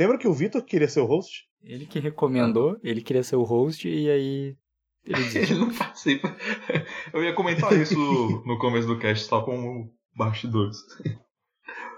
[0.00, 1.46] Lembra que o Vitor queria ser o host?
[1.62, 4.56] Ele que recomendou, ele queria ser o host e aí.
[5.04, 6.34] Ele, ele não participa.
[7.12, 7.98] Eu ia comentar isso
[8.46, 10.78] no começo do cast, só como bastidores.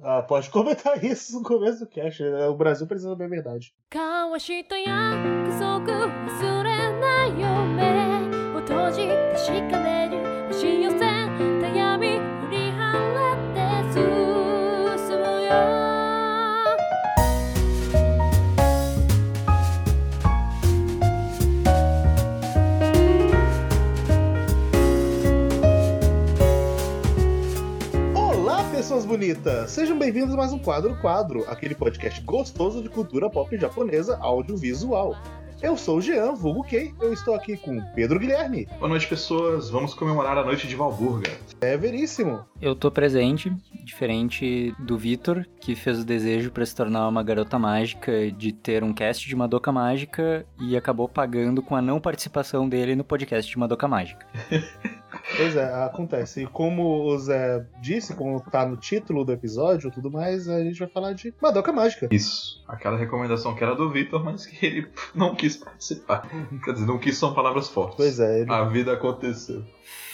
[0.05, 2.23] Ah, pode comentar isso no começo do cast.
[2.23, 2.47] Né?
[2.49, 3.73] O Brasil precisa saber a verdade.
[29.13, 29.71] Bonitas!
[29.71, 35.15] Sejam bem-vindos a mais um Quadro Quadro, aquele podcast gostoso de cultura pop japonesa audiovisual.
[35.61, 38.67] Eu sou o Jean, vulgo Kei, eu estou aqui com Pedro Guilherme.
[38.79, 39.69] Boa noite, pessoas.
[39.69, 41.31] Vamos comemorar a noite de Valburga.
[41.61, 42.43] É veríssimo.
[42.59, 43.53] Eu tô presente,
[43.85, 48.83] diferente do Vitor, que fez o desejo para se tornar uma garota mágica de ter
[48.83, 53.51] um cast de Madoka Mágica e acabou pagando com a não participação dele no podcast
[53.51, 54.27] de Madoka Mágica.
[55.37, 56.43] Pois é, acontece.
[56.43, 60.63] E como o Zé disse, como tá no título do episódio e tudo mais, a
[60.63, 62.09] gente vai falar de Madoka Mágica.
[62.11, 62.63] Isso.
[62.67, 66.29] Aquela recomendação que era do Victor, mas que ele não quis participar.
[66.65, 67.97] Quer dizer, não quis são palavras fortes.
[67.97, 68.41] Pois é.
[68.41, 68.53] Ele...
[68.53, 69.65] A vida aconteceu.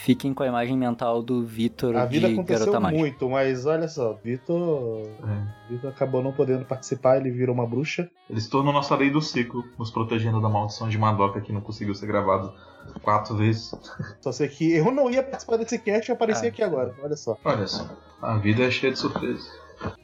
[0.09, 4.15] Fiquem com a imagem mental do Vitor de A vida aconteceu muito, mas olha só,
[4.25, 5.73] Vitor é.
[5.73, 8.09] Vitor acabou não podendo participar, ele virou uma bruxa.
[8.31, 11.61] Ele se tornou nossa lei do ciclo, nos protegendo da maldição de Madoka que não
[11.61, 12.55] conseguiu ser gravado
[13.03, 13.75] quatro vezes.
[14.21, 16.49] Só sei que eu não ia participar desse cast e apareci é.
[16.49, 17.37] aqui agora, olha só.
[17.45, 17.89] Olha só,
[18.21, 19.51] a vida é cheia de surpresas.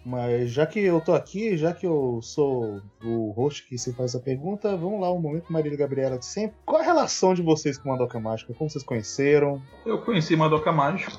[0.05, 4.15] Mas já que eu tô aqui, já que eu sou o host que se faz
[4.15, 6.57] a pergunta, vamos lá, o um momento Marília Gabriela de sempre.
[6.65, 8.55] Qual a relação de vocês com Madoka Mágica?
[8.55, 9.61] Como vocês conheceram?
[9.85, 11.13] Eu conheci Madoka Mágica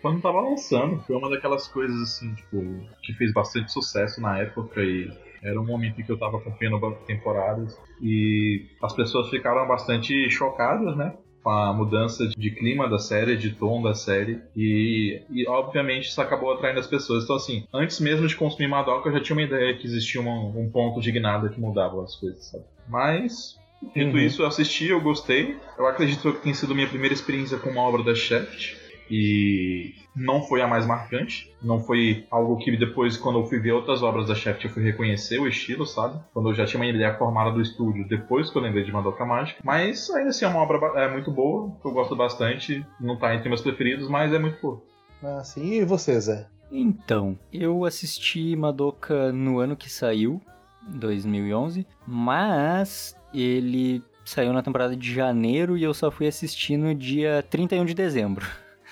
[0.00, 1.00] quando tava lançando.
[1.02, 2.56] Foi uma daquelas coisas assim, tipo,
[3.02, 5.12] que fez bastante sucesso na época e
[5.44, 10.96] era um momento em que eu tava acompanhando temporadas e as pessoas ficaram bastante chocadas,
[10.96, 11.14] né?
[11.44, 16.18] com a mudança de clima da série, de tom da série, e, e obviamente isso
[16.18, 17.24] acabou atraindo as pessoas.
[17.24, 20.32] Então, assim, antes mesmo de consumir Madoka, eu já tinha uma ideia que existia uma,
[20.32, 22.64] um ponto de guinada que mudava as coisas, sabe?
[22.88, 23.58] Mas,
[23.94, 24.18] dito uhum.
[24.18, 25.54] isso, eu assisti, eu gostei.
[25.78, 30.42] Eu acredito que tenha sido minha primeira experiência com uma obra da Shaft e não
[30.42, 31.52] foi a mais marcante.
[31.62, 34.82] Não foi algo que depois, quando eu fui ver outras obras da Shaft, eu fui
[34.82, 36.18] reconhecer o estilo, sabe?
[36.32, 39.24] Quando eu já tinha uma ideia formada do estúdio, depois que eu lembrei de Madoka
[39.24, 39.60] Mágica.
[39.64, 42.84] Mas ainda assim é uma obra é, muito boa, que eu gosto bastante.
[43.00, 44.82] Não tá entre meus preferidos, mas é muito boa.
[45.22, 45.80] Ah, sim.
[45.80, 46.46] E você, Zé?
[46.70, 50.40] Então, eu assisti Madoka no ano que saiu,
[50.88, 57.44] 2011, mas ele saiu na temporada de janeiro e eu só fui assistir no dia
[57.50, 58.46] 31 de dezembro.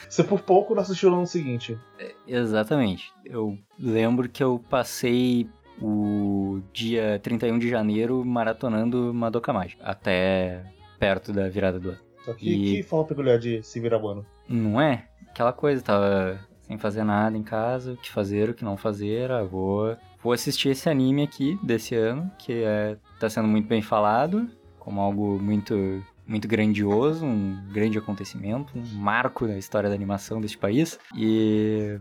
[0.08, 1.78] Você por pouco não assistiu no ano seguinte.
[1.98, 3.12] É, exatamente.
[3.24, 5.48] Eu lembro que eu passei
[5.80, 10.64] o dia 31 de janeiro maratonando Madoka Mágica, até
[10.98, 11.98] perto da virada do ano.
[12.24, 12.76] Só que, e...
[12.76, 14.24] que forma peculiar de se virar ano.
[14.48, 15.08] Não é?
[15.28, 19.30] Aquela coisa, tava sem fazer nada em casa, o que fazer, o que não fazer,
[19.30, 23.82] ah, vou, vou assistir esse anime aqui desse ano, que é, tá sendo muito bem
[23.82, 24.48] falado,
[24.78, 30.56] como algo muito muito grandioso, um grande acontecimento, um marco na história da animação deste
[30.56, 30.98] país.
[31.14, 32.00] E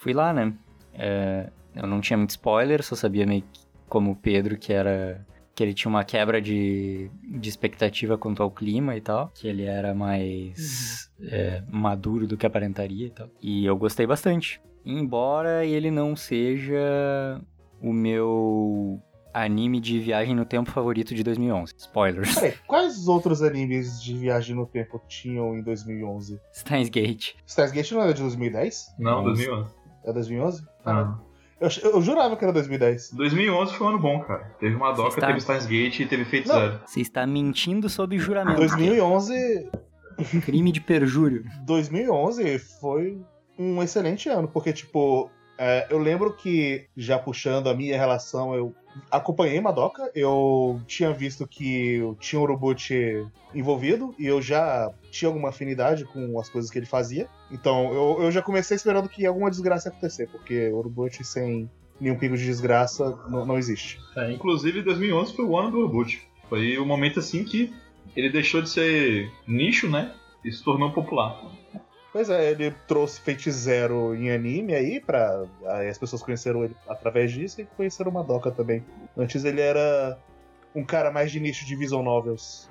[0.00, 0.52] fui lá, né?
[0.92, 5.26] É, eu não tinha muito spoiler, só sabia meio que, como o Pedro que era
[5.54, 9.62] que ele tinha uma quebra de, de expectativa quanto ao clima e tal, que ele
[9.62, 13.30] era mais é, maduro do que aparentaria e tal.
[13.40, 14.60] E eu gostei bastante.
[14.84, 17.40] Embora ele não seja
[17.80, 19.00] o meu
[19.34, 21.74] anime de viagem no tempo favorito de 2011.
[21.76, 22.34] Spoilers.
[22.34, 26.40] Peraí, quais outros animes de viagem no tempo tinham em 2011?
[26.54, 27.32] Steins Gate.
[27.46, 28.94] Steins Gate não era de 2010?
[28.98, 29.74] Não, 2011.
[30.04, 30.64] É 2011?
[30.86, 31.18] Ah.
[31.60, 33.12] Eu, eu, jurava que era 2010.
[33.12, 34.44] 2011 foi um ano bom, cara.
[34.60, 35.26] Teve uma doca, está...
[35.26, 36.80] teve Steins Gate e teve Fate Zero.
[36.86, 38.58] Você está mentindo sob juramento.
[38.58, 39.70] 2011...
[40.44, 41.44] Crime de perjúrio.
[41.64, 43.20] 2011 foi
[43.58, 45.28] um excelente ano, porque, tipo,
[45.58, 48.74] é, eu lembro que, já puxando a minha relação, eu
[49.10, 55.48] acompanhei Madoka, eu tinha visto que tinha o Urubuchi envolvido e eu já tinha alguma
[55.50, 57.28] afinidade com as coisas que ele fazia.
[57.50, 61.70] Então eu, eu já comecei esperando que alguma desgraça ia acontecer, porque Urubuchi sem
[62.00, 64.00] nenhum pingo de desgraça não, não existe.
[64.16, 66.22] É, inclusive 2011 foi o ano do Urubuchi.
[66.48, 67.72] Foi o momento assim que
[68.16, 70.12] ele deixou de ser nicho, né?
[70.44, 71.40] E se tornou popular.
[72.14, 75.42] Pois é, ele trouxe Fate Zero em anime aí, pra.
[75.66, 78.84] Aí as pessoas conheceram ele através disso e conheceram o Madoka também.
[79.18, 80.16] Antes ele era
[80.72, 82.70] um cara mais de nicho de visual novels.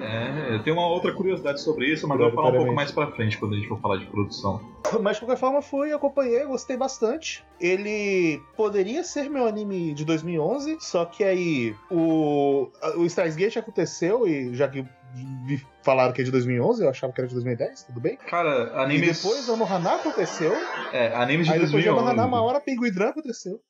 [0.00, 2.92] É, eu tenho uma outra curiosidade sobre isso, mas eu vou falar um pouco mais
[2.92, 4.60] pra frente quando a gente for falar de produção.
[5.02, 7.44] Mas de qualquer forma, fui, acompanhei, gostei bastante.
[7.58, 14.28] Ele poderia ser meu anime de 2011, só que aí o, o Stars Gate aconteceu
[14.28, 14.86] e já que
[15.24, 18.16] me falaram que é de 2011, eu achava que era de 2010, tudo bem?
[18.16, 19.06] Cara, anime.
[19.06, 20.52] E depois Anohana aconteceu.
[20.92, 21.66] É, anime de aí 2011.
[21.66, 23.60] depois de Anohana, uma hora Pinguidran aconteceu.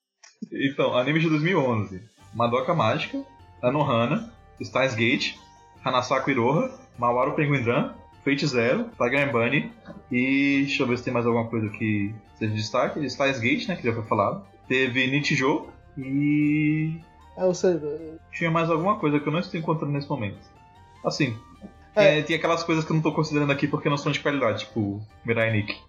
[0.52, 2.02] Então, anime de 2011.
[2.34, 3.24] Madoka Mágica,
[3.62, 5.34] Anohana, Stars Gate,
[5.84, 7.94] Hanasaku Iroha, Mawaru Penguindran,
[8.24, 9.72] Fate Zero, Tiger Bunny
[10.10, 13.04] e deixa eu ver se tem mais alguma coisa que seja de destaque.
[13.06, 14.44] Stars Gate, né, que já foi falado.
[14.66, 16.98] Teve Nichijou e...
[17.36, 17.78] É, você...
[18.32, 20.38] Tinha mais alguma coisa que eu não estou encontrando nesse momento.
[21.06, 21.38] Assim,
[21.94, 22.14] é.
[22.14, 24.66] Tem, tem, aquelas coisas que eu não estou considerando aqui porque não são de qualidade,
[24.66, 25.80] tipo Mirai Nikki.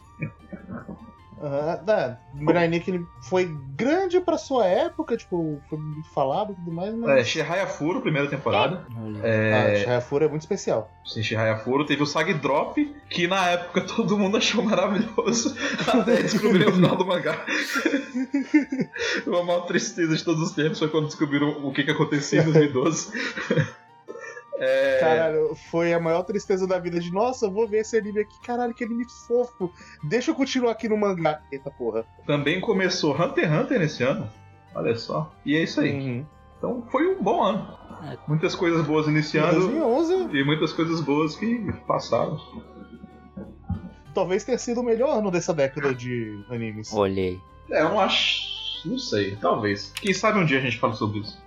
[1.39, 6.55] Uhum, é, Mirai Nikki ele foi grande pra sua época, tipo, foi muito falado e
[6.55, 7.09] tudo mais, mas...
[7.09, 8.85] É, Shihaya Furo, primeira temporada.
[9.21, 9.53] É...
[9.53, 10.89] Ah, Shihaya Furo é muito especial.
[11.05, 11.85] Sim, Shihaya Furo.
[11.85, 15.55] Teve o Sag Drop, que na época todo mundo achou maravilhoso,
[15.87, 17.45] até descobrir o final do mangá.
[19.27, 22.45] Uma maior tristeza de todos os tempos foi quando descobriram o que, que acontecia em
[22.45, 23.11] 2012.
[24.59, 24.99] É...
[24.99, 28.73] Caralho, foi a maior tristeza da vida de nossa, vou ver esse anime aqui, caralho,
[28.73, 29.71] que anime fofo.
[30.03, 31.41] Deixa eu continuar aqui no mangá.
[31.51, 32.05] Eita porra.
[32.25, 34.29] Também começou Hunter x Hunter nesse ano.
[34.73, 35.31] Olha só.
[35.45, 35.93] E é isso aí.
[35.93, 36.25] Uhum.
[36.57, 37.77] Então foi um bom ano.
[38.03, 38.17] É.
[38.27, 40.37] Muitas coisas boas iniciando 2011.
[40.37, 42.39] e muitas coisas boas que passaram.
[44.13, 46.91] Talvez tenha sido o melhor ano dessa década de animes.
[46.91, 47.39] Olhei.
[47.69, 48.57] É, eu não acho.
[48.85, 49.91] Não sei, talvez.
[49.91, 51.41] Quem sabe um dia a gente fala sobre isso.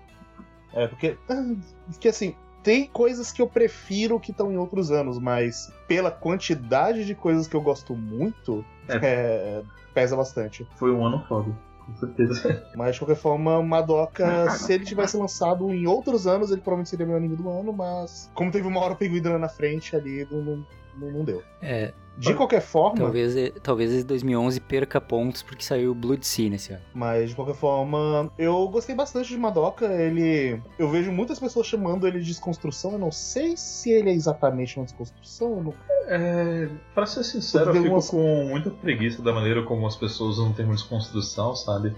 [0.73, 1.17] É, porque.
[1.91, 7.05] Porque assim, tem coisas que eu prefiro que estão em outros anos, mas pela quantidade
[7.05, 8.97] de coisas que eu gosto muito, é.
[9.03, 9.63] É,
[9.95, 10.67] pesa bastante.
[10.77, 11.51] Foi um ano foda.
[11.87, 12.65] Com certeza.
[12.77, 17.07] Mas de qualquer forma, Madoka, se ele tivesse lançado em outros anos, ele provavelmente seria
[17.07, 20.65] meu anime do ano, mas como teve uma hora Penguin na frente ali, não,
[20.97, 21.43] não, não deu.
[21.61, 22.99] É, de qualquer forma.
[22.99, 26.83] Talvez, talvez esse 2011 perca pontos porque saiu Blood Sea nesse ano.
[26.95, 29.87] Mas de qualquer forma, eu gostei bastante de Madoka.
[29.87, 30.61] Ele.
[30.79, 32.93] Eu vejo muitas pessoas chamando ele de desconstrução.
[32.93, 35.63] Eu não sei se ele é exatamente uma desconstrução.
[35.63, 35.75] Não...
[36.07, 38.11] É, pra ser sincero, eu fico algumas...
[38.11, 41.95] com muita preguiça da maneira como as pessoas usam o termo desconstrução, sabe?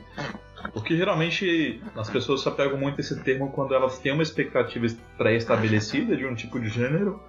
[0.72, 4.86] Porque geralmente as pessoas só pegam muito esse termo quando elas têm uma expectativa
[5.18, 7.20] pré-estabelecida de um tipo de gênero,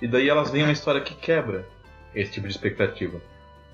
[0.00, 1.66] e daí elas veem uma história que quebra
[2.14, 3.20] esse tipo de expectativa.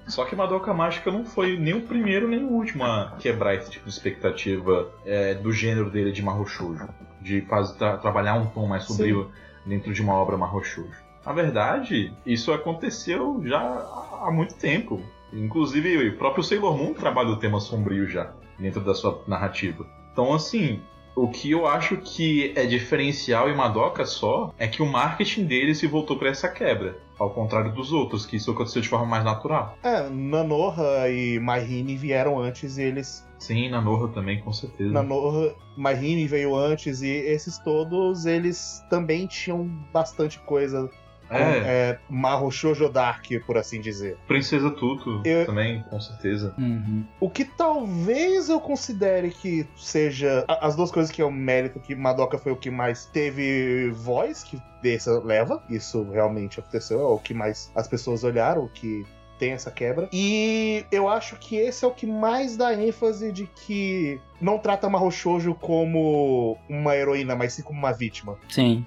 [0.06, 3.70] Só que Madoka Mágica não foi nem o primeiro nem o último a quebrar esse
[3.70, 6.88] tipo de expectativa é, do gênero dele de Mahou Shoujo,
[7.20, 9.70] de fazer, tra trabalhar um tom mais sombrio Sim.
[9.70, 11.06] dentro de uma obra Mahou Shoujo.
[11.24, 15.02] Na verdade, isso aconteceu já há muito tempo.
[15.32, 19.84] Inclusive, o próprio Sailor Moon trabalha o tema sombrio já dentro da sua narrativa.
[20.12, 20.80] Então, assim,
[21.16, 25.74] o que eu acho que é diferencial em Madoka só é que o marketing dele
[25.74, 26.96] se voltou para essa quebra.
[27.18, 29.76] Ao contrário dos outros, que isso aconteceu de forma mais natural.
[29.82, 33.26] É, Nanoha e Mahine vieram antes e eles.
[33.38, 34.90] Sim, Nanoha também, com certeza.
[34.90, 40.90] Nanoha, Mahine veio antes e esses todos, eles também tinham bastante coisa
[41.30, 41.38] é.
[41.38, 44.16] é Marro Shoujo Dark, por assim dizer.
[44.26, 45.46] Princesa Tuto eu...
[45.46, 46.54] também, com certeza.
[46.58, 47.04] Uhum.
[47.20, 51.94] O que talvez eu considere que seja as duas coisas que é o mérito que
[51.94, 55.62] Madoka foi o que mais teve voz, que dessa leva.
[55.68, 59.04] Isso realmente aconteceu, é o que mais as pessoas olharam, o que
[59.38, 60.08] tem essa quebra.
[60.12, 64.88] E eu acho que esse é o que mais dá ênfase de que não trata
[64.88, 68.36] Mahou Shoujo como uma heroína, mas sim como uma vítima.
[68.48, 68.84] Sim.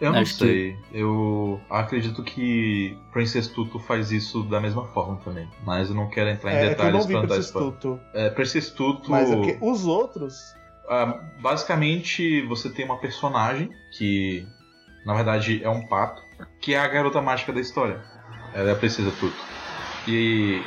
[0.00, 0.76] Eu não Acho sei.
[0.90, 0.98] Que...
[0.98, 5.48] Eu acredito que Princess Tutu faz isso da mesma forma também.
[5.64, 8.00] Mas eu não quero entrar em é, detalhes é eu não vi pra Princess Tutu.
[8.14, 9.10] É, Princess Tutu.
[9.10, 10.54] Mas é porque os outros.
[10.86, 14.46] Uh, basicamente, você tem uma personagem que,
[15.04, 16.22] na verdade, é um pato,
[16.60, 18.02] que é a garota mágica da história.
[18.54, 19.36] Ela é a Princesa Tutu.
[20.08, 20.62] E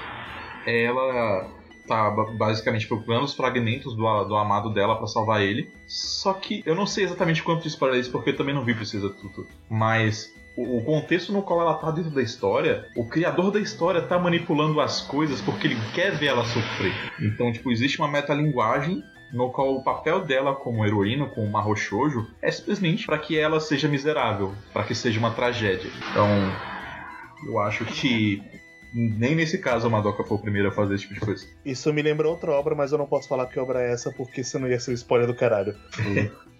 [0.65, 1.49] ela
[1.87, 5.69] tá basicamente procurando os fragmentos do, do amado dela para salvar ele.
[5.87, 8.73] Só que eu não sei exatamente quanto spoiler é isso, porque eu também não vi
[8.73, 9.47] Precisa Tudo.
[9.69, 14.01] Mas o, o contexto no qual ela tá dentro da história, o criador da história
[14.01, 16.93] tá manipulando as coisas porque ele quer ver ela sofrer.
[17.19, 22.27] Então, tipo, existe uma metalinguagem no qual o papel dela como heroína, como Mahou Shoujo,
[22.39, 25.89] é simplesmente para que ela seja miserável, para que seja uma tragédia.
[26.11, 26.27] Então,
[27.45, 28.43] eu acho que
[28.93, 31.45] nem nesse caso a Madoka foi o primeiro a fazer esse tipo de coisa.
[31.65, 34.43] Isso me lembra outra obra, mas eu não posso falar que obra é essa, porque
[34.43, 35.75] senão ia ser o spoiler do caralho.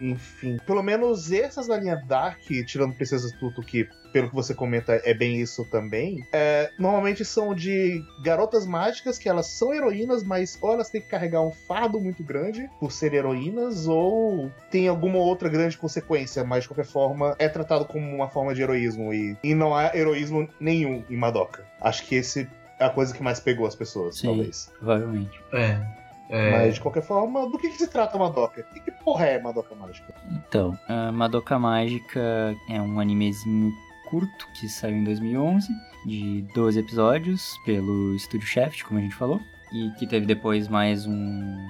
[0.00, 0.58] enfim.
[0.66, 5.14] Pelo menos essas da linha Dark, tirando Princesa Tuto, que pelo que você comenta é
[5.14, 10.72] bem isso também, é, normalmente são de garotas mágicas que elas são heroínas, mas ou
[10.72, 15.48] elas têm que carregar um fardo muito grande por ser heroínas, ou tem alguma outra
[15.48, 19.54] grande consequência, mas de qualquer forma é tratado como uma forma de heroísmo e, e
[19.54, 21.64] não há heroísmo nenhum em Madoka.
[21.80, 24.72] Acho que esse é a coisa que mais pegou as pessoas, Sim, talvez.
[24.78, 25.40] Provavelmente.
[25.52, 25.99] É.
[26.30, 28.62] É, Mas de qualquer forma, do que, que se trata Madoka?
[28.62, 30.14] Que, que porra é Madoka Mágica?
[30.30, 33.72] Então, a Madoka Mágica é um animezinho
[34.08, 35.68] curto que saiu em 2011,
[36.06, 39.40] de 12 episódios, pelo Estúdio Shaft, como a gente falou,
[39.72, 41.68] e que teve depois mais um.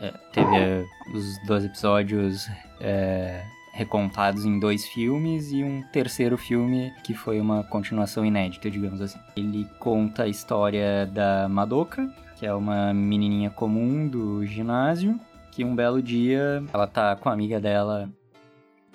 [0.00, 0.84] é, teve é,
[1.14, 2.48] os 12 episódios
[2.80, 9.00] é, recontados em dois filmes e um terceiro filme que foi uma continuação inédita, digamos
[9.00, 9.18] assim.
[9.36, 12.08] Ele conta a história da Madoka,
[12.38, 15.18] que é uma menininha comum do ginásio,
[15.50, 18.08] que um belo dia ela tá com a amiga dela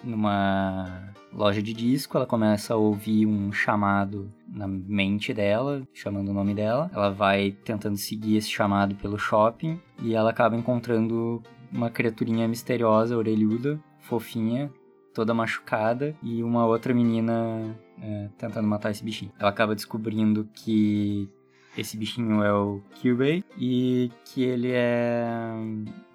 [0.02, 6.34] numa loja de disco, ela começa a ouvir um chamado na mente dela, chamando o
[6.34, 6.90] nome dela.
[6.94, 13.18] Ela vai tentando seguir esse chamado pelo shopping e ela acaba encontrando uma criaturinha misteriosa,
[13.18, 14.72] orelhuda, fofinha,
[15.14, 19.32] toda machucada e uma outra menina é, tentando matar esse bichinho.
[19.38, 21.30] Ela acaba descobrindo que
[21.78, 25.54] esse bichinho é o Kyubei e que ele é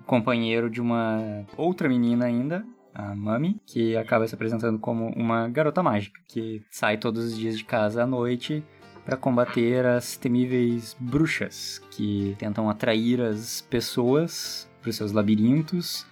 [0.07, 5.83] companheiro de uma outra menina ainda, a Mami, que acaba se apresentando como uma garota
[5.83, 8.65] mágica, que sai todos os dias de casa à noite
[9.05, 16.07] para combater as temíveis bruxas, que tentam atrair as pessoas para os seus labirintos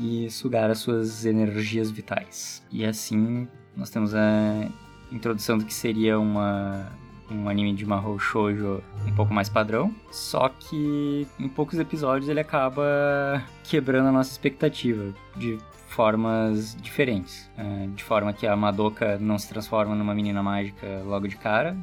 [0.00, 2.64] e sugar as suas energias vitais.
[2.70, 4.68] E assim nós temos a
[5.12, 6.90] introdução do que seria uma
[7.30, 12.40] um anime de Mahou Shoujo um pouco mais padrão, só que em poucos episódios ele
[12.40, 17.50] acaba quebrando a nossa expectativa de formas diferentes.
[17.56, 21.76] É, de forma que a Madoka não se transforma numa menina mágica logo de cara,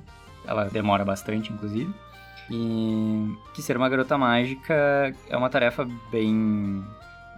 [0.45, 1.91] ela demora bastante, inclusive.
[2.49, 6.83] E que ser uma garota mágica é uma tarefa bem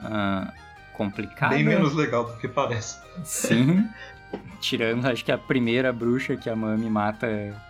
[0.01, 0.51] uh,
[0.93, 1.55] complicada.
[1.55, 3.00] Bem menos legal do que parece.
[3.24, 3.88] Sim.
[4.60, 7.27] Tirando, acho que a primeira bruxa que a Mami mata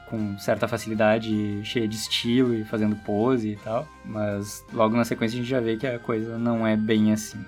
[0.09, 3.87] com certa facilidade, cheia de estilo e fazendo pose e tal.
[4.03, 7.43] Mas logo na sequência a gente já vê que a coisa não é bem assim.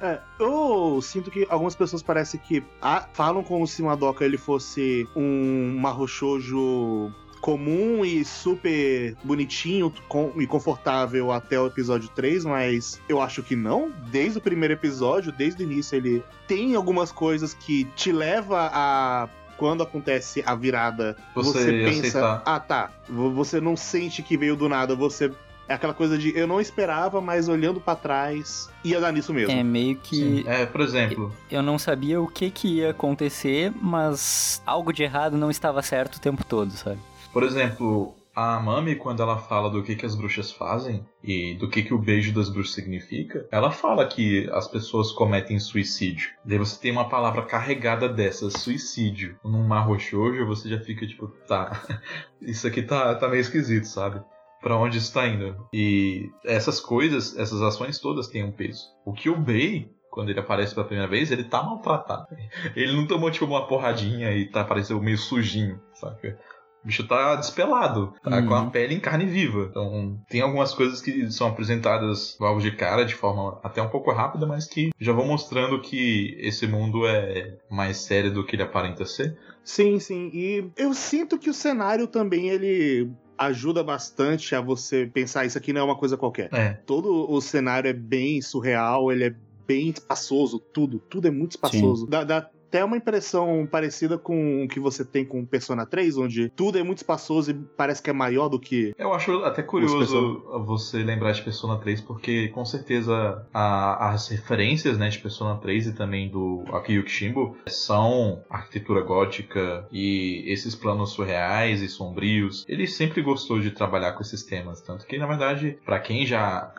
[0.00, 5.06] É, eu sinto que algumas pessoas parecem que ah, falam como se Madoka ele fosse
[5.14, 13.20] um marrochojo comum e super bonitinho com, e confortável até o episódio 3, mas eu
[13.20, 13.90] acho que não.
[14.10, 19.28] Desde o primeiro episódio, desde o início, ele tem algumas coisas que te leva a
[19.56, 22.42] quando acontece a virada, Você você, pensa, aceitar.
[22.46, 25.30] ah tá, vo- você não sente que veio do nada, você
[25.68, 29.52] é aquela coisa de eu não esperava, mas olhando pra trás ia dar nisso mesmo.
[29.52, 30.44] É meio que Sim.
[30.48, 35.36] É, por exemplo, eu não sabia o que, que ia acontecer, mas algo de errado
[35.36, 36.98] não estava certo o tempo todo, sabe?
[37.32, 41.68] Por exemplo, a Mami, quando ela fala do que, que as bruxas fazem e do
[41.68, 46.30] que, que o beijo das bruxas significa, ela fala que as pessoas cometem suicídio.
[46.44, 49.36] Daí você tem uma palavra carregada dessa, suicídio.
[49.44, 51.82] Num marrochojo, você já fica tipo, tá,
[52.40, 54.22] isso aqui tá, tá meio esquisito, sabe?
[54.62, 55.56] Pra onde isso tá indo?
[55.72, 58.84] E essas coisas, essas ações todas têm um peso.
[59.04, 62.26] O que o Bey quando ele aparece pela primeira vez, ele tá maltratado.
[62.74, 66.36] Ele não tomou, tipo, uma porradinha e tá parecendo meio sujinho, saca?
[66.82, 68.46] O bicho tá despelado, tá Uhum.
[68.46, 69.66] com a pele em carne viva.
[69.70, 74.10] Então, tem algumas coisas que são apresentadas logo de cara, de forma até um pouco
[74.12, 78.62] rápida, mas que já vão mostrando que esse mundo é mais sério do que ele
[78.62, 79.36] aparenta ser.
[79.62, 80.30] Sim, sim.
[80.32, 85.72] E eu sinto que o cenário também ele ajuda bastante a você pensar isso aqui
[85.72, 86.48] não é uma coisa qualquer.
[86.52, 89.34] É, Todo o cenário é bem surreal, ele é
[89.66, 92.06] bem espaçoso, tudo, tudo é muito espaçoso.
[92.06, 96.48] Dá, dá até uma impressão parecida com o que você tem com Persona 3, onde
[96.50, 98.94] tudo é muito espaçoso e parece que é maior do que.
[98.96, 104.96] Eu acho até curioso você lembrar de Persona 3, porque com certeza a- as referências
[104.96, 111.10] né, de Persona 3 e também do Akio Kishimbo são arquitetura gótica e esses planos
[111.10, 112.64] surreais e sombrios.
[112.68, 116.72] Ele sempre gostou de trabalhar com esses temas, tanto que na verdade, para quem já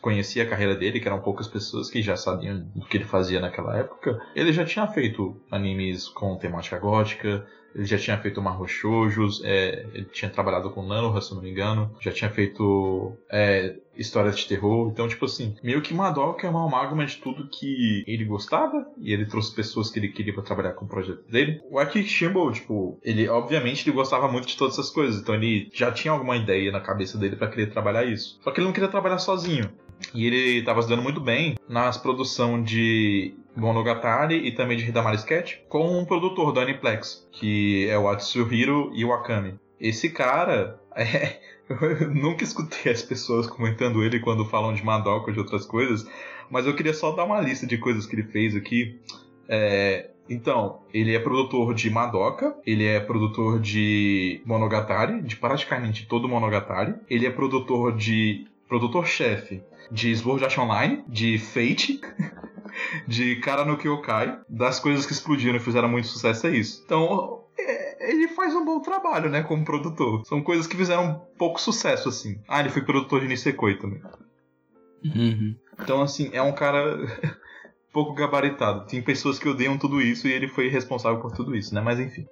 [0.00, 3.40] conhecia a carreira dele, que eram poucas pessoas que já sabiam do que ele fazia
[3.40, 8.66] naquela época, ele já tinha feito animes com temática gótica, ele já tinha feito Marro
[8.66, 13.76] Shoujos, é, ele tinha trabalhado com Nanoha, se não me engano, já tinha feito é,
[13.98, 14.88] histórias de terror.
[14.90, 19.12] Então, tipo assim, meio que Madoka é uma amálgama de tudo que ele gostava e
[19.12, 21.60] ele trouxe pessoas que ele queria pra trabalhar com o projeto dele.
[21.70, 25.68] O Aki Shimbo, tipo, ele obviamente ele gostava muito de todas essas coisas, então ele
[25.72, 28.38] já tinha alguma ideia na cabeça dele pra querer trabalhar isso.
[28.42, 29.70] Só que ele não queria trabalhar sozinho.
[30.14, 35.16] E ele estava se dando muito bem nas produções de Monogatari e também de Hidamari
[35.16, 39.58] Sketch com um produtor da Aniplex, que é o Atsuhiro Iwakami.
[39.80, 45.32] Esse cara, é, eu nunca escutei as pessoas comentando ele quando falam de Madoka ou
[45.32, 46.08] de outras coisas,
[46.50, 48.98] mas eu queria só dar uma lista de coisas que ele fez aqui.
[49.48, 56.28] É, então, ele é produtor de Madoka, ele é produtor de Monogatari, de praticamente todo
[56.28, 58.46] Monogatari, ele é produtor de.
[58.68, 61.98] produtor-chefe de Sword Art Online, de Fate,
[63.08, 66.82] de Kara no Kyokai, das coisas que explodiram e fizeram muito sucesso é isso.
[66.84, 67.37] Então,
[68.08, 70.24] ele faz um bom trabalho, né, como produtor.
[70.24, 72.40] São coisas que fizeram pouco sucesso, assim.
[72.48, 74.00] Ah, ele foi produtor de Nisekoi também.
[75.04, 75.54] Uhum.
[75.80, 76.96] Então, assim, é um cara
[77.92, 78.86] pouco gabaritado.
[78.86, 81.80] Tem pessoas que odeiam tudo isso e ele foi responsável por tudo isso, né?
[81.80, 82.26] Mas enfim.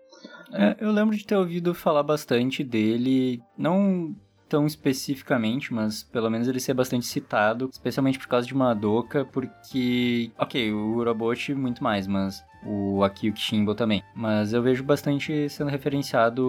[0.52, 4.14] É, eu lembro de ter ouvido falar bastante dele, não
[4.48, 10.30] tão especificamente, mas pelo menos ele ser bastante citado, especialmente por causa de Madoka, porque,
[10.38, 14.02] ok, o Urobot muito mais, mas o Akio Kishimbo também.
[14.14, 16.44] Mas eu vejo bastante sendo referenciado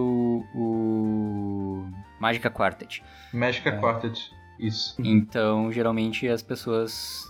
[0.54, 1.84] o
[2.20, 3.02] Magica Quartet.
[3.32, 3.78] Magica é.
[3.78, 4.96] Quartet, isso.
[4.98, 7.27] Então, geralmente as pessoas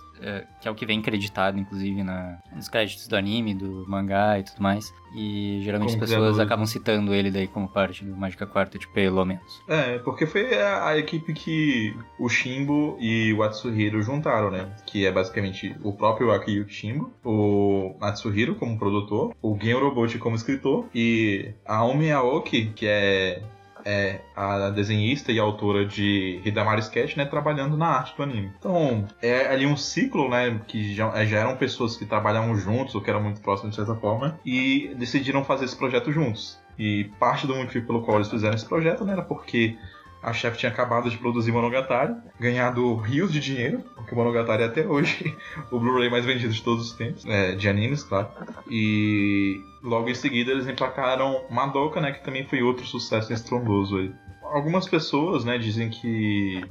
[0.60, 4.42] que é o que vem creditado, inclusive, na, nos créditos do anime, do mangá e
[4.42, 4.92] tudo mais.
[5.14, 6.46] E geralmente como as pessoas criador.
[6.46, 9.62] acabam citando ele daí como parte do Magica Quartet, pelo menos.
[9.66, 14.70] É, porque foi a, a, equipe que o Shimbo e o Atsuhiro juntaram, né?
[14.86, 20.36] Que é basicamente o próprio Akiyuki Shimbo, o Atsuhiro como produtor, o Gen Robot como
[20.36, 23.42] escritor e a Omi Aoki, que é
[23.84, 28.52] é a desenhista e autora de Hidamari Sketch, né, trabalhando na arte do anime.
[28.58, 32.94] Então, é ali um ciclo, né, que já, é, já eram pessoas que trabalhavam juntos,
[32.94, 36.58] ou que eram muito próximos de certa forma, e decidiram fazer esse projeto juntos.
[36.78, 39.76] E parte do motivo pelo qual eles fizeram esse projeto, né, era porque
[40.22, 44.86] a chefe tinha acabado de produzir Monogatari, ganhado rios de dinheiro, porque Monogatari é até
[44.86, 45.36] hoje
[45.70, 48.28] o Blu-ray mais vendido de todos os tempos, é, de animes, claro.
[48.70, 54.12] E logo em seguida eles emplacaram Madoka, né, que também foi outro sucesso estrondoso aí.
[54.42, 56.62] Algumas pessoas, né, dizem que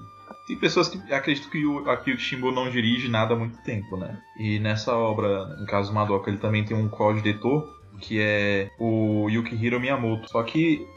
[0.47, 4.17] tem pessoas que acreditam que o Akio Kishimbo não dirige nada há muito tempo, né?
[4.39, 9.79] E nessa obra, no caso Madoka, ele também tem um código-editor que é o Yukihiro
[9.79, 10.29] Miyamoto.
[10.29, 10.87] Só que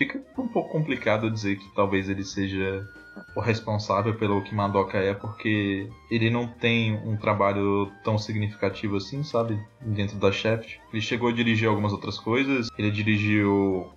[0.00, 2.88] fica um pouco complicado dizer que talvez ele seja
[3.36, 9.22] o responsável pelo que Madoka é, porque ele não tem um trabalho tão significativo assim,
[9.22, 9.60] sabe?
[9.82, 10.78] Dentro da Shaft.
[10.90, 12.70] Ele chegou a dirigir algumas outras coisas.
[12.78, 13.92] Ele dirigiu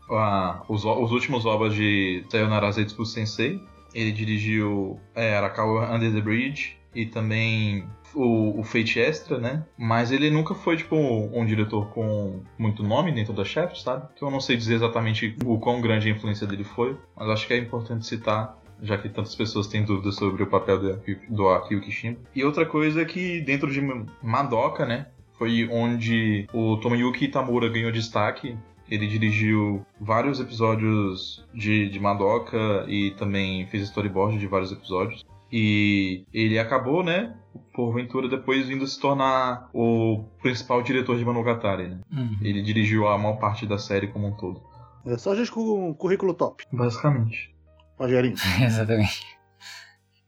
[0.68, 3.62] os, os últimos obras de Sayonara Zetsu Sensei.
[3.94, 9.64] Ele dirigiu é, Arakawa Under the Bridge e também o, o Fate Extra, né?
[9.78, 14.08] Mas ele nunca foi, tipo, um diretor com muito nome dentro da Shaft, sabe?
[14.16, 17.48] Então eu não sei dizer exatamente o quão grande a influência dele foi, mas acho
[17.48, 21.00] que é importante citar já que tantas pessoas têm dúvidas sobre o papel
[21.30, 22.20] do, Akio Kishimbo.
[22.36, 23.82] E outra coisa é que dentro de
[24.22, 28.58] Madoka, né, foi onde o Tomoyuki Tamura ganhou destaque.
[28.90, 35.24] Ele dirigiu vários episódios de, de Madoka e também fez storyboard de vários episódios.
[35.52, 37.34] E ele acabou, né,
[37.74, 42.00] porventura depois vindo se tornar o principal diretor de Monogatari, né?
[42.12, 42.38] Uhum.
[42.42, 44.62] Ele dirigiu a maior parte da série como um todo.
[45.06, 46.64] É só gente com um currículo top.
[46.72, 47.54] Basicamente.
[47.98, 48.36] Rogerinho.
[48.62, 49.38] Exatamente.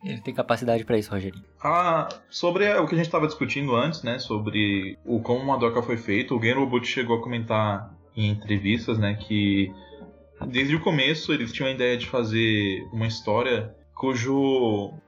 [0.04, 1.44] Ele tem capacidade para isso, Rogerinho.
[1.64, 4.20] Ah, sobre o que a gente estava discutindo antes, né?
[4.20, 9.16] Sobre o como Madoka foi feito, o Gen Robot chegou a comentar em entrevistas, né?
[9.16, 9.72] Que
[10.48, 14.36] desde o começo eles tinham a ideia de fazer uma história cujo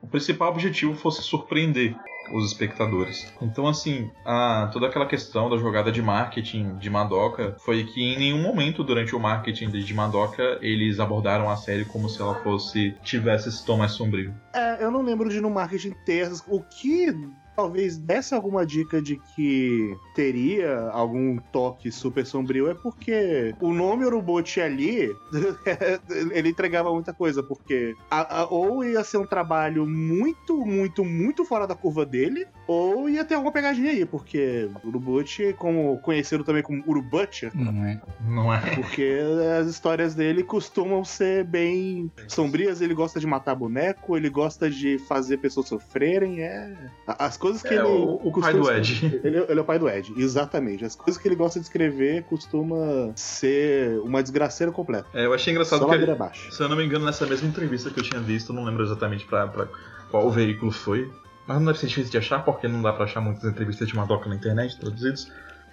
[0.02, 1.94] o principal objetivo fosse surpreender
[2.32, 3.32] os espectadores.
[3.40, 8.18] Então, assim, a, toda aquela questão da jogada de marketing de Madoka foi que em
[8.18, 12.94] nenhum momento durante o marketing de Madoka eles abordaram a série como se ela fosse
[13.02, 14.34] tivesse esse tom mais sombrio.
[14.54, 17.12] É, eu não lembro de no marketing ter o que
[17.58, 24.04] talvez desse alguma dica de que teria algum toque super sombrio é porque o nome
[24.04, 25.10] Uruboti ali
[26.30, 31.44] ele entregava muita coisa, porque a, a, ou ia ser um trabalho muito, muito, muito
[31.44, 36.62] fora da curva dele, ou ia ter alguma pegadinha aí, porque Urubuchi, como conhecido também
[36.62, 38.00] como Urubutcher, não é.
[38.24, 38.76] Não é.
[38.76, 39.18] Porque
[39.60, 44.96] as histórias dele costumam ser bem sombrias, ele gosta de matar boneco, ele gosta de
[45.08, 46.72] fazer pessoas sofrerem, é.
[47.04, 47.84] As coisas coisas que é, ele.
[47.84, 49.20] O, o pai do Ed.
[49.24, 50.84] Ele, ele, é o pai do Ed, exatamente.
[50.84, 55.08] As coisas que ele gosta de escrever costuma ser uma desgraceira completa.
[55.14, 56.10] É, eu achei engraçado Só que.
[56.10, 56.52] Abaixo.
[56.52, 59.24] Se eu não me engano, nessa mesma entrevista que eu tinha visto, não lembro exatamente
[59.24, 59.68] pra, pra
[60.10, 61.10] qual veículo foi.
[61.46, 63.96] Mas não deve ser difícil de achar, porque não dá pra achar muitas entrevistas de
[63.96, 65.30] Madoka na internet traduzidas.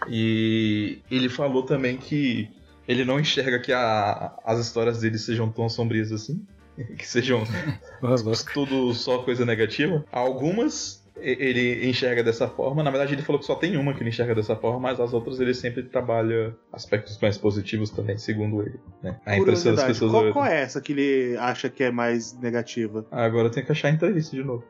[0.08, 2.50] E ele falou também que
[2.88, 6.46] ele não enxerga que a, as histórias dele sejam tão sombrias assim.
[6.98, 7.44] que sejam
[8.54, 10.04] tudo só coisa negativa.
[10.12, 12.84] Algumas ele enxerga dessa forma.
[12.84, 15.14] Na verdade, ele falou que só tem uma que ele enxerga dessa forma, mas as
[15.14, 18.80] outras ele sempre trabalha aspectos mais positivos também, segundo ele.
[19.02, 19.20] Né?
[19.26, 20.12] A impressão das pessoas.
[20.12, 23.06] Qual, qual, é essa que ele acha que é mais negativa?
[23.12, 24.64] Agora eu tenho que achar a entrevista de novo.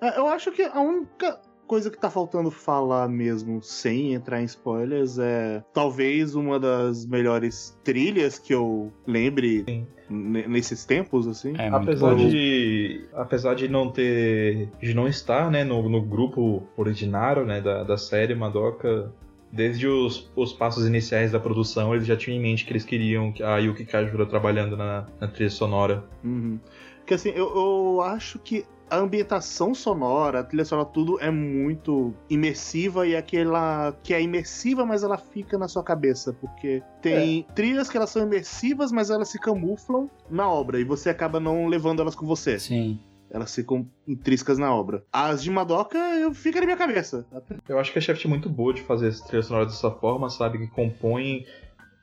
[0.00, 4.44] É, eu acho que a única coisa que tá faltando falar mesmo, sem entrar em
[4.44, 9.86] spoilers, é talvez uma das melhores trilhas que eu lembre Sim.
[10.08, 11.54] nesses tempos, assim.
[11.58, 17.44] É apesar de apesar de não ter de não estar, né, no, no grupo originário,
[17.44, 19.12] né, da, da série Madoka
[19.52, 23.32] Desde os, os passos iniciais da produção, eles já tinham em mente que eles queriam
[23.42, 26.04] a Yuki Kajura trabalhando na, na trilha sonora.
[26.22, 26.58] Uhum.
[26.98, 32.14] Porque assim, eu, eu acho que a ambientação sonora, a trilha sonora, tudo é muito
[32.30, 37.52] imersiva e aquela que é imersiva, mas ela fica na sua cabeça, porque tem é.
[37.52, 41.66] trilhas que elas são imersivas, mas elas se camuflam na obra e você acaba não
[41.66, 42.58] levando elas com você.
[42.58, 42.98] Sim.
[43.28, 45.04] Elas ficam intrínsecas na obra.
[45.12, 47.26] As de Madoka, eu fica na minha cabeça.
[47.68, 50.30] Eu acho que a Shaft é muito boa de fazer essa trilha sonora dessa forma,
[50.30, 50.58] sabe?
[50.58, 51.44] Que compõe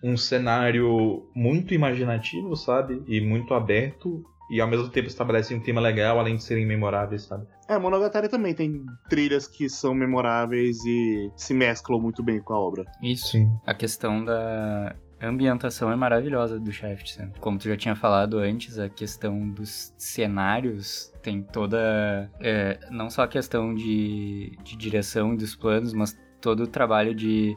[0.04, 3.02] um cenário muito imaginativo, sabe?
[3.08, 7.24] E muito aberto e ao mesmo tempo estabelecem um tema legal, além de serem memoráveis,
[7.24, 7.48] sabe?
[7.68, 12.60] É, Monogatari também tem trilhas que são memoráveis e se mesclam muito bem com a
[12.60, 12.86] obra.
[13.02, 13.28] Isso.
[13.28, 13.52] Sim.
[13.66, 17.18] A questão da ambientação é maravilhosa do Shaft.
[17.40, 22.30] Como tu já tinha falado antes, a questão dos cenários tem toda.
[22.40, 27.16] É, não só a questão de, de direção e dos planos, mas todo o trabalho
[27.16, 27.56] de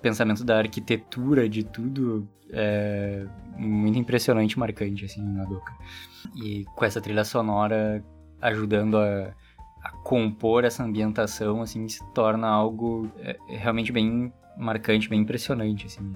[0.00, 5.72] pensamento da arquitetura, de tudo, é muito impressionante e marcante, assim, na Doca.
[6.34, 8.04] E com essa trilha sonora
[8.40, 9.32] ajudando a,
[9.82, 16.12] a compor essa ambientação, assim, se torna algo é, realmente bem marcante, bem impressionante, assim,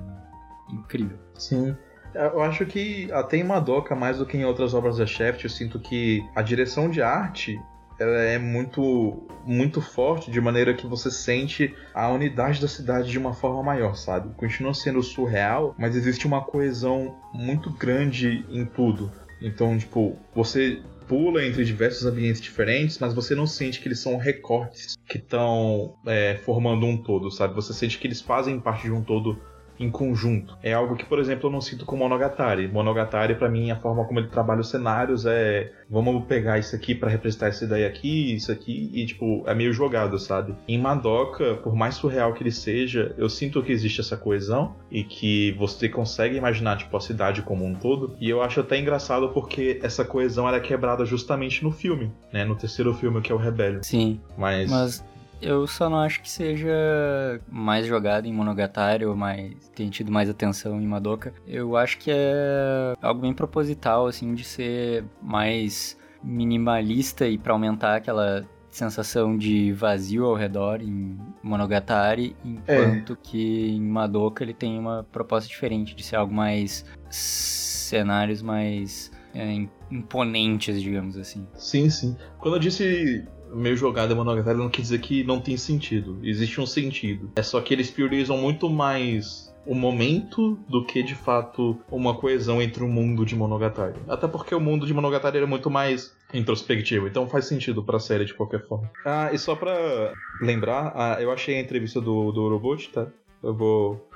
[0.71, 1.19] incrível.
[1.35, 1.77] Sim.
[2.15, 5.51] Eu acho que até em Madoka, mais do que em outras obras da Shaft, eu
[5.51, 7.61] sinto que a direção de arte
[7.99, 13.19] ela é muito muito forte de maneira que você sente a unidade da cidade de
[13.19, 14.35] uma forma maior, sabe?
[14.35, 19.11] Continua sendo surreal, mas existe uma coesão muito grande em tudo.
[19.41, 24.17] Então, tipo, você pula entre diversos ambientes diferentes, mas você não sente que eles são
[24.17, 27.55] recortes que estão é, formando um todo, sabe?
[27.55, 29.41] Você sente que eles fazem parte de um todo
[29.79, 30.57] em conjunto.
[30.63, 32.69] É algo que, por exemplo, eu não sinto com Monogatari.
[32.69, 36.95] Monogatari, para mim, a forma como ele trabalha os cenários é vamos pegar isso aqui
[36.95, 40.55] para representar essa ideia aqui, isso aqui, e tipo, é meio jogado, sabe?
[40.67, 45.05] Em Madoka, por mais surreal que ele seja, eu sinto que existe essa coesão e
[45.05, 48.17] que você consegue imaginar, tipo, a cidade como um todo.
[48.21, 52.45] E eu acho até engraçado porque essa coesão era é quebrada justamente no filme, né?
[52.45, 53.83] No terceiro filme, que é o Rebellion.
[53.83, 54.21] Sim.
[54.37, 54.71] Mas.
[54.71, 55.05] Mas
[55.41, 60.29] eu só não acho que seja mais jogado em Monogatari ou mais tenha tido mais
[60.29, 61.33] atenção em Madoka.
[61.47, 67.97] Eu acho que é algo bem proposital, assim, de ser mais minimalista e para aumentar
[67.97, 73.17] aquela sensação de vazio ao redor em Monogatari, enquanto é.
[73.23, 79.67] que em Madoka ele tem uma proposta diferente de ser algo mais cenários mais é,
[79.91, 81.47] imponentes, digamos assim.
[81.55, 82.17] Sim, sim.
[82.39, 86.19] Quando eu disse meio jogada Monogatari não quer dizer que não tem sentido.
[86.23, 87.31] Existe um sentido.
[87.37, 92.63] É só que eles priorizam muito mais o momento do que de fato uma coesão
[92.63, 93.99] entre o mundo de Monogatari.
[94.09, 98.25] Até porque o mundo de Monogatari é muito mais introspectivo, então faz sentido pra série
[98.25, 98.89] de qualquer forma.
[99.05, 103.09] Ah, e só pra lembrar, ah, eu achei a entrevista do, do Robot, tá?
[103.43, 104.09] Eu vou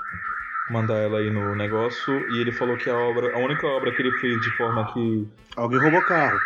[0.70, 4.02] mandar ela aí no negócio e ele falou que a obra, a única obra que
[4.02, 6.38] ele fez de forma que alguém roubou carro.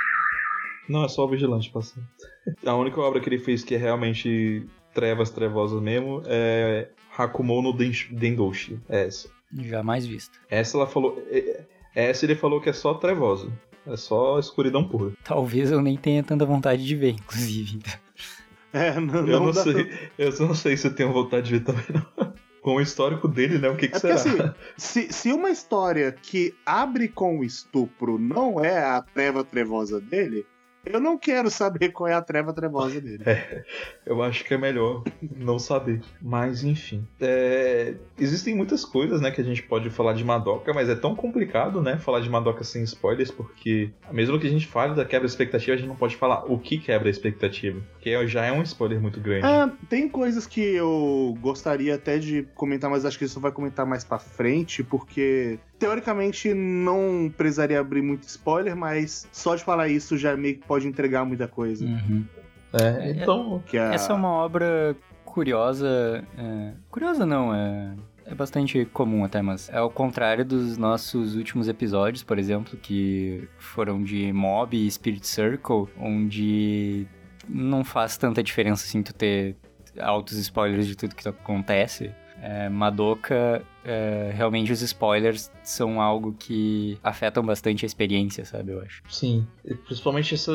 [0.88, 2.06] Não, é só o Vigilante passando.
[2.64, 7.72] A única obra que ele fez que é realmente trevas trevosas mesmo é Hakumo no
[7.72, 8.80] Dendoshi.
[8.88, 9.28] É essa.
[9.52, 10.38] Jamais vista.
[10.50, 11.22] Essa ela falou.
[11.30, 13.50] É, é, essa ele falou que é só trevosa.
[13.86, 15.12] É só escuridão pura.
[15.22, 17.80] Talvez eu nem tenha tanta vontade de ver, inclusive.
[18.76, 19.88] É, não, eu não, não sei.
[20.18, 22.34] Eu não sei se eu tenho vontade de ver também, não.
[22.60, 23.68] Com o histórico dele, né?
[23.68, 24.16] O que, que é será?
[24.16, 29.44] Porque, assim, se, se uma história que abre com o estupro não é a treva
[29.44, 30.44] trevosa dele,
[30.86, 33.22] eu não quero saber qual é a treva trevosa dele.
[33.26, 33.64] É,
[34.06, 35.02] eu acho que é melhor
[35.36, 36.00] não saber.
[36.20, 37.06] Mas enfim.
[37.20, 41.14] É, existem muitas coisas, né, que a gente pode falar de Madoka, mas é tão
[41.14, 45.26] complicado, né, falar de Madoka sem spoilers, porque mesmo que a gente fale da quebra
[45.26, 47.80] expectativa, a gente não pode falar o que quebra a expectativa.
[47.92, 49.46] Porque já é um spoiler muito grande.
[49.46, 53.86] Ah, tem coisas que eu gostaria até de comentar, mas acho que isso vai comentar
[53.86, 60.16] mais pra frente, porque teoricamente não precisaria abrir muito spoiler, mas só de falar isso
[60.16, 61.84] já meio que pode entregar muita coisa.
[61.84, 62.24] Uhum.
[62.72, 63.62] É, é então.
[63.70, 63.92] A...
[63.92, 66.24] Essa é uma obra curiosa.
[66.38, 66.72] É...
[66.90, 67.94] Curiosa não, é.
[68.24, 73.46] É bastante comum até, mas é ao contrário dos nossos últimos episódios, por exemplo, que
[73.58, 77.06] foram de Mob e Spirit Circle, onde
[77.46, 79.54] não faz tanta diferença assim tu ter
[80.00, 82.10] altos spoilers de tudo que acontece.
[82.46, 88.83] É, Madoka, é, realmente os spoilers são algo que afetam bastante a experiência, sabe, eu
[88.83, 89.02] acho.
[89.09, 89.46] Sim,
[89.87, 90.52] principalmente essa,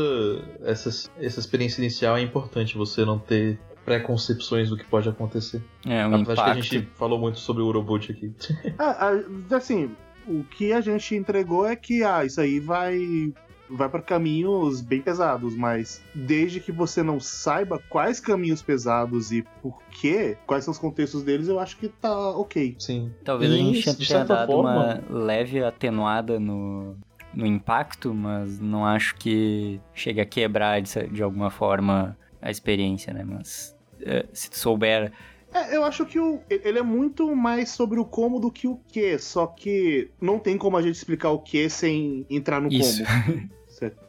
[0.64, 5.64] essa, essa experiência inicial é importante, você não ter preconcepções do que pode acontecer.
[5.84, 6.42] É, um impacto.
[6.42, 8.32] Acho que a gente falou muito sobre o Urobot aqui.
[8.78, 9.14] ah,
[9.58, 9.90] assim,
[10.28, 13.34] o que a gente entregou é que, ah, isso aí vai
[13.70, 19.44] vai para caminhos bem pesados, mas desde que você não saiba quais caminhos pesados e
[19.62, 22.76] por quê, quais são os contextos deles, eu acho que tá ok.
[22.80, 23.12] Sim.
[23.24, 24.74] Talvez e, a gente tenha dado forma...
[24.74, 26.96] uma leve atenuada no,
[27.34, 33.14] no impacto, mas não acho que chegue a quebrar de, de alguma forma a experiência,
[33.14, 33.24] né?
[33.24, 35.12] Mas uh, se tu souber
[35.54, 38.80] é, eu acho que o, ele é muito mais sobre o como do que o
[38.88, 43.04] que, só que não tem como a gente explicar o que sem entrar no Isso.
[43.04, 43.50] como.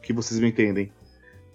[0.01, 0.91] que vocês me entendem.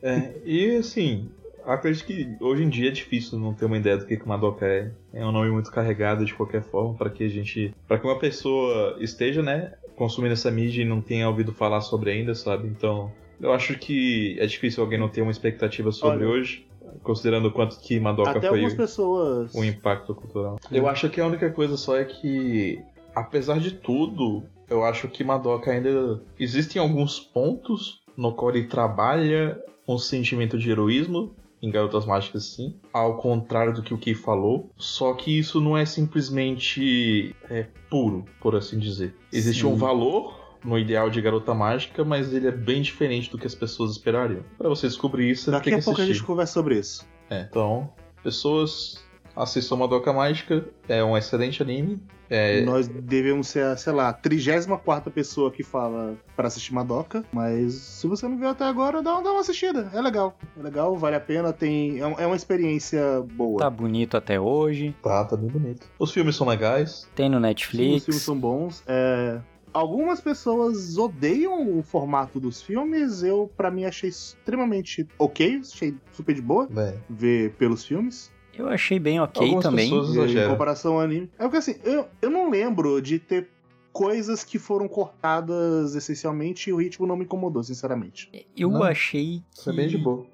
[0.02, 1.30] É, e assim,
[1.64, 4.66] acredito que hoje em dia é difícil não ter uma ideia do que, que Madoka
[4.66, 4.90] é.
[5.12, 8.18] É um nome muito carregado de qualquer forma para que a gente, para que uma
[8.18, 12.68] pessoa esteja, né, consumindo essa mídia e não tenha ouvido falar sobre ainda, sabe?
[12.68, 16.66] Então, eu acho que é difícil alguém não ter uma expectativa sobre Olha, hoje,
[17.02, 19.54] considerando o quanto que Madoka até foi pessoas...
[19.54, 20.58] um impacto cultural.
[20.70, 22.80] Eu acho que a única coisa só é que,
[23.14, 29.60] apesar de tudo, eu acho que Madoka ainda existem alguns pontos no qual ele trabalha
[29.86, 34.70] um sentimento de heroísmo em Garotas Mágicas, sim, ao contrário do que o Kei falou,
[34.76, 39.14] só que isso não é simplesmente é, puro, por assim dizer.
[39.32, 39.66] Existe sim.
[39.66, 43.54] um valor no ideal de Garota Mágica, mas ele é bem diferente do que as
[43.54, 44.42] pessoas esperariam.
[44.58, 47.06] Para você descobrir isso, daqui a pouco a gente conversa sobre isso.
[47.30, 47.90] É, então,
[48.22, 52.00] pessoas assistam Madoka Mágica, é um excelente anime.
[52.28, 52.62] É...
[52.62, 58.06] Nós devemos ser a, sei lá, 34 pessoa que fala para assistir Madoka, mas se
[58.06, 59.90] você não viu até agora, dá, dá uma assistida.
[59.92, 60.36] É legal.
[60.58, 63.58] É legal, vale a pena, tem é, é uma experiência boa.
[63.58, 64.94] Tá bonito até hoje.
[65.02, 65.86] Tá, tá bem bonito.
[65.98, 67.08] Os filmes são legais.
[67.14, 67.86] Tem no Netflix.
[67.90, 68.82] Sim, os filmes são bons.
[68.86, 69.40] É,
[69.76, 73.22] algumas pessoas odeiam o formato dos filmes.
[73.22, 76.94] Eu, para mim, achei extremamente ok, achei super de boa é.
[77.08, 78.30] ver pelos filmes.
[78.58, 79.88] Eu achei bem ok Algumas também.
[79.88, 81.30] Em comparação ao anime.
[81.38, 83.48] É porque assim, eu, eu não lembro de ter
[83.92, 88.30] coisas que foram cortadas essencialmente e o ritmo não me incomodou, sinceramente.
[88.56, 89.60] Eu não, achei que.
[89.60, 90.26] Isso é bem de boa.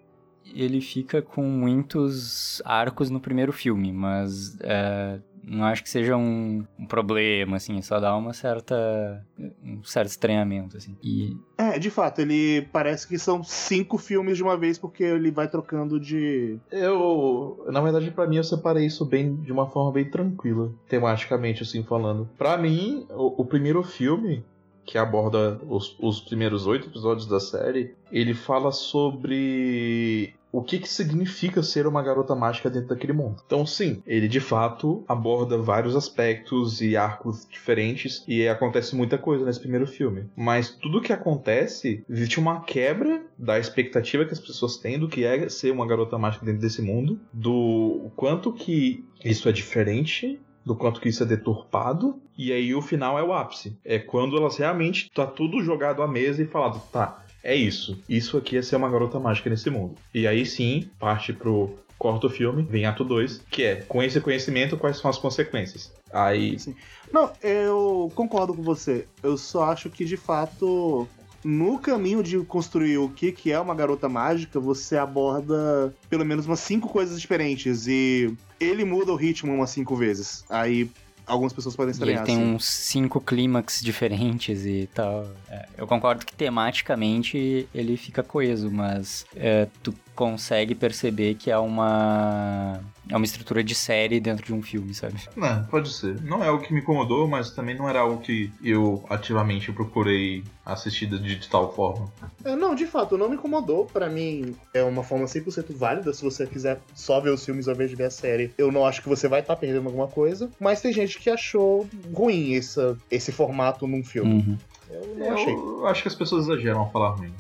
[0.45, 6.65] Ele fica com muitos arcos no primeiro filme, mas é, não acho que seja um,
[6.79, 9.25] um, problema, assim, só dá uma certa.
[9.65, 10.97] um certo estranhamento, assim.
[11.03, 11.37] E...
[11.59, 15.49] É, de fato, ele parece que são cinco filmes de uma vez, porque ele vai
[15.49, 16.59] trocando de.
[16.71, 17.65] Eu.
[17.69, 21.83] Na verdade, para mim, eu separei isso bem de uma forma bem tranquila, tematicamente, assim,
[21.83, 22.29] falando.
[22.39, 24.45] para mim, o, o primeiro filme,
[24.85, 30.89] que aborda os, os primeiros oito episódios da série, ele fala sobre o que, que
[30.89, 33.43] significa ser uma garota mágica dentro daquele mundo.
[33.47, 39.45] Então, sim, ele de fato aborda vários aspectos e arcos diferentes e acontece muita coisa
[39.45, 40.27] nesse primeiro filme.
[40.37, 45.25] Mas tudo que acontece, existe uma quebra da expectativa que as pessoas têm do que
[45.25, 50.77] é ser uma garota mágica dentro desse mundo, do quanto que isso é diferente do
[50.77, 53.77] quanto que isso é deturpado, e aí o final é o ápice.
[53.85, 57.99] É quando elas realmente tá tudo jogado à mesa e falado, tá, é isso.
[58.09, 59.95] Isso aqui é ser uma garota mágica nesse mundo.
[60.15, 64.21] E aí sim, parte pro corta o filme, vem ato 2, que é, com esse
[64.21, 65.93] conhecimento, quais são as consequências.
[66.13, 66.59] Aí.
[66.59, 66.75] Sim.
[67.13, 69.07] Não, eu concordo com você.
[69.23, 71.07] Eu só acho que, de fato,
[71.45, 76.45] no caminho de construir o que, que é uma garota mágica, você aborda pelo menos
[76.45, 77.87] umas cinco coisas diferentes.
[77.87, 80.45] E ele muda o ritmo umas cinco vezes.
[80.51, 80.91] Aí
[81.27, 82.17] algumas pessoas podem estranhar.
[82.17, 82.55] E ele tem assim.
[82.55, 85.29] uns cinco clímax diferentes e tal.
[85.49, 91.59] É, eu concordo que tematicamente ele fica coeso, mas é, tu consegue perceber que é
[91.59, 92.79] uma
[93.11, 95.17] é uma estrutura de série dentro de um filme, sabe?
[95.35, 96.23] Não, pode ser.
[96.23, 100.45] Não é o que me incomodou, mas também não era algo que eu ativamente procurei
[100.65, 102.09] assistir de, de tal forma.
[102.45, 103.87] É, não, de fato, não me incomodou.
[103.87, 106.15] Para mim, é uma forma 100% válida.
[106.15, 108.87] Se você quiser só ver os filmes ao invés de ver a série, eu não
[108.87, 110.49] acho que você vai estar tá perdendo alguma coisa.
[110.61, 114.35] Mas tem gente que achou ruim essa, esse formato num filme.
[114.35, 114.59] Uhum.
[114.89, 115.53] Eu não achei.
[115.53, 117.33] Eu acho que as pessoas exageram ao falar ruim.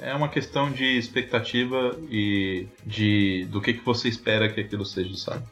[0.00, 5.16] É uma questão de expectativa e de do que, que você espera que aquilo seja,
[5.16, 5.44] sabe?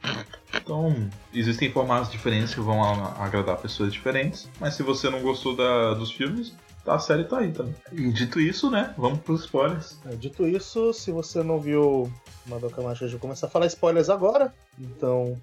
[0.54, 5.94] Então, existem formatos diferentes que vão agradar pessoas diferentes, mas se você não gostou da,
[5.94, 6.54] dos filmes,
[6.86, 7.74] a série tá aí também.
[7.92, 8.94] E dito isso, né?
[8.96, 9.98] Vamos pros spoilers.
[10.06, 12.10] É, dito isso, se você não viu
[12.46, 14.54] Madoka Mágica, eu vou começar a falar spoilers agora.
[14.78, 15.40] Então,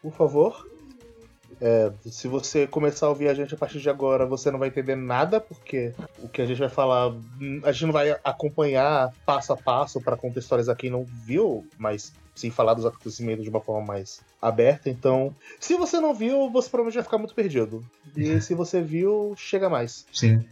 [0.00, 0.66] por favor,
[1.60, 4.68] É, se você começar a ouvir a gente a partir de agora, você não vai
[4.68, 9.12] entender nada, porque o que a gente vai falar, hum, a gente não vai acompanhar
[9.26, 13.60] passo a passo para contextualizar quem não viu, mas sim falar dos acontecimentos de uma
[13.60, 14.88] forma mais aberta.
[14.88, 17.84] Então, se você não viu, você provavelmente vai ficar muito perdido.
[18.16, 20.06] E se você viu, chega mais.
[20.12, 20.44] Sim.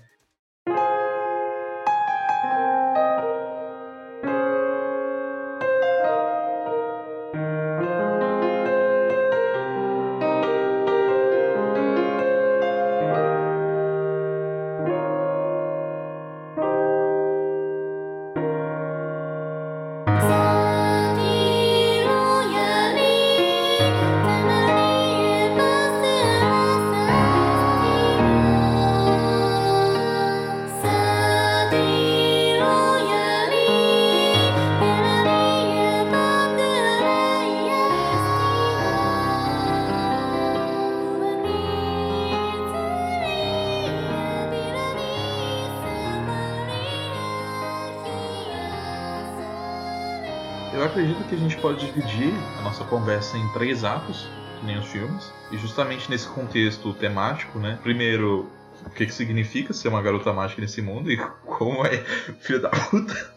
[51.67, 54.29] Pode dividir a nossa conversa em três atos,
[54.61, 57.77] que nem os filmes, e justamente nesse contexto temático, né?
[57.83, 58.49] Primeiro,
[58.87, 61.97] o que, que significa ser uma garota mágica nesse mundo e como é
[62.41, 63.35] filho da puta.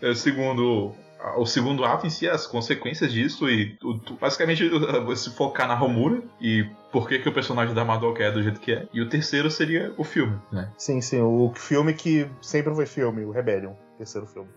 [0.00, 0.94] É, segundo,
[1.36, 3.76] o segundo ato em si, as consequências disso e
[4.20, 4.70] basicamente
[5.16, 8.60] se focar na Romura e por que, que o personagem da Madoka é do jeito
[8.60, 8.86] que é.
[8.92, 10.70] E o terceiro seria o filme, né?
[10.78, 14.48] Sim, sim, o filme que sempre foi filme, o Rebellion, terceiro filme.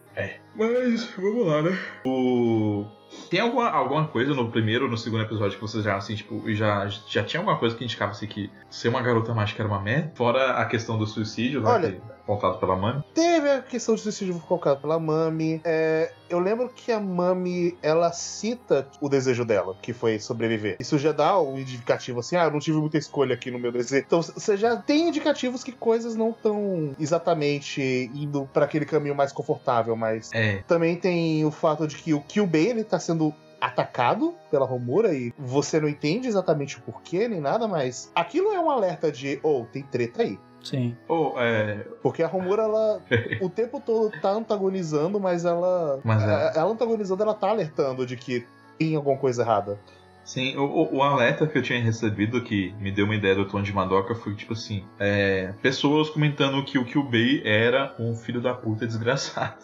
[0.56, 1.78] Mas, vamos lá, né?
[2.06, 2.86] O...
[3.30, 6.43] Tem alguma, alguma coisa no primeiro ou no segundo episódio que vocês já, assim, tipo,
[6.54, 9.82] já, já tinha alguma coisa que indicava, assim, que ser uma garota mágica era uma
[9.82, 10.12] merda?
[10.15, 13.02] Fora a questão do suicídio, lá, Olha- que, apontado pela mãe.
[13.13, 15.62] Teve a questão de suicídio colocado pela Mami.
[15.63, 20.76] É, eu lembro que a Mami, ela cita o desejo dela, que foi sobreviver.
[20.78, 23.71] Isso já dá um indicativo assim, ah, eu não tive muita escolha aqui no meu
[23.71, 24.03] desejo.
[24.05, 27.81] Então você já tem indicativos que coisas não estão exatamente
[28.13, 30.57] indo pra aquele caminho mais confortável, mas É.
[30.67, 35.33] também tem o fato de que o Kyubei, ele tá sendo atacado pela Romura e
[35.37, 39.65] você não entende exatamente o porquê nem nada, mas aquilo é um alerta de, oh,
[39.71, 40.37] tem treta aí.
[40.63, 40.95] Sim.
[41.07, 41.85] Ou, é.
[42.03, 43.01] Porque a Romura, ela
[43.41, 45.99] o tempo todo tá antagonizando, mas ela.
[46.03, 46.25] Mas é.
[46.25, 48.45] a- Ela antagonizando, ela tá alertando de que
[48.77, 49.79] tem alguma coisa errada.
[50.27, 53.45] Sim, o, o- o alerta que eu tinha recebido que me deu uma ideia do
[53.45, 58.41] tom de Madoka foi tipo assim: é, pessoas comentando que o Kyubei era um filho
[58.41, 59.55] da puta desgraçado.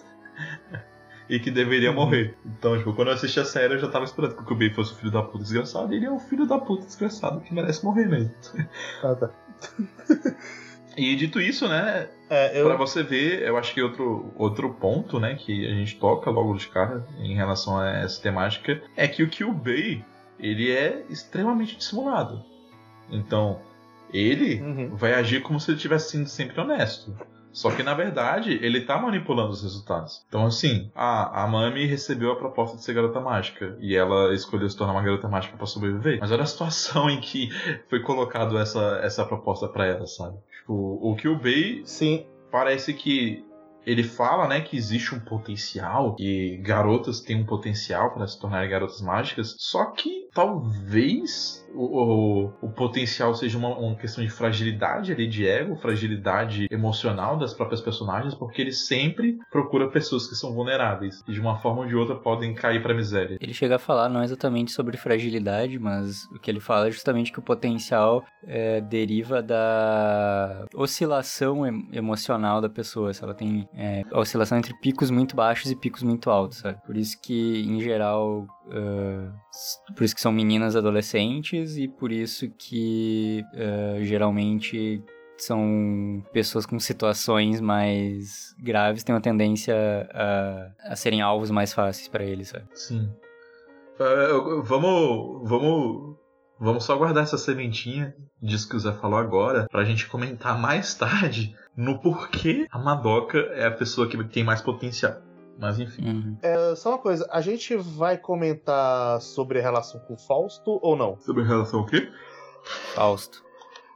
[1.29, 1.95] e que deveria Uhum.
[1.97, 2.37] morrer.
[2.45, 4.93] Então, tipo, quando eu assisti a série, eu já tava esperando que o Kyubei fosse
[4.93, 5.93] o filho da puta desgraçado.
[5.93, 8.31] E ele é um filho da puta desgraçado que merece morrer mesmo.
[9.03, 9.29] Ah, tá.
[10.95, 12.67] E dito isso, né, É, eu.
[12.67, 16.53] Pra você ver, eu acho que outro, outro ponto, né, que a gente toca logo
[16.55, 20.05] de cara em relação a essa temática é que o Kyubei,
[20.43, 22.43] ele é extremamente dissimulado.
[23.09, 23.59] Então,
[24.13, 24.95] ele Uhum.
[24.95, 27.15] vai agir como se ele estivesse sendo sempre honesto.
[27.51, 30.25] Só que na verdade ele tá manipulando os resultados.
[30.27, 34.67] Então, assim, a, a Mami recebeu a proposta de ser garota mágica e ela escolheu
[34.67, 36.17] se tornar uma garota mágica pra sobreviver.
[36.19, 37.49] Mas olha a situação em que
[37.89, 40.35] foi colocado essa, essa proposta pra ela, sabe?
[40.59, 42.25] Tipo, o Kyubei Sim.
[42.51, 43.45] parece que
[43.85, 48.69] ele fala, né, que existe um potencial, que garotas têm um potencial para se tornarem
[48.69, 51.83] garotas mágicas, só que talvez o,
[52.61, 57.53] o, o potencial seja uma, uma questão de fragilidade ali, de ego, fragilidade emocional das
[57.53, 61.87] próprias personagens, porque ele sempre procura pessoas que são vulneráveis e de uma forma ou
[61.87, 63.37] de outra podem cair pra miséria.
[63.41, 67.31] Ele chega a falar não exatamente sobre fragilidade, mas o que ele fala é justamente
[67.31, 73.13] que o potencial é, deriva da oscilação em- emocional da pessoa.
[73.13, 76.77] Se ela tem é, oscilação entre picos muito baixos e picos muito altos, sabe?
[76.85, 78.45] Por isso que, em geral,
[79.53, 85.03] s- por isso que são meninas adolescentes e por isso que ah, geralmente
[85.37, 89.75] são pessoas com situações mais graves têm uma tendência
[90.13, 92.65] a, a serem alvos mais fáceis pra eles, sabe?
[92.73, 93.09] Sim.
[93.99, 96.15] Eu- vamos, vamos,
[96.59, 100.93] vamos só guardar essa sementinha disso que o Zé falou agora pra gente comentar mais
[100.95, 105.15] tarde no porquê a Madoka é a pessoa que tem mais potencial.
[105.57, 106.07] Mas enfim.
[106.07, 106.37] Uhum.
[106.41, 110.95] É, só uma coisa, a gente vai comentar sobre a relação com o Fausto ou
[110.95, 111.17] não?
[111.19, 112.09] Sobre relação ao quê?
[112.95, 113.43] Fausto.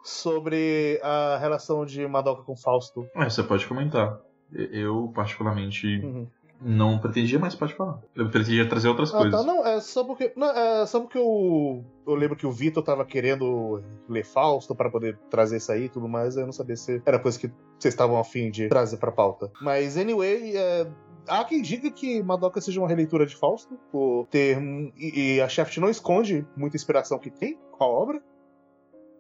[0.03, 3.07] Sobre a relação de Madoka com Fausto.
[3.15, 4.19] É, você pode comentar.
[4.53, 6.25] Eu, particularmente, Uhum.
[6.61, 7.99] não pretendia, mas pode falar.
[8.15, 9.41] Eu pretendia trazer outras Ah, coisas.
[9.41, 9.45] tá.
[9.45, 10.31] Não, é só porque.
[10.37, 14.89] Não, é só porque eu, eu lembro que o Vitor tava querendo ler Fausto pra
[14.89, 16.37] poder trazer isso aí e tudo mais.
[16.37, 19.51] Eu não sabia se era coisa que vocês estavam afim de trazer pra pauta.
[19.61, 20.87] Mas, anyway, é,
[21.27, 24.57] há quem diga que Madoka seja uma releitura de Fausto, por ter.
[24.97, 28.21] E, e a Shaft não esconde muita inspiração que tem com a obra.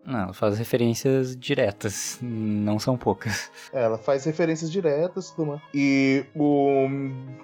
[0.05, 3.51] Não, ela faz referências diretas, não são poucas.
[3.73, 6.87] Ela faz referências diretas, tudo E o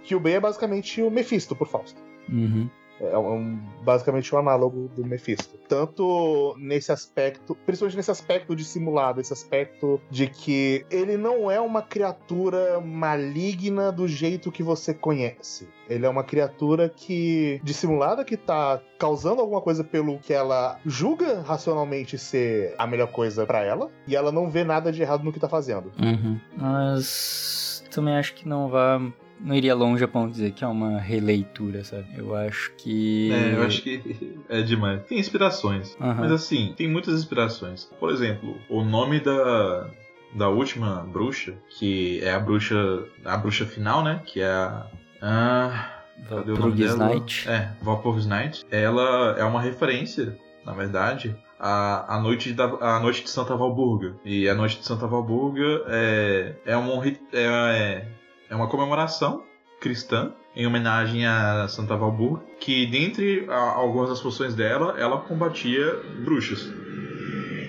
[0.04, 2.02] Kyubey é basicamente o Mephisto por Fausto.
[2.30, 2.70] Uhum.
[3.00, 5.58] É um, basicamente o um análogo do Mephisto.
[5.68, 11.60] Tanto nesse aspecto, principalmente nesse aspecto de simulado, esse aspecto de que ele não é
[11.60, 15.68] uma criatura maligna do jeito que você conhece.
[15.90, 21.42] Ele é uma criatura que dissimulada que tá causando alguma coisa pelo que ela julga
[21.42, 25.34] racionalmente ser a melhor coisa para ela e ela não vê nada de errado no
[25.34, 25.92] que tá fazendo.
[26.02, 26.40] Uhum.
[26.56, 30.68] Mas também acho que não vai não iria longe a ponto de dizer que é
[30.68, 32.08] uma releitura, sabe?
[32.18, 33.32] Eu acho que.
[33.32, 35.04] É, eu acho que é demais.
[35.04, 35.96] Tem inspirações.
[36.00, 36.16] Uhum.
[36.16, 37.90] Mas assim, tem muitas inspirações.
[38.00, 39.90] Por exemplo, o nome da.
[40.36, 43.04] Da última bruxa, que é a bruxa.
[43.24, 44.20] A bruxa final, né?
[44.26, 44.88] Que é a.
[45.22, 45.92] Ah,
[46.28, 46.98] cadê o nome dela?
[46.98, 47.48] Night.
[47.48, 48.66] É, Valpurgis Night.
[48.72, 54.16] Ela é uma referência, na verdade, a, a, noite da, a noite de Santa Valburga.
[54.26, 58.08] E a noite de Santa Valburga é, é, um, é, é
[58.54, 59.44] é uma comemoração
[59.82, 66.72] cristã em homenagem a Santa Valburga, que dentre algumas das funções dela, ela combatia bruxas.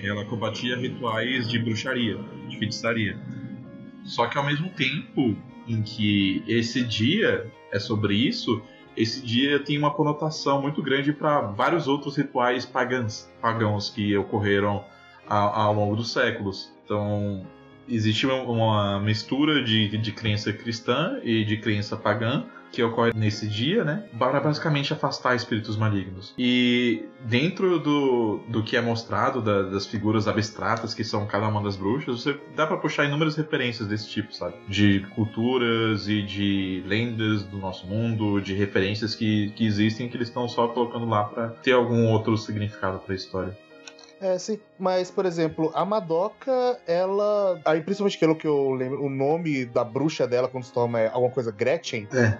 [0.03, 2.19] Ela combatia rituais de bruxaria,
[2.49, 3.19] de feitiçaria.
[4.05, 5.35] Só que ao mesmo tempo
[5.67, 8.63] em que esse dia é sobre isso,
[8.95, 14.85] esse dia tem uma conotação muito grande para vários outros rituais pagãos, pagãos que ocorreram
[15.27, 16.71] ao, ao longo dos séculos.
[16.85, 17.47] Então,
[17.89, 23.85] existe uma mistura de, de crença cristã e de crença pagã que ocorre nesse dia,
[23.85, 24.05] né?
[24.19, 26.35] Para basicamente afastar espíritos malignos.
[26.37, 31.63] E dentro do, do que é mostrado, da, das figuras abstratas que são cada uma
[31.63, 34.57] das bruxas, você dá para puxar inúmeras referências desse tipo, sabe?
[34.69, 40.29] De culturas e de lendas do nosso mundo, de referências que, que existem que eles
[40.29, 43.57] estão só colocando lá para ter algum outro significado para a história.
[44.21, 44.59] É, sim.
[44.79, 47.61] Mas, por exemplo, a Madoka, ela.
[47.65, 51.09] Aí, principalmente pelo que eu lembro, o nome da bruxa dela quando se toma é
[51.09, 52.09] alguma coisa Gretchen.
[52.13, 52.39] É.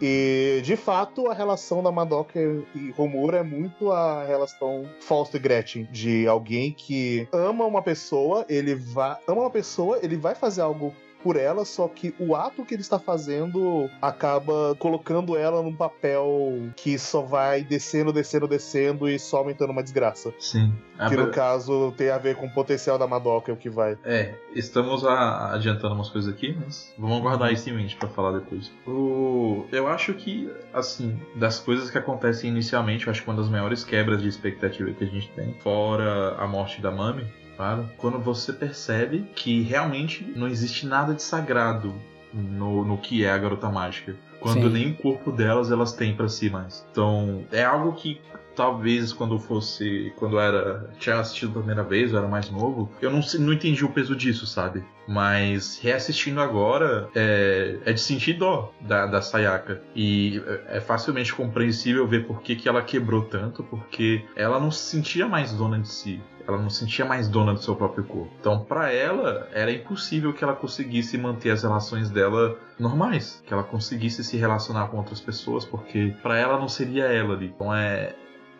[0.00, 5.40] E, de fato, a relação da Madoka e Romura é muito a relação Fausto e
[5.40, 5.88] Gretchen.
[5.90, 9.16] De alguém que ama uma pessoa, ele vai.
[9.26, 10.94] Ama uma pessoa, ele vai fazer algo
[11.26, 16.70] por ela, só que o ato que ele está fazendo acaba colocando ela num papel
[16.76, 20.32] que só vai descendo, descendo, descendo e só aumentando uma desgraça.
[20.38, 20.72] Sim.
[21.08, 23.98] Que no caso tem a ver com o potencial da Madoka, é o que vai.
[24.04, 28.38] É, estamos a, adiantando umas coisas aqui, mas vamos guardar isso em mente para falar
[28.38, 28.70] depois.
[28.86, 33.48] O, eu acho que, assim, das coisas que acontecem inicialmente, eu acho que uma das
[33.48, 37.26] maiores quebras de expectativa que a gente tem, fora a morte da Mami,
[37.56, 41.94] claro, quando você percebe que realmente não existe nada de sagrado
[42.32, 44.14] no, no que é a garota mágica.
[44.40, 44.72] Quando Sim.
[44.72, 46.86] nem o corpo delas elas têm para si mais.
[46.90, 48.20] Então, é algo que
[48.56, 50.12] talvez quando fosse.
[50.16, 50.90] Quando era.
[50.98, 54.16] Tinha assistido pela primeira vez, eu era mais novo, eu não, não entendi o peso
[54.16, 54.82] disso, sabe?
[55.06, 59.80] Mas reassistindo agora, é, é de sentir dó da, da Sayaka.
[59.94, 64.90] E é facilmente compreensível ver por que, que ela quebrou tanto, porque ela não se
[64.90, 68.30] sentia mais dona de si ela não sentia mais dona do seu próprio corpo.
[68.38, 73.64] Então, para ela, era impossível que ela conseguisse manter as relações dela normais, que ela
[73.64, 77.46] conseguisse se relacionar com outras pessoas, porque para ela não seria ela ali.
[77.46, 78.14] Então é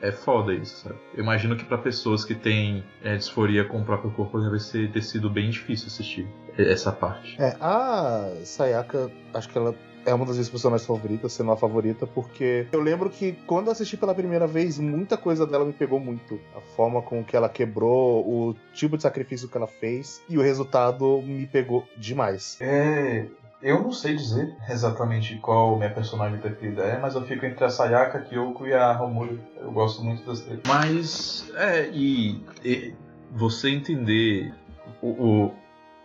[0.09, 0.97] é foda isso, sabe?
[1.15, 4.91] Eu imagino que para pessoas que têm é, disforia com o próprio corpo deve ser,
[4.93, 6.27] ter sido bem difícil assistir
[6.57, 7.41] essa parte.
[7.41, 9.75] É, a Sayaka, acho que ela
[10.07, 13.73] é uma das minhas personagens favoritas, sendo a favorita, porque eu lembro que quando eu
[13.73, 16.39] assisti pela primeira vez, muita coisa dela me pegou muito.
[16.57, 20.43] A forma com que ela quebrou, o tipo de sacrifício que ela fez, e o
[20.43, 22.57] resultado me pegou demais.
[22.61, 23.27] É.
[23.63, 27.71] Eu não sei dizer exatamente qual minha personagem preferida é, mas eu fico entre a
[27.71, 29.41] Sayaka, Kyoko e a Romuro.
[29.57, 30.61] Eu gosto muito das três.
[30.67, 32.95] Mas, é, e, e
[33.33, 34.55] você entender
[35.01, 35.55] o, o,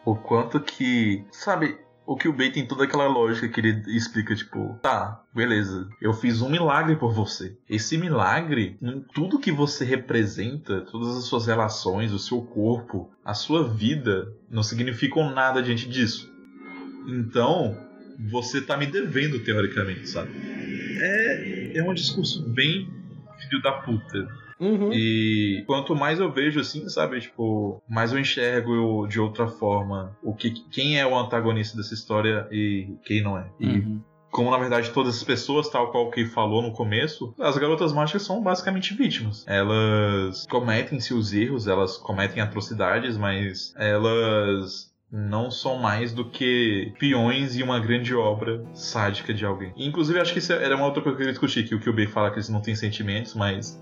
[0.05, 1.25] o quanto que.
[1.31, 5.87] Sabe, o que o Bay tem toda aquela lógica que ele explica, tipo, tá, beleza,
[6.01, 7.57] eu fiz um milagre por você.
[7.69, 13.33] Esse milagre, em tudo que você representa, todas as suas relações, o seu corpo, a
[13.33, 16.30] sua vida, não significam nada diante disso.
[17.07, 17.77] Então,
[18.29, 20.31] você tá me devendo, teoricamente, sabe?
[20.99, 22.87] É, é um discurso bem
[23.39, 24.27] filho da puta.
[24.59, 24.93] Uhum.
[24.93, 30.35] E quanto mais eu vejo assim, sabe, tipo, mais eu enxergo de outra forma o
[30.35, 33.47] que quem é o antagonista dessa história e quem não é.
[33.59, 34.01] E uhum.
[34.29, 38.21] como na verdade todas as pessoas, tal qual que falou no começo, as garotas mágicas
[38.21, 39.43] são basicamente vítimas.
[39.47, 47.57] Elas cometem seus erros, elas cometem atrocidades, mas elas não são mais do que peões
[47.57, 49.73] em uma grande obra sádica de alguém.
[49.75, 52.07] Inclusive, acho que isso era uma outra coisa que eu queria discutir, que o Kyubei
[52.07, 53.81] fala que eles não têm sentimentos, mas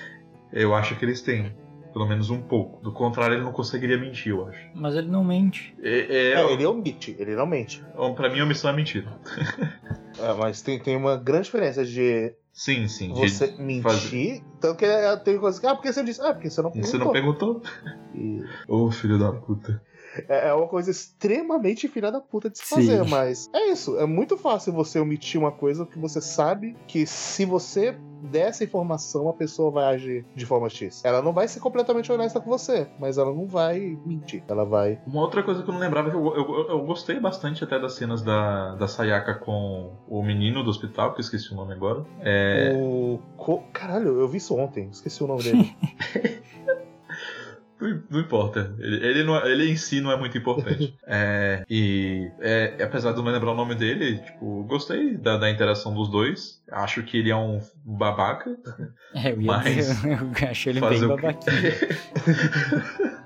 [0.52, 1.54] eu acho que eles têm.
[1.92, 2.80] Pelo menos um pouco.
[2.84, 4.60] Do contrário, ele não conseguiria mentir, eu acho.
[4.76, 5.74] Mas ele não mente.
[5.82, 7.82] É, é, É, ele omite, ele não mente.
[8.14, 9.12] Pra mim, a omissão é mentira.
[10.18, 13.14] É, mas tem, tem uma grande diferença de Sim, sim.
[13.14, 14.42] de- você mentir.
[14.60, 15.66] Tanto que é, tem coisa que.
[15.66, 16.20] Ah, porque você disse?
[16.20, 17.62] Ah, porque você não Você não perguntou?
[18.14, 19.82] E Ô, filho da puta.
[20.28, 22.74] É é uma coisa extremamente filha da puta de se Sim.
[22.76, 23.98] fazer, mas é isso.
[23.98, 28.62] É muito fácil você omitir uma coisa que você sabe que se você der essa
[28.64, 31.02] informação, a pessoa vai agir de forma X.
[31.04, 34.42] Ela não vai ser completamente honesta com você, mas ela não vai mentir.
[34.46, 35.00] Ela vai.
[35.06, 38.20] Uma outra coisa que eu não lembrava, eu, eu, eu gostei bastante até das cenas
[38.20, 42.04] da, da Sayaka com o menino do hospital, que eu esqueci o nome agora.
[42.20, 43.18] É, O.
[43.38, 45.70] co- Caralho, eu vi isso ontem, esqueci o nome dele.
[48.10, 48.74] Não, importa.
[48.78, 50.94] Ele, ele, não é- ele em si não é muito importante.
[51.12, 55.50] É, e é, apesar de eu não lembrar o nome dele, tipo, gostei da, da
[55.50, 56.62] interação dos dois.
[56.70, 58.56] Acho que ele é um babaca.
[59.14, 61.72] É, eu ia Mas dizer, eu acho ele bem babaquinho.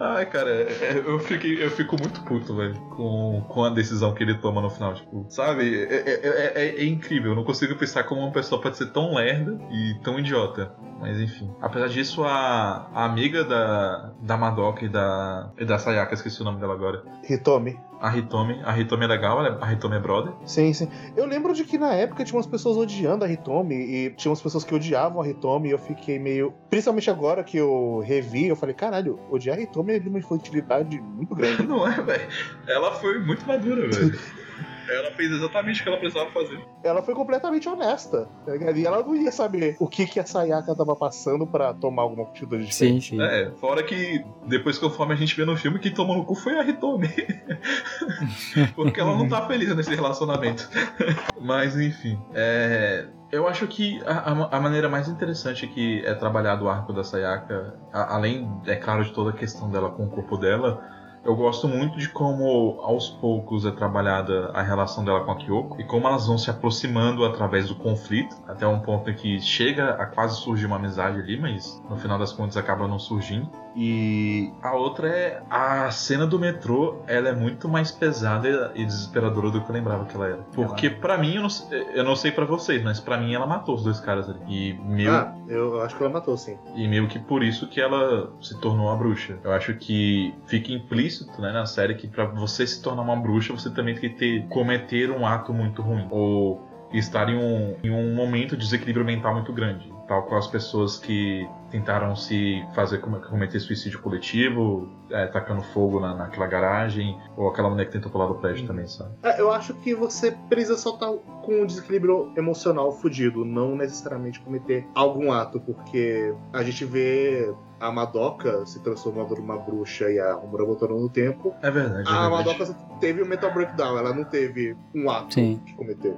[0.00, 4.34] Ai, cara, eu, fiquei, eu fico muito puto, velho, com, com a decisão que ele
[4.34, 4.94] toma no final.
[4.94, 5.84] Tipo, sabe?
[5.84, 7.32] É, é- é- é- é incrível.
[7.32, 10.72] Eu não consigo pensar como uma pessoa pode ser tão lerda e tão idiota.
[11.00, 11.50] Mas enfim.
[11.60, 16.44] Apesar disso, a, a amiga da, da Madoka e da, e da Sayaka, esqueci o
[16.44, 17.02] nome dela agora.
[17.28, 17.78] Hitomi.
[18.00, 18.60] A Hitomi.
[18.64, 20.32] A Hitomi é legal, a Hitomi é brother.
[20.44, 20.88] Sim, sim.
[21.16, 24.40] Eu lembro de que na época tinha umas pessoas odiando a Hitomi e tinha umas
[24.40, 26.54] pessoas que odiavam a Hitomi e eu fiquei meio.
[26.70, 31.00] Principalmente agora que eu revi, eu falei, caralho, odiar a Hitomi é de uma infantilidade
[31.00, 31.62] muito grande.
[31.66, 32.28] Não é, velho?
[32.66, 34.18] Ela foi muito madura, velho.
[34.90, 36.58] ela fez exatamente o que ela precisava fazer.
[36.82, 38.28] ela foi completamente honesta.
[38.46, 38.56] tá?
[38.56, 42.24] E ela não ia saber o que, que a Sayaka tava passando pra tomar alguma
[42.24, 43.10] atitude diferente.
[43.10, 43.22] Sim, sim.
[43.22, 46.58] É, fora que depois conforme a gente vê no filme, quem tomou no cu foi
[46.58, 47.08] a Hitomi.
[48.74, 50.68] Porque ela não tá feliz nesse relacionamento.
[51.40, 56.64] Mas enfim, é, eu acho que a, a- a maneira mais interessante que é trabalhado
[56.64, 60.08] o arco da Sayaka, a- além, é claro, de toda a questão dela com o
[60.08, 60.82] corpo dela,
[61.24, 65.80] eu gosto muito de como aos poucos é trabalhada a relação dela com a Kyoko
[65.80, 69.90] e como elas vão se aproximando através do conflito, até um ponto em que chega
[69.90, 73.50] a quase surgir uma amizade ali, mas no final das contas acaba não surgindo.
[73.76, 79.50] E a outra é a cena do metrô, ela é muito mais pesada e desesperadora
[79.50, 80.38] do que eu lembrava que ela era.
[80.54, 83.46] Porque pra mim, eu não, sei- eu não sei pra vocês, mas pra mim ela
[83.46, 84.40] matou os dois caras ali.
[84.48, 86.56] E meu, Ah, eu, acho que ela matou, sim.
[86.74, 89.38] e meio que por isso que ela se tornou uma bruxa.
[89.44, 93.52] Eu acho que fica implícito né, na série que pra você se tornar uma bruxa,
[93.52, 96.06] você também tem que ter, cometer um ato muito ruim.
[96.10, 96.60] Ou
[96.92, 99.92] estar em um, em um momento de desequilíbrio mental muito grande.
[100.08, 106.00] Tal qual as pessoas que tentaram se fazer com- cometer suicídio coletivo, é, tacando fogo
[106.00, 109.10] na, naquela garagem, ou aquela mulher que tentou pular do prédio também, sabe?
[109.22, 111.12] É, eu acho que você precisa só estar
[111.42, 117.92] com um desequilíbrio emocional fudido, não necessariamente cometer algum ato, porque a gente vê a
[117.92, 121.54] Madoka se transformando numa bruxa e a Homura voltando no tempo.
[121.62, 122.08] É verdade.
[122.08, 122.48] é A verdade.
[122.58, 125.60] Madoka teve o mental breakdown, ela não teve um ato Sim.
[125.64, 126.14] de cometer.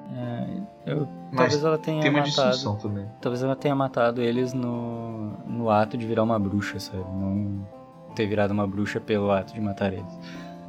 [0.87, 2.79] É, eu- Mas talvez ela tenha tem uma matado.
[2.81, 3.07] também.
[3.21, 6.99] Talvez ela tenha matado eles no, no ato de virar uma bruxa, sabe?
[6.99, 7.67] Não
[8.15, 10.19] ter virado uma bruxa pelo ato de matar eles.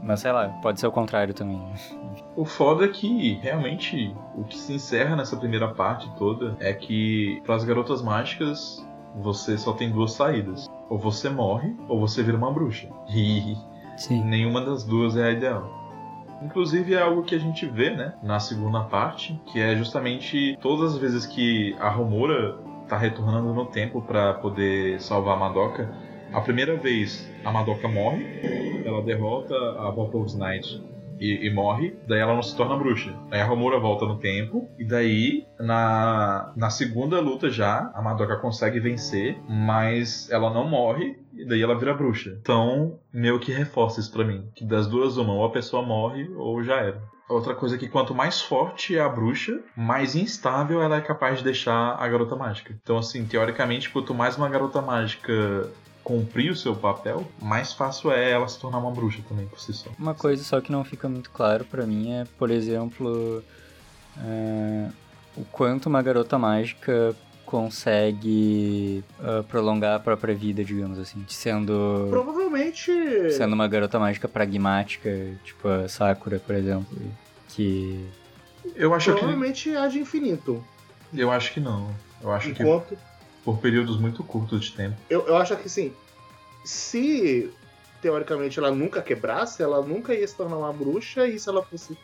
[0.04, 1.58] Mas sei lá, pode ser o contrário também.
[1.58, 1.74] né?
[2.36, 7.42] O foda é que realmente o que se encerra nessa primeira parte toda é que
[7.46, 10.68] para as garotas mágicas você só tem duas saídas.
[10.90, 12.90] Ou você morre, ou você vira uma bruxa.
[13.10, 13.56] E
[13.96, 14.24] Sim.
[14.24, 15.70] nenhuma das duas é a ideal.
[16.42, 20.94] Inclusive é algo que a gente vê, né, na segunda parte, que é justamente todas
[20.94, 22.58] as vezes que a Romura
[22.92, 25.90] tá retornando no tempo para poder salvar a Madoka.
[26.34, 30.84] A primeira vez a Madoka morre, ela derrota a Bottles Knight
[31.18, 33.16] e, e morre, daí ela não se torna bruxa.
[33.32, 38.36] Aí a Romura volta no tempo, e daí na, na segunda luta já, a Madoka
[38.36, 42.38] consegue vencer, mas ela não morre, e daí ela vira bruxa.
[42.42, 44.50] Então, meio que reforça isso pra mim.
[44.54, 47.02] Que das duas, uma, ou a pessoa morre, ou já era.
[47.32, 51.38] Outra coisa é que quanto mais forte é a bruxa, mais instável ela é capaz
[51.38, 52.76] de deixar a garota mágica.
[52.84, 55.70] Então, assim, teoricamente, quanto mais uma garota mágica
[56.04, 59.74] cumprir o seu papel, mais fácil é ela se tornar uma bruxa também por si
[59.74, 59.90] só.
[59.98, 63.42] Uma coisa só que não fica muito claro pra mim é, por exemplo,
[64.18, 64.90] é,
[65.38, 67.16] o quanto uma garota mágica
[67.52, 72.90] consegue ah, prolongar a própria vida, digamos assim, sendo Provavelmente.
[73.32, 75.10] sendo uma garota mágica pragmática,
[75.44, 76.98] tipo a Sakura, por exemplo,
[77.50, 78.08] que
[78.74, 79.20] Eu acho que.
[79.20, 80.64] Provavelmente há de infinito.
[81.14, 81.94] Eu acho que não.
[82.22, 82.98] Eu acho que Enquanto.
[83.44, 84.96] por períodos muito curtos de tempo.
[85.10, 85.94] Eu, eu acho que assim.
[86.64, 87.52] Se
[88.02, 91.98] teoricamente ela nunca quebrasse, ela nunca ia se tornar uma bruxa, e se ela fosse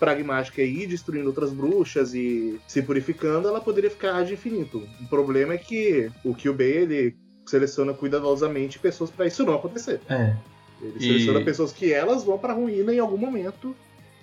[0.00, 4.82] pragmática e ir destruindo outras bruxas e se purificando, ela poderia ficar de infinito.
[5.00, 10.00] O problema é que o Kyubey, ele seleciona cuidadosamente pessoas para isso não acontecer.
[10.08, 10.34] É.
[10.80, 13.76] Ele E- seleciona pessoas que elas vão pra ruína em algum momento.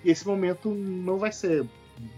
[0.04, 1.64] E esse momento não vai ser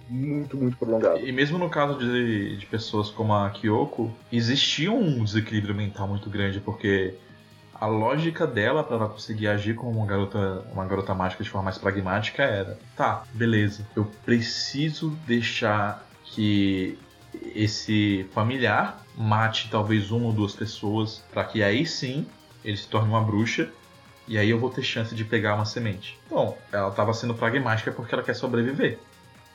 [0.08, 1.18] muito, muito prolongado.
[1.18, 6.28] E mesmo no caso de, de pessoas como a Kyoko, existia um desequilíbrio mental muito
[6.30, 7.14] grande, porque
[7.80, 11.64] a lógica dela para ela conseguir agir como uma garota, uma garota mágica de forma
[11.64, 16.98] mais pragmática era: tá, beleza, eu preciso deixar que
[17.54, 22.26] esse familiar mate talvez uma ou duas pessoas, para que aí sim
[22.64, 23.70] ele se torne uma bruxa.
[24.28, 26.16] E aí eu vou ter chance de pegar uma semente.
[26.30, 28.98] Bom, ela estava sendo pragmática porque ela quer sobreviver.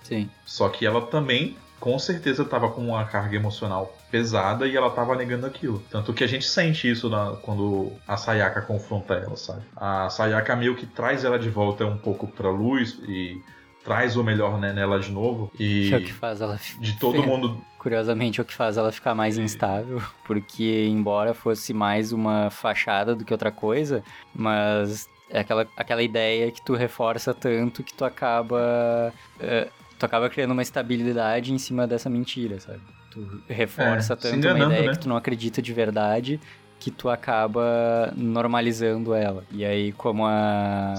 [0.03, 0.29] Sim.
[0.45, 1.55] Só que ela também,
[1.85, 5.83] com certeza, estava com uma carga emocional pesada e ela estava negando aquilo.
[5.91, 9.61] Tanto que a gente sente isso na- quando a Sayaka confronta ela, sabe?
[9.77, 13.39] A Sayaka meio que traz ela de volta um pouco pra luz e
[13.83, 15.51] traz o melhor né, nela de novo.
[15.59, 16.59] E é o que faz ela.
[16.79, 17.61] de todo mundo.
[17.77, 23.13] Curiosamente, é o que faz ela ficar mais instável, porque embora fosse mais uma fachada
[23.15, 28.03] do que outra coisa, mas é aquela, aquela ideia que tu reforça tanto que tu
[28.03, 29.13] acaba.
[29.39, 29.67] é,
[30.05, 32.79] tu acaba criando uma estabilidade em cima dessa mentira, sabe?
[33.11, 34.91] Tu reforça É, se tanto uma ideia né?
[34.93, 36.39] que tu não acredita de verdade
[36.79, 39.43] que tu acaba normalizando ela.
[39.51, 40.93] E aí, como a.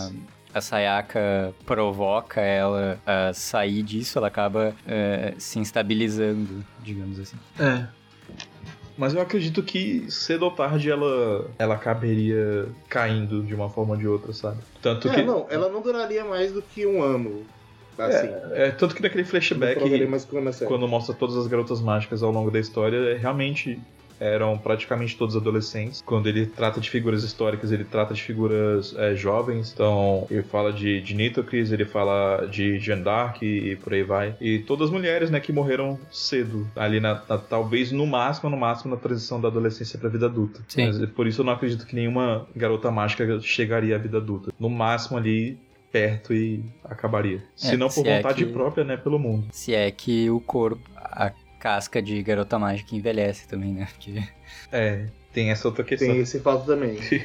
[0.54, 7.36] A Sayaka provoca ela a sair disso, ela acaba é, se instabilizando, digamos assim.
[7.60, 7.86] É.
[8.96, 14.00] Mas eu acredito que cedo ou tarde ela, ela acabaria caindo de uma forma ou
[14.00, 14.56] de outra, sabe?
[14.80, 15.22] Tanto É, que.
[15.22, 17.44] não, ela não duraria mais do que um ano.
[17.98, 18.28] Assim.
[18.52, 19.80] É, tanto que naquele flashback.
[20.64, 23.78] é quando mostra todas as garotas mágicas ao longo da história, é, realmente
[24.18, 26.02] eram praticamente todos adolescentes.
[26.04, 29.72] Quando ele trata de figuras históricas, ele trata de figuras é, jovens.
[29.74, 34.02] Então, ele fala de, de Nitocris, ele fala de Jeanne d'Arc e, e por aí
[34.02, 34.34] vai.
[34.40, 36.66] E todas as mulheres, né, que morreram cedo.
[36.74, 40.60] Ali, na, na- talvez no máximo, no máximo, na transição da adolescência pra vida adulta.
[40.68, 40.86] Sim.
[40.86, 44.50] Mas, por isso eu não acredito que nenhuma garota mágica chegaria à vida adulta.
[44.58, 45.58] No máximo ali,
[45.92, 47.42] perto e acabaria.
[47.54, 49.46] Se não por se é vontade que- própria, né, pelo mundo.
[49.52, 53.88] Se é que o corpo, a casca de garota mágica envelhece também, né?
[53.90, 54.22] Porque
[54.70, 56.96] É, tem essa outra questão Tem esse fato também.
[56.96, 57.22] que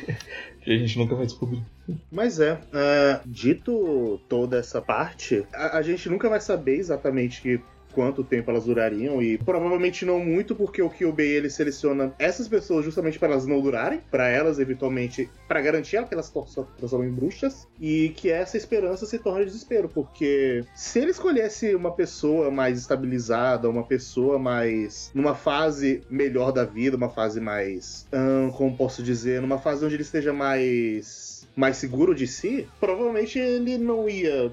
[0.74, 1.64] a gente nunca vai descobrir.
[2.12, 7.59] Mas é, é, dito toda essa parte, a, a gente nunca vai saber exatamente que-
[7.92, 12.86] quanto tempo elas durariam e provavelmente não muito porque o Kyubei ele seleciona essas pessoas
[12.86, 16.32] justamente para elas não durarem, para elas eventualmente para garantir que elas
[16.78, 21.92] transformem em bruxas e que essa esperança se torne desespero, porque se ele escolhesse uma
[21.92, 28.52] pessoa mais estabilizada, uma pessoa mais numa fase melhor da vida, uma fase mais, ahn,
[28.52, 33.78] como posso dizer, numa fase onde ele esteja mais mais seguro de si, provavelmente ele
[33.78, 34.52] não ia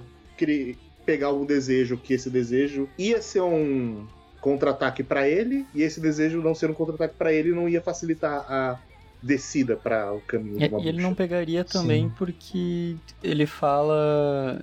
[1.09, 4.07] pegar algum desejo que esse desejo ia ser um
[4.43, 8.45] contra-ataque pra ele e esse desejo não ser um contra-ataque pra ele não ia facilitar
[8.47, 8.79] a
[9.23, 12.13] descida para o caminho E, de uma e ele não pegaria também Sim.
[12.19, 14.61] porque ele fala.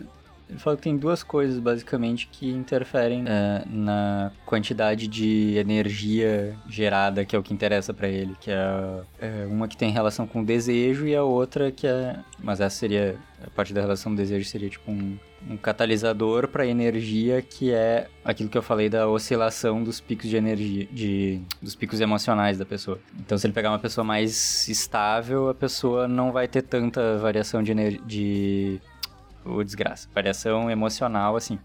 [0.49, 7.25] Ele fala que tem duas coisas basicamente que interferem é, na quantidade de energia gerada,
[7.25, 10.41] que é o que interessa pra ele, que é, é uma que tem relação com
[10.41, 14.17] o desejo e a outra que é, mas essa seria a parte da relação do
[14.17, 15.17] desejo seria tipo um,
[15.49, 20.37] um catalisador pra energia que é aquilo que eu falei da oscilação dos picos de
[20.37, 22.99] energia, de dos picos emocionais da pessoa.
[23.19, 27.61] Então se ele pegar uma pessoa mais estável, a pessoa não vai ter tanta variação
[27.61, 27.75] de
[28.05, 28.81] de
[29.45, 31.59] o desgraça, variação emocional assim.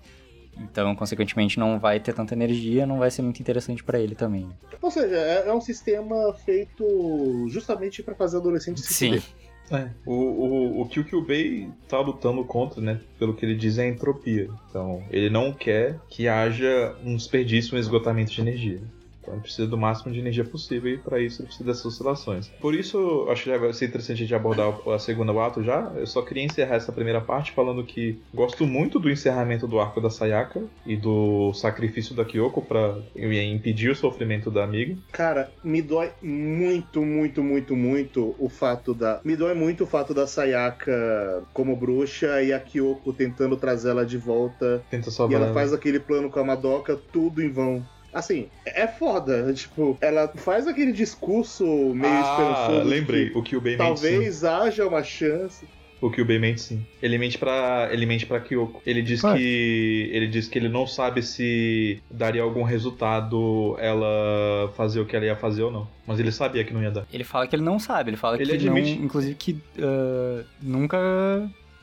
[0.58, 4.46] Então, consequentemente, não vai ter tanta energia, não vai ser muito interessante pra ele também.
[4.46, 4.54] né?
[4.82, 9.22] Ou seja, é, é um sistema feito justamente para fazer adolescentes se Sim.
[9.70, 13.00] É, o, o, o que o Kyubei tá lutando contra, né?
[13.18, 14.50] Pelo que ele diz, é a entropia.
[14.68, 18.80] Então, ele não quer que haja um desperdício, um esgotamento de energia.
[19.20, 22.48] Então, ele precisa do máximo de energia possível e para isso ele precisa dessas oscilações.
[22.60, 25.92] Por isso, eu acho que vai ser interessante a gente abordar a segunda ato já.
[25.94, 30.00] Eu só queria encerrar essa primeira parte falando que gosto muito do encerramento do arco
[30.00, 34.96] da Sayaka e do sacrifício da Kyoko para impedir o sofrimento da amiga.
[35.12, 39.20] Cara, me dói muito, muito, muito, muito o fato da.
[39.24, 44.18] Me dói muito o fato da Sayaka como bruxa e a Kyoko tentando trazê-la de
[44.18, 44.82] volta.
[44.90, 47.84] Tenta E salvar ela faz aquele plano com a Madoka, tudo em vão.
[48.12, 49.52] Assim, é foda.
[49.52, 52.88] Tipo, ela faz aquele discurso meio ah, esperançoso.
[52.88, 53.30] lembrei.
[53.30, 54.08] que O Kyubei mente sim.
[54.10, 55.66] Talvez haja uma chance.
[56.00, 56.84] O Kyubei mente sim.
[57.02, 57.88] Ele mente pra.
[57.92, 58.80] Ele mente pra Kyoko.
[58.86, 59.36] Ele diz Ué.
[59.36, 60.10] que.
[60.12, 65.26] Ele diz que ele não sabe se daria algum resultado ela fazer o que ela
[65.26, 65.86] ia fazer ou não.
[66.06, 67.06] Mas ele sabia que não ia dar.
[67.12, 68.98] Ele fala que ele não sabe, ele fala Ele que não, admite.
[68.98, 70.98] inclusive que ah, nunca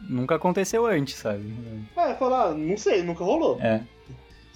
[0.02, 1.54] nunca aconteceu antes, sabe?
[1.96, 3.60] É, falar, não sei, nunca rolou.
[3.62, 3.82] É.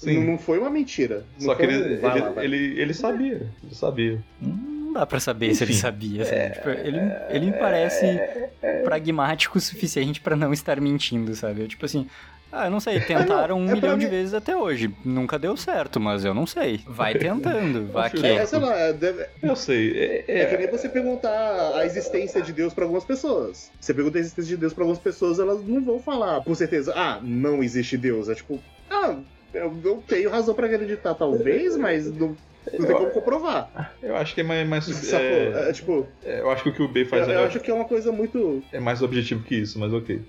[0.04, 1.26] Não, não foi uma mentira.
[1.40, 3.48] Não Só que foi ele, um, ele, lá, ele, ele sabia.
[3.64, 4.24] Ele sabia.
[4.42, 6.24] Não dá para saber se ele sabia.
[6.24, 7.00] É, tipo, ele,
[7.30, 11.68] ele me parece é, pragmático o suficiente para não estar mentindo, sabe?
[11.68, 12.08] Tipo assim,
[12.52, 14.94] ah, eu não sei, tentaram um é milhão de vezes até hoje.
[15.06, 16.82] Nunca deu certo, mas eu não sei.
[16.86, 18.26] Vai tentando, vai aqui.
[18.26, 19.26] É, sei lá, deve...
[19.42, 19.98] Eu sei.
[19.98, 20.40] É, é...
[20.42, 23.72] é que nem você perguntar a existência de Deus para algumas pessoas.
[23.80, 26.94] Você pergunta a existência de Deus para algumas pessoas, elas não vão falar com certeza,
[26.96, 28.28] ah, não existe Deus.
[28.28, 29.16] É tipo, ah,
[29.54, 32.36] eu não tenho razão para acreditar, talvez, mas não,
[32.78, 33.96] não tem como comprovar.
[34.02, 34.68] Eu acho que é mais.
[34.68, 37.60] mais é, é, tipo, eu acho que o que o B faz eu, eu acho
[37.60, 38.64] que é uma coisa muito.
[38.72, 40.22] É mais objetivo que isso, mas ok.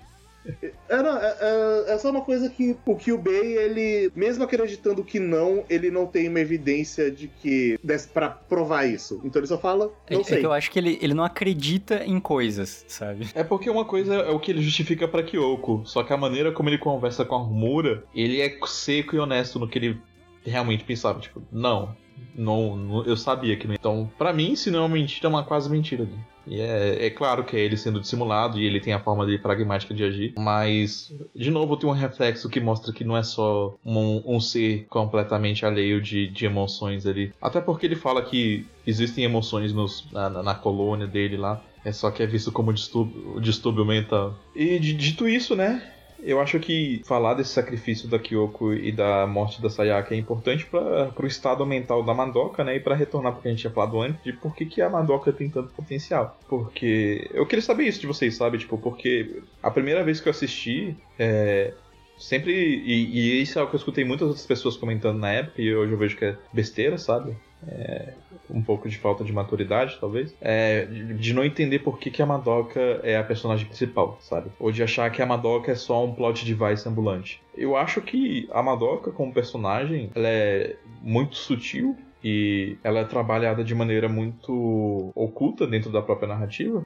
[0.88, 5.20] É, não, é, é, é, só uma coisa que o Kyubei, ele, mesmo acreditando que
[5.20, 7.78] não, ele não tem uma evidência de que.
[8.12, 9.20] para provar isso.
[9.24, 10.38] Então ele só fala, não é, sei.
[10.38, 13.28] É que eu acho que ele, ele não acredita em coisas, sabe?
[13.34, 16.53] É porque uma coisa é o que ele justifica para Kyoko, só que a maneira
[16.53, 20.01] como ele conversa com a Rumura, ele é seco e honesto no que ele
[20.45, 21.20] realmente pensava.
[21.20, 21.95] Tipo, não,
[22.35, 23.75] não, não, eu sabia que não.
[23.75, 26.05] Então, para mim, se não é uma mentira, é uma quase mentira.
[26.05, 26.18] Né?
[26.47, 29.39] E é, é claro que é ele sendo dissimulado e ele tem a forma dele
[29.39, 33.77] pragmática de agir, mas, de novo, tem um reflexo que mostra que não é só
[33.85, 37.33] um, um ser completamente alheio de, de emoções ali.
[37.41, 42.11] Até porque ele fala que existem emoções nos, na, na colônia dele lá, é só
[42.11, 44.37] que é visto como distúrbio, distúrbio mental.
[44.55, 45.83] E dito isso, né?
[46.23, 50.64] Eu acho que falar desse sacrifício da Kyoko e da morte da Sayaka é importante
[50.64, 52.77] para o estado mental da Madoka, né?
[52.77, 55.33] E para retornar porque a gente tinha falado antes de por que, que a Madoka
[55.33, 56.39] tem tanto potencial.
[56.49, 58.59] Porque eu queria saber isso de vocês, sabe?
[58.59, 61.75] Tipo, porque a primeira vez que eu assisti, é,
[62.16, 62.53] sempre.
[62.53, 65.75] E, e, isso é o que eu escutei muitas outras pessoas comentando na época, e
[65.75, 67.37] hoje eu vejo que é besteira, sabe?
[67.68, 68.12] É,
[68.50, 70.34] um pouco de falta de maturidade, talvez.
[70.40, 74.50] É, de não entender por que, que a Madoka é a personagem principal, sabe?
[74.58, 77.42] Ou de achar que a Madoka é só um plot device ambulante.
[77.56, 83.64] Eu acho que a Madoka, como personagem, ela é muito sutil e ela é trabalhada
[83.64, 86.84] de maneira muito oculta dentro da própria narrativa.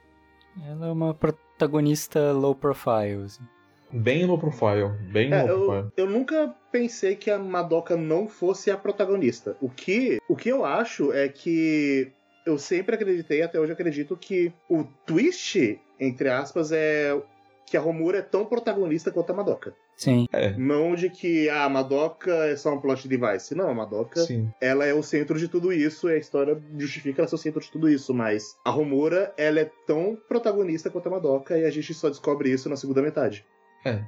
[0.65, 3.25] Ela é uma protagonista low profile.
[3.25, 3.45] Assim.
[3.93, 5.93] Bem low profile, bem é, low profile.
[5.97, 9.57] Eu, eu nunca pensei que a Madoka não fosse a protagonista.
[9.61, 12.13] O que, o que eu acho é que
[12.47, 17.21] eu sempre acreditei, até hoje acredito, que o twist, entre aspas, é
[17.67, 19.75] que a Romura é tão protagonista quanto a Madoka.
[19.97, 20.27] Sim.
[20.33, 20.57] É.
[20.57, 23.55] Não de que ah, a Madoka é só um plot device.
[23.55, 24.51] Não, a Madoka, Sim.
[24.61, 27.61] ela é o centro de tudo isso e a história justifica ela ser o centro
[27.61, 28.15] de tudo isso.
[28.15, 32.51] Mas a Romura, ela é tão protagonista quanto a Madoka e a gente só descobre
[32.51, 33.45] isso na segunda metade.
[33.87, 34.03] É.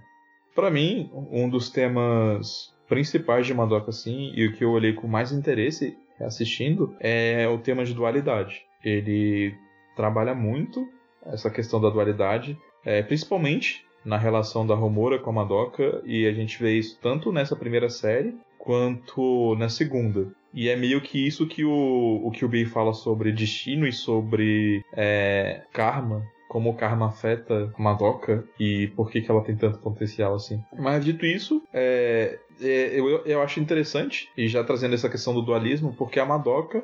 [0.55, 5.07] Para mim, um dos temas principais de Madoka, assim, e o que eu olhei com
[5.07, 8.63] mais interesse assistindo, é o tema de dualidade.
[8.83, 9.55] Ele
[9.95, 10.89] trabalha muito
[11.25, 16.33] essa questão da dualidade, é, principalmente na relação da Romura com a Madoka, e a
[16.33, 20.33] gente vê isso tanto nessa primeira série quanto na segunda.
[20.53, 25.63] E é meio que isso que o, o Kyubei fala sobre destino e sobre é,
[25.73, 30.63] karma como o karma afeta Madoka e por que, que ela tem tanto potencial assim.
[30.77, 35.43] Mas dito isso, é, é, eu, eu acho interessante, e já trazendo essa questão do
[35.43, 36.83] dualismo, porque a Madoka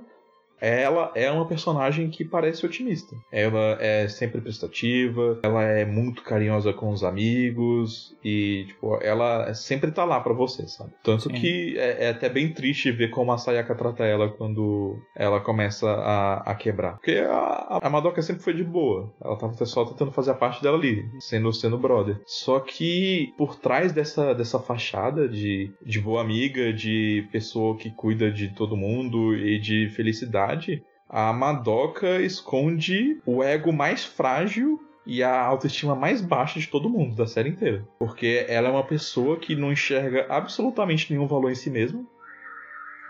[0.60, 3.16] ela é uma personagem que parece otimista.
[3.30, 9.90] Ela é sempre prestativa, ela é muito carinhosa com os amigos e, tipo, ela sempre
[9.90, 10.92] tá lá para você, sabe?
[11.02, 11.34] Tanto Sim.
[11.34, 15.88] que é, é, até bem triste ver como a Sayaka trata ela quando ela começa
[15.90, 16.94] a, a quebrar.
[16.94, 19.12] Porque a, a Madoka sempre foi de boa.
[19.22, 22.20] Ela tava só tentando fazer a parte dela ali, sendo, sendo brother.
[22.26, 28.30] Só que por trás dessa, dessa fachada de, de boa amiga, de pessoa que cuida
[28.30, 35.22] de todo mundo e de felicidade, verdade, a Madoka esconde o ego mais frágil e
[35.22, 37.86] a autoestima mais baixa de todo mundo, da série inteira.
[37.98, 42.02] Porque ela é uma pessoa que não enxerga absolutamente nenhum valor em si mesma,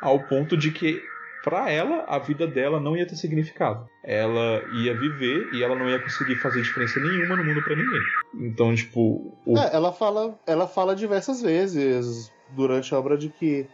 [0.01, 1.01] ao ponto de que,
[1.45, 3.88] para ela, a vida dela não ia ter significado.
[4.03, 8.03] Ela ia viver e ela não ia conseguir fazer diferença nenhuma no mundo para ninguém.
[8.34, 9.32] Então, tipo.
[9.47, 9.57] O...
[9.57, 13.66] É, ela fala, ela fala diversas vezes durante a obra de que.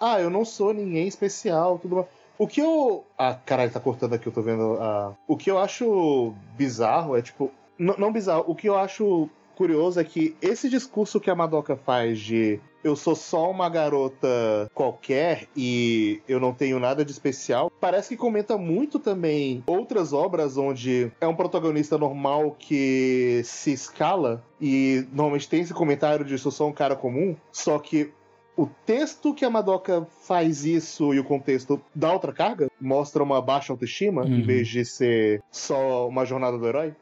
[0.00, 2.06] Ah, eu não sou ninguém especial, tudo mais.
[2.38, 3.04] O que eu.
[3.16, 4.78] Ah, caralho, tá cortando aqui, eu tô vendo.
[4.80, 5.12] Ah...
[5.26, 7.50] O que eu acho bizarro é, tipo.
[7.76, 12.20] Não bizarro, o que eu acho curioso é que esse discurso que a Madoka faz
[12.20, 18.10] de eu sou só uma garota qualquer e eu não tenho nada de especial, parece
[18.10, 25.06] que comenta muito também outras obras onde é um protagonista normal que se escala e
[25.12, 28.12] normalmente tem esse comentário de sou só um cara comum, só que
[28.56, 33.40] o texto que a Madoka faz isso e o contexto dá outra carga, mostra uma
[33.42, 34.38] baixa autoestima, uhum.
[34.38, 36.94] em vez de ser só uma jornada do herói.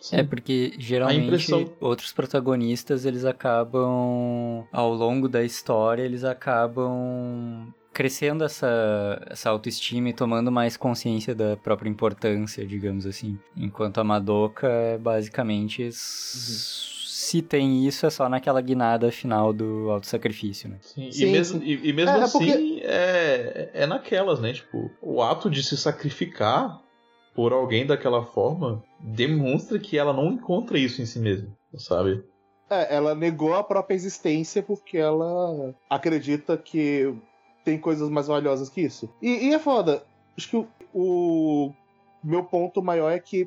[0.00, 0.16] Sim.
[0.16, 1.72] É porque geralmente impressão...
[1.80, 10.12] outros protagonistas eles acabam ao longo da história eles acabam crescendo essa, essa autoestima e
[10.12, 13.36] tomando mais consciência da própria importância, digamos assim.
[13.56, 15.82] Enquanto a Madoka é basicamente.
[15.82, 16.97] Uhum.
[17.28, 20.78] Se tem isso, é só naquela guinada final do auto-sacrifício, né?
[20.80, 22.82] Sim, sim, e mesmo, e, e mesmo é, assim, porque...
[22.84, 24.54] é, é naquelas, né?
[24.54, 26.80] Tipo, o ato de se sacrificar
[27.34, 32.24] por alguém daquela forma demonstra que ela não encontra isso em si mesma, sabe?
[32.70, 37.14] É, ela negou a própria existência porque ela acredita que
[37.62, 39.06] tem coisas mais valiosas que isso.
[39.20, 40.02] E, e é foda.
[40.34, 41.74] Acho que o, o,
[42.24, 43.46] meu ponto maior é que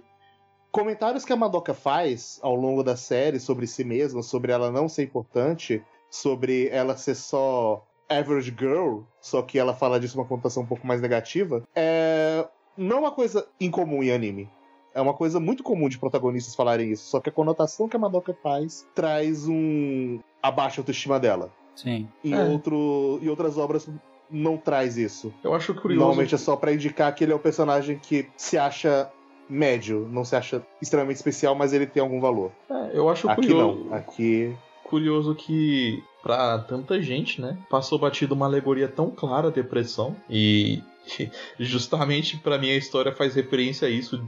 [0.71, 4.87] comentários que a Madoka faz ao longo da série sobre si mesma, sobre ela não
[4.87, 10.63] ser importante, sobre ela ser só average girl, só que ela fala disso uma conotação
[10.63, 12.45] um pouco mais negativa, é
[12.77, 14.49] não é uma coisa incomum em anime.
[14.93, 17.99] É uma coisa muito comum de protagonistas falarem isso, só que a conotação que a
[17.99, 21.49] Madoka faz traz um abaixa autoestima dela.
[21.75, 22.09] Sim.
[22.23, 22.43] Em, é.
[22.43, 23.87] outro, em outras obras
[24.29, 25.33] não traz isso.
[25.43, 25.99] Eu acho curioso.
[25.99, 29.09] Normalmente é só para indicar que ele é o personagem que se acha
[29.51, 32.51] médio, não se acha extremamente especial, mas ele tem algum valor.
[32.69, 33.85] É, eu acho Aqui curioso.
[33.85, 33.93] não.
[33.93, 40.15] Aqui curioso que para tanta gente, né, passou batido uma alegoria tão clara à depressão
[40.29, 40.83] e
[41.59, 44.21] justamente para mim a história faz referência a isso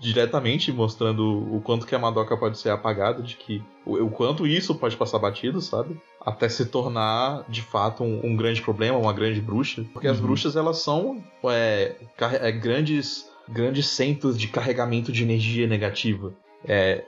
[0.00, 1.22] diretamente mostrando
[1.54, 5.18] o quanto que a Madoka pode ser apagada, de que o, quanto isso pode passar
[5.18, 6.00] batido, sabe?
[6.20, 10.12] Até se tornar de fato um, um grande problema, uma grande bruxa, porque uhum.
[10.12, 16.32] as bruxas elas são é, é, grandes grandes centros de carregamento de energia negativa.
[16.64, 17.04] É,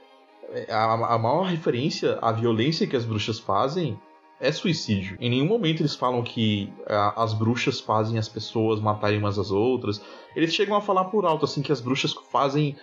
[0.51, 3.99] é a, a maior referência à violência que as bruxas fazem
[4.41, 5.17] é suicídio.
[5.21, 9.53] Em nenhum momento eles falam que a, as bruxas fazem as pessoas matarem umas às
[9.53, 10.03] outras.
[10.35, 12.77] Eles chegam a falar por alto assim que as bruxas fazem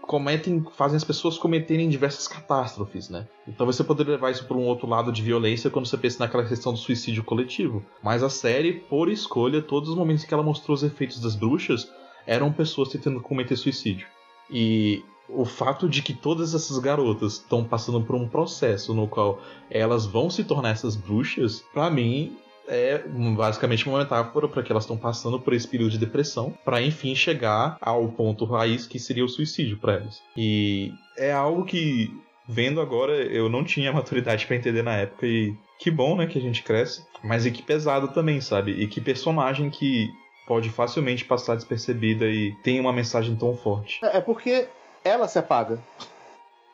[0.00, 3.28] cometem fazem as pessoas cometerem diversas catástrofes, né?
[3.46, 6.44] Então você poderia levar isso para um outro lado de violência quando você pensa naquela
[6.44, 7.84] questão do suicídio coletivo.
[8.02, 11.88] Mas a série, por escolha, todos os momentos que ela mostrou os efeitos das bruxas
[12.26, 14.06] eram pessoas tentando cometer suicídio.
[14.50, 19.40] E o fato de que todas essas garotas estão passando por um processo no qual
[19.70, 22.36] elas vão se tornar essas bruxas, para mim
[22.68, 22.98] é
[23.36, 27.14] basicamente uma metáfora para que elas estão passando por esse período de depressão, para enfim
[27.14, 30.22] chegar ao ponto raiz que seria o suicídio para elas.
[30.36, 32.10] E é algo que
[32.48, 36.38] vendo agora eu não tinha maturidade para entender na época e que bom, né, que
[36.38, 38.72] a gente cresce, mas e que pesado também, sabe?
[38.72, 40.08] E que personagem que
[40.52, 43.98] pode facilmente passar despercebida e tem uma mensagem tão forte.
[44.04, 44.68] É, é porque
[45.02, 45.78] ela se apaga.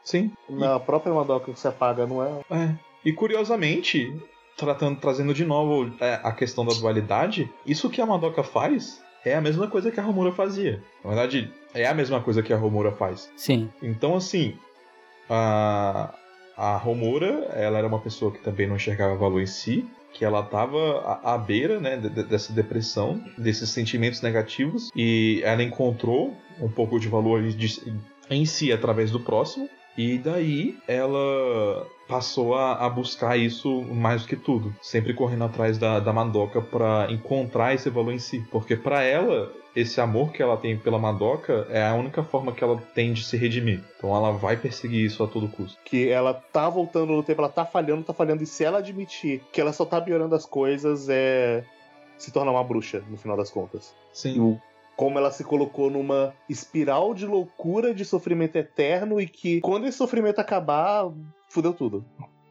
[0.03, 0.33] Sim.
[0.51, 0.81] Na e...
[0.81, 2.41] própria Madoka se apaga, não é?
[2.51, 2.75] É.
[3.05, 4.21] E curiosamente,
[4.57, 9.37] tratando, trazendo de novo é, a questão da dualidade, isso que a Madoka faz é
[9.37, 10.83] a mesma coisa que a Romura fazia.
[11.05, 13.31] Na verdade, é a mesma coisa que a Romura faz.
[13.37, 13.71] Sim.
[13.81, 14.59] Então, assim,
[15.31, 16.13] a,
[16.57, 20.41] a Romura, ela era uma pessoa que também não enxergava valor em si, que ela
[20.41, 27.09] estava à, beira né, dessa depressão, desses sentimentos negativos, e ela encontrou um pouco de
[27.09, 27.83] valor de,
[28.31, 29.69] em si através do próximo.
[29.99, 35.77] E daí ela passou a, a, buscar isso mais do que tudo, sempre correndo atrás
[35.77, 40.41] da, da Madoka para encontrar esse valor em si, porque para ela esse amor que
[40.41, 43.83] ela tem pela Madoka é a única forma que ela tem de se redimir.
[43.97, 45.77] Então ela vai perseguir isso a todo custo.
[45.85, 49.43] Que ela tá voltando no tempo, ela tá falhando, tá falhando, e se ela admitir
[49.53, 51.65] que ela só tá piorando as coisas, é
[52.17, 53.95] se tornar uma bruxa, no final das contas.
[54.13, 54.41] Sim.
[54.41, 54.61] O
[54.99, 59.97] como ela se colocou numa espiral de loucura, de sofrimento eterno, e que quando esse
[59.97, 61.09] sofrimento acabar,
[61.49, 62.05] fudeu tudo.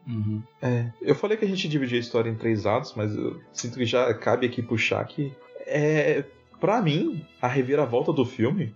[0.06, 0.42] Uhum.
[0.62, 3.76] É, eu falei que a gente dividia a história em três atos, mas eu sinto
[3.76, 5.30] que já cabe aqui puxar que
[5.66, 6.24] é,
[6.58, 8.74] para mim, a reviravolta do filme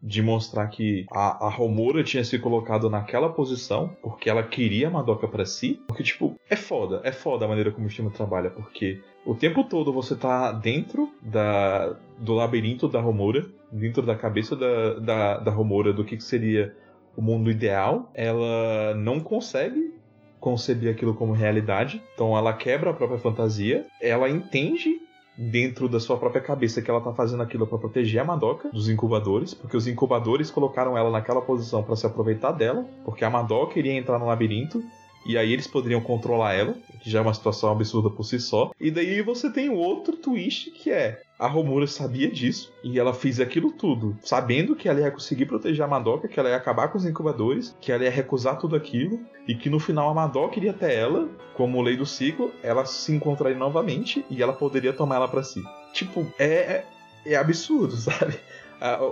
[0.00, 5.26] de mostrar que a, a tinha se colocado naquela posição porque ela queria a Madoka
[5.26, 5.80] para si.
[5.88, 9.64] Porque, tipo, é foda, é foda a maneira como o filme trabalha, porque o tempo
[9.64, 15.50] todo você tá dentro da, do labirinto da Romura, dentro da cabeça da, da, da
[15.50, 16.74] Romura, do que, que seria
[17.16, 18.10] o mundo ideal.
[18.14, 19.94] Ela não consegue
[20.38, 25.00] conceber aquilo como realidade, então ela quebra a própria fantasia, ela entende
[25.38, 28.88] dentro da sua própria cabeça que ela tá fazendo aquilo para proteger a Madoka dos
[28.88, 33.78] incubadores, porque os incubadores colocaram ela naquela posição para se aproveitar dela, porque a Madoka
[33.78, 34.82] iria entrar no labirinto
[35.28, 38.72] e aí eles poderiam controlar ela, que já é uma situação absurda por si só.
[38.80, 43.14] E daí você tem o outro twist que é a Romura sabia disso e ela
[43.14, 46.88] fez aquilo tudo, sabendo que ela ia conseguir proteger a Madoka, que ela ia acabar
[46.88, 50.58] com os incubadores, que ela ia recusar tudo aquilo e que no final a Madoka
[50.58, 55.16] iria até ela, como lei do ciclo, ela se encontraria novamente e ela poderia tomar
[55.16, 55.62] ela para si.
[55.92, 56.84] Tipo, é,
[57.24, 58.34] é absurdo, sabe?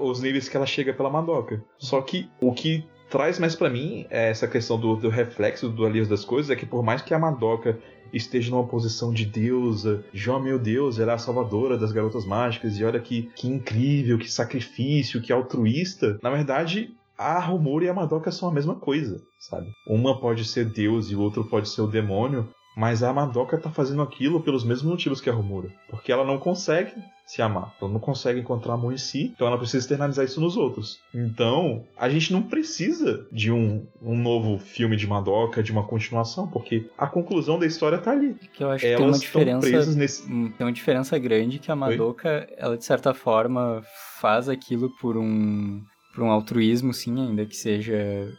[0.00, 1.62] Os níveis que ela chega pela Madoka.
[1.78, 5.76] Só que o que traz mais para mim é essa questão do, do reflexo do
[5.76, 7.78] dualismo das coisas é que por mais que a Madoka
[8.12, 12.24] esteja numa posição de deusa, de oh meu Deus, ela é a salvadora das garotas
[12.24, 16.18] mágicas, e olha que, que incrível, que sacrifício, que altruísta.
[16.22, 19.66] Na verdade, a Romura e a Madoka são a mesma coisa, sabe?
[19.88, 23.70] Uma pode ser Deus e o outro pode ser o demônio, mas a Madoka tá
[23.70, 25.70] fazendo aquilo pelos mesmos motivos que a Romura.
[25.88, 26.92] Porque ela não consegue
[27.24, 27.74] se amar.
[27.80, 31.00] Ela não consegue encontrar amor em si, então ela precisa externalizar isso nos outros.
[31.12, 36.46] Então, a gente não precisa de um, um novo filme de Madoka, de uma continuação,
[36.48, 38.36] porque a conclusão da história tá ali.
[38.52, 39.94] Que eu acho que tem uma diferença.
[39.94, 40.30] Nesse...
[40.30, 42.56] Hum, tem uma diferença grande que a Madoka, Oi?
[42.58, 43.82] ela de certa forma
[44.20, 45.82] faz aquilo por um.
[46.14, 48.30] por um altruísmo, sim, ainda que seja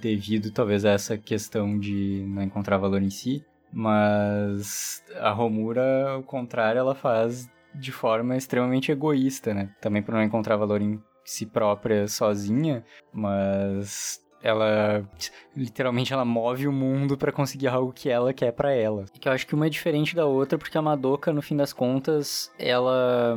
[0.00, 6.22] devido talvez a essa questão de não encontrar valor em si, mas a Romura, ao
[6.22, 9.70] contrário, ela faz de forma extremamente egoísta, né?
[9.80, 15.06] Também por não encontrar valor em si própria sozinha, mas ela
[15.54, 19.04] literalmente ela move o mundo para conseguir algo que ela quer para ela.
[19.20, 21.72] Que eu acho que uma é diferente da outra porque a Madoka no fim das
[21.72, 23.36] contas ela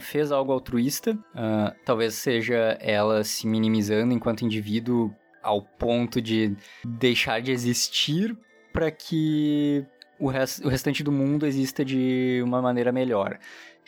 [0.00, 6.54] fez algo altruísta, uh, talvez seja ela se minimizando enquanto indivíduo ao ponto de
[6.84, 8.36] deixar de existir
[8.72, 9.84] para que
[10.18, 13.38] o, rest, o restante do mundo exista de uma maneira melhor.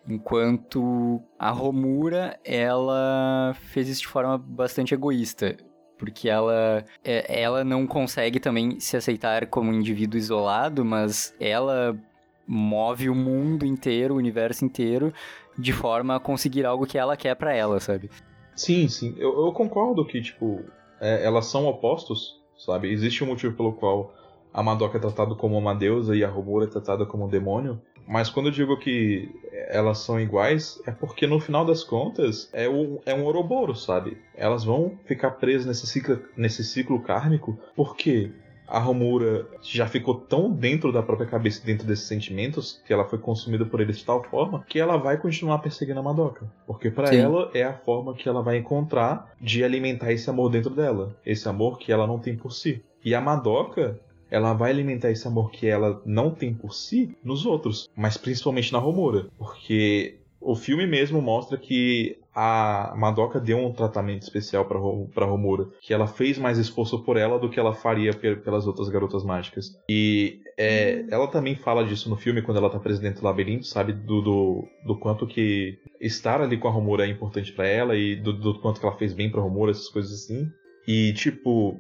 [0.08, 5.56] Enquanto a Romura, ela fez isso de forma bastante egoísta.
[5.96, 11.96] Porque ela, é, ela não consegue também se aceitar como um indivíduo isolado, mas ela
[12.44, 15.12] move o mundo inteiro, o universo inteiro,
[15.56, 18.10] de forma a conseguir algo que ela quer para ela, sabe?
[18.56, 19.14] Sim, sim.
[19.16, 20.64] Eu, eu concordo que, tipo,
[21.00, 22.90] é, elas são opostos, sabe?
[22.90, 24.12] Existe um motivo pelo qual
[24.52, 27.80] a Madoka é tratada como uma deusa e a Romura é tratada como um demônio.
[28.06, 29.30] Mas quando eu digo que
[29.68, 34.18] elas são iguais, é porque no final das contas é um, é um Ouroboros, sabe?
[34.34, 38.32] Elas vão ficar presas nesse ciclo, nesse ciclo kármico porque
[38.66, 43.18] a Romura já ficou tão dentro da própria cabeça, dentro desses sentimentos, que ela foi
[43.18, 46.50] consumida por eles de tal forma que ela vai continuar perseguindo a Madoka.
[46.66, 50.70] Porque para ela é a forma que ela vai encontrar de alimentar esse amor dentro
[50.70, 51.14] dela.
[51.24, 52.82] Esse amor que ela não tem por si.
[53.04, 54.00] E a Madoka,
[54.32, 58.72] ela vai alimentar esse amor que ela não tem por si nos outros, mas principalmente
[58.72, 65.26] na Romura, porque o filme mesmo mostra que a Madoka deu um tratamento especial para
[65.26, 69.22] Romura, que ela fez mais esforço por ela do que ela faria pelas outras garotas
[69.22, 69.78] mágicas.
[69.86, 73.66] E é, ela também fala disso no filme quando ela tá presa dentro do labirinto,
[73.66, 77.94] sabe do, do, do quanto que estar ali com a Romura é importante para ela
[77.94, 80.50] e do, do quanto que ela fez bem para Romura, essas coisas assim.
[80.88, 81.78] E tipo,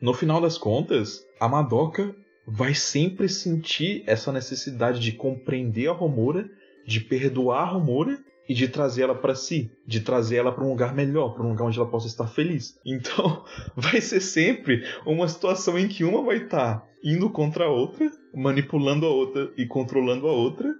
[0.00, 2.14] no final das contas, a Madoka
[2.46, 6.48] vai sempre sentir essa necessidade de compreender a Romura,
[6.86, 8.18] de perdoar a Romura
[8.48, 11.50] e de trazer ela para si, de trazer ela para um lugar melhor, para um
[11.50, 12.78] lugar onde ela possa estar feliz.
[12.84, 17.70] Então, vai ser sempre uma situação em que uma vai estar tá indo contra a
[17.70, 20.72] outra, manipulando a outra e controlando a outra.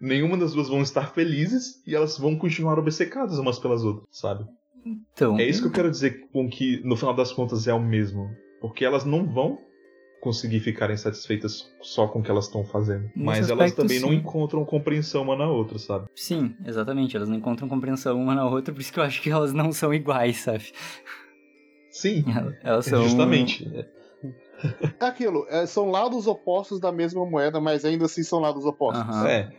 [0.00, 4.44] Nenhuma das duas vão estar felizes e elas vão continuar obcecadas umas pelas outras, sabe?
[4.84, 7.80] Então, é isso que eu quero dizer com que no final das contas é o
[7.80, 8.28] mesmo.
[8.62, 9.58] Porque elas não vão
[10.20, 13.02] conseguir ficarem satisfeitas só com o que elas estão fazendo.
[13.06, 14.06] Nesse Mas aspecto, elas também sim.
[14.06, 16.06] não encontram compreensão uma na outra, sabe?
[16.14, 17.16] Sim, exatamente.
[17.16, 19.72] Elas não encontram compreensão uma na outra, por isso que eu acho que elas não
[19.72, 20.72] são iguais, sabe?
[21.90, 22.24] Sim,
[22.62, 23.02] elas são...
[23.02, 23.68] justamente.
[25.00, 29.16] É aquilo, é, são lados opostos da mesma moeda, mas ainda assim são lados opostos.
[29.16, 29.26] Uhum.
[29.26, 29.52] É.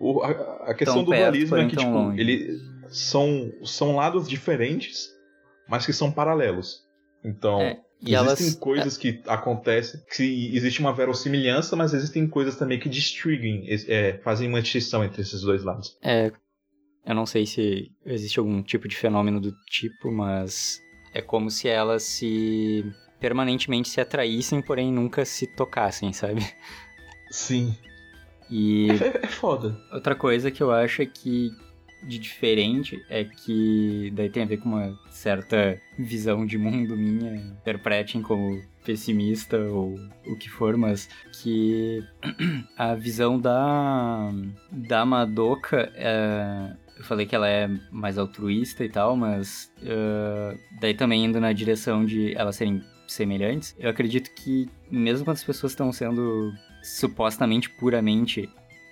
[0.00, 0.30] O, a,
[0.70, 2.20] a, questão tão do perto, dualismo é que, tipo, longe.
[2.20, 5.08] ele são, são lados diferentes,
[5.68, 6.84] mas que são paralelos.
[7.24, 8.54] Então, é, existem elas...
[8.56, 14.48] coisas que acontecem, que existe uma verossimilhança, mas existem coisas também que destruem, é, fazem
[14.48, 15.96] uma distinção entre esses dois lados.
[16.02, 16.32] É,
[17.04, 20.80] eu não sei se existe algum tipo de fenômeno do tipo, mas
[21.14, 22.84] é como se elas se
[23.18, 26.46] permanentemente se atraíssem, porém nunca se tocassem, sabe?
[27.30, 27.76] Sim.
[28.50, 29.76] E é, é foda.
[29.92, 31.50] Outra coisa que eu acho é que
[32.02, 37.36] de diferente é que daí tem a ver com uma certa visão de mundo minha,
[37.36, 41.08] interpretem como pessimista ou o que for, mas
[41.42, 42.02] que
[42.76, 44.30] a visão da
[44.70, 50.94] da Madoka é, eu falei que ela é mais altruísta e tal, mas uh, daí
[50.94, 55.72] também indo na direção de elas serem semelhantes, eu acredito que mesmo quando as pessoas
[55.72, 58.48] estão sendo supostamente puramente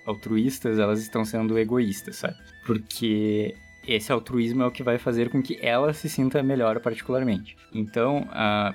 [0.06, 2.36] altruístas, elas estão sendo egoístas, sabe?
[2.66, 3.54] Porque
[3.86, 7.56] esse altruísmo é o que vai fazer com que ela se sinta melhor particularmente.
[7.72, 8.26] Então,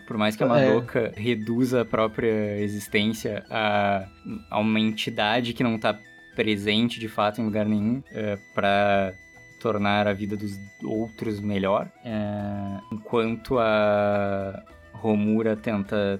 [0.07, 0.49] por mais que a é.
[0.49, 1.19] Madoka é.
[1.19, 4.07] reduza a própria existência a,
[4.49, 5.99] a, uma entidade que não está
[6.35, 9.13] presente de fato em lugar nenhum é, para
[9.61, 16.19] tornar a vida dos outros melhor, uh, enquanto a Romura tenta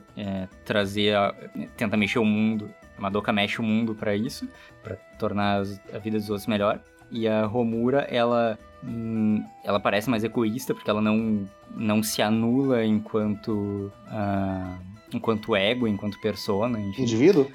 [0.64, 1.34] trazer, a,
[1.76, 4.48] tenta mexer o mundo A Madoka mexe o mundo para isso,
[4.84, 6.80] para tornar a vida dos outros melhor.
[7.12, 12.86] E a Romura, ela hum, ela parece mais egoísta porque ela não não se anula
[12.86, 14.78] enquanto uh,
[15.14, 17.04] enquanto ego, enquanto persona, enfim.
[17.04, 17.48] Indivíduo?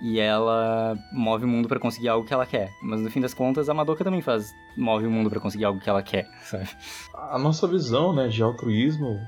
[0.00, 2.70] E ela move o mundo para conseguir algo que ela quer.
[2.82, 5.80] Mas no fim das contas, a Madoka também faz move o mundo para conseguir algo
[5.80, 6.68] que ela quer, sabe?
[7.14, 9.18] A nossa visão, né, de altruísmo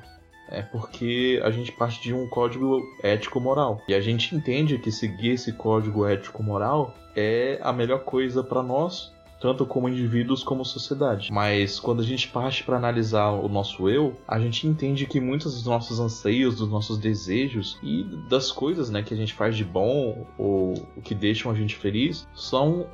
[0.48, 3.80] é porque a gente parte de um código ético-moral.
[3.88, 9.12] E a gente entende que seguir esse código ético-moral é a melhor coisa para nós,
[9.40, 11.32] tanto como indivíduos como sociedade.
[11.32, 15.54] Mas quando a gente parte para analisar o nosso eu, a gente entende que muitos
[15.54, 19.64] dos nossos anseios, dos nossos desejos e das coisas, né, que a gente faz de
[19.64, 22.86] bom ou o que deixam a gente feliz são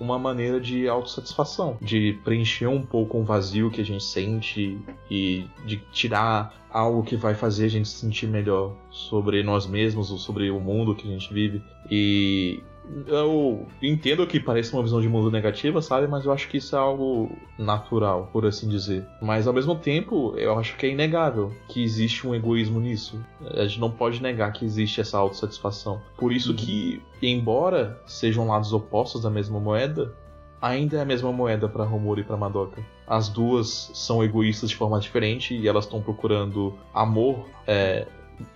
[0.00, 4.78] uma maneira de autossatisfação, de preencher um pouco um vazio que a gente sente
[5.10, 10.10] e de tirar algo que vai fazer a gente se sentir melhor sobre nós mesmos
[10.10, 11.62] ou sobre o mundo que a gente vive.
[11.90, 12.62] E
[13.06, 16.06] eu entendo que parece uma visão de mundo negativa, sabe?
[16.06, 19.06] Mas eu acho que isso é algo natural, por assim dizer.
[19.20, 23.20] Mas ao mesmo tempo, eu acho que é inegável que existe um egoísmo nisso.
[23.54, 26.00] A gente não pode negar que existe essa autossatisfação.
[26.16, 26.56] Por isso uhum.
[26.56, 30.14] que, embora sejam lados opostos da mesma moeda,
[30.60, 32.82] ainda é a mesma moeda para Romura e para Madoka.
[33.06, 38.06] As duas são egoístas de forma diferente e elas estão procurando amor é,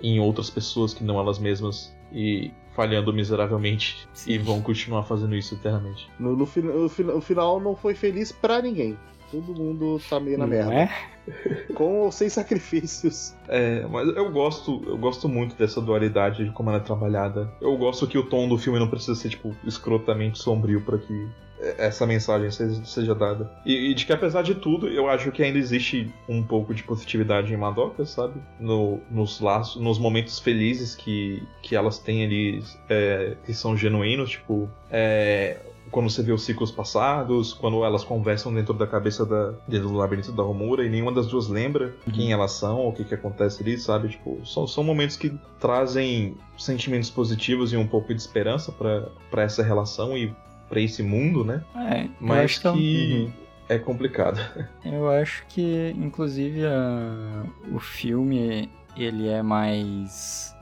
[0.01, 1.95] em outras pessoas que não elas mesmas.
[2.13, 4.33] E falhando miseravelmente Sim.
[4.33, 6.09] e vão continuar fazendo isso eternamente.
[6.19, 8.97] No, no, no, no final não foi feliz para ninguém.
[9.31, 10.75] Todo mundo tá meio na merda.
[10.75, 10.91] É?
[11.75, 13.35] Com ou sem sacrifícios.
[13.49, 17.51] É, mas eu gosto, eu gosto muito dessa dualidade de como ela é trabalhada.
[17.59, 21.29] Eu gosto que o tom do filme não precisa ser, tipo, escrotamente sombrio para que
[21.79, 22.51] essa mensagem
[22.85, 23.51] seja, dada.
[23.65, 26.83] E, e, de que apesar de tudo, eu acho que ainda existe um pouco de
[26.83, 28.41] positividade em Madoka, sabe?
[28.59, 34.31] No, nos laços, nos momentos felizes que, que elas têm ali, é, que são genuínos,
[34.31, 34.69] tipo.
[34.91, 35.61] É,
[35.93, 39.95] quando você vê os ciclos passados, quando elas conversam dentro da cabeça da, dentro do
[39.95, 42.13] labirinto da Romura e nenhuma das duas lembra uhum.
[42.13, 44.09] quem elas são ou o que, que acontece ali, sabe?
[44.09, 49.63] Tipo, são, são momentos que trazem sentimentos positivos e um pouco de esperança para essa
[49.63, 50.35] relação e
[50.73, 51.63] para esse mundo, né?
[51.77, 53.33] É, mas que, que uhum.
[53.69, 54.41] é complicado.
[54.83, 60.57] Eu acho que, inclusive, a, o filme ele é mais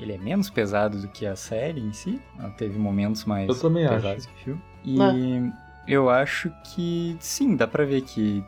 [0.00, 2.20] ele é menos pesado do que a série em si.
[2.36, 4.28] Ela teve momentos mais pesados acho.
[4.28, 4.62] que o filme.
[4.84, 5.52] E é.
[5.86, 8.42] eu acho que sim, dá pra ver que.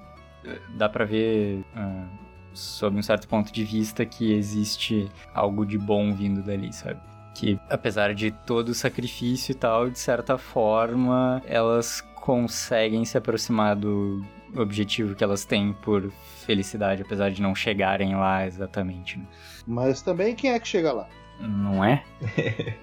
[0.77, 1.65] Dá pra ver.
[1.77, 7.01] Uh, sob um certo ponto de vista que existe algo de bom vindo dali, sabe?
[7.39, 13.77] Que apesar de todo o sacrifício e tal, de certa forma, elas conseguem se aproximar
[13.77, 14.25] do
[14.57, 16.11] objetivo que elas têm por
[16.47, 19.19] felicidade, apesar de não chegarem lá exatamente.
[19.19, 19.27] Né?
[19.67, 21.09] Mas também quem é que chega lá?
[21.39, 22.03] Não é?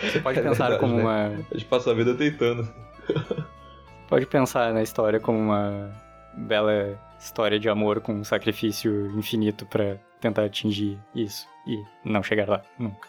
[0.00, 1.02] Você pode é pensar verdade, como né?
[1.02, 1.26] uma.
[1.50, 2.68] A gente passa a vida tentando.
[4.06, 5.90] pode pensar na história como uma
[6.38, 12.48] bela história de amor com um sacrifício infinito para tentar atingir isso e não chegar
[12.48, 13.08] lá nunca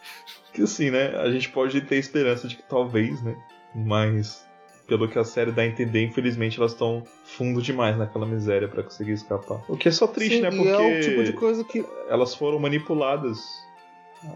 [0.60, 1.16] que assim, né?
[1.18, 3.36] A gente pode ter esperança de que talvez, né?
[3.74, 4.46] Mas
[4.88, 8.84] pelo que a série dá a entender, infelizmente elas estão fundo demais naquela miséria para
[8.84, 9.62] conseguir escapar.
[9.68, 10.50] O que é só triste, Sim, né?
[10.50, 13.40] Porque é o tipo de coisa que elas foram manipuladas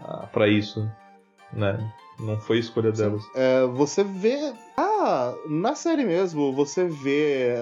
[0.04, 0.88] ah, para isso,
[1.52, 1.92] né?
[2.20, 3.02] Não foi escolha Sim.
[3.02, 3.24] delas.
[3.34, 4.52] É, você vê.
[4.76, 7.56] Ah, na série mesmo, você vê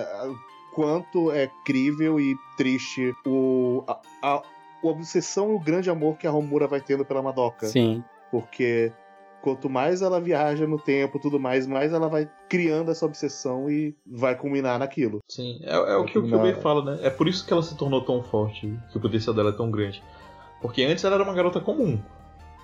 [0.74, 4.42] quanto é crível e triste o, a, a, a
[4.82, 7.66] obsessão e o grande amor que a Romura vai tendo pela Madoka.
[7.66, 8.02] Sim.
[8.30, 8.92] Porque
[9.42, 13.94] quanto mais ela viaja no tempo tudo mais, mais ela vai criando essa obsessão e
[14.06, 15.20] vai culminar naquilo.
[15.28, 17.06] Sim, é, é o que o Kyubei fala, né?
[17.06, 19.70] É por isso que ela se tornou tão forte, que o potencial dela é tão
[19.70, 20.02] grande.
[20.60, 21.98] Porque antes ela era uma garota comum.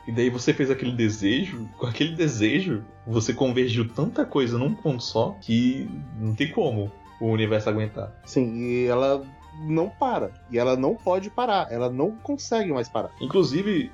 [0.07, 5.03] E daí você fez aquele desejo, com aquele desejo, você convergiu tanta coisa num ponto
[5.03, 6.91] só que não tem como
[7.21, 8.13] o universo aguentar.
[8.25, 9.23] Sim, e ela
[9.61, 10.31] não para.
[10.51, 11.71] E ela não pode parar.
[11.71, 13.11] Ela não consegue mais parar.
[13.21, 13.91] Inclusive,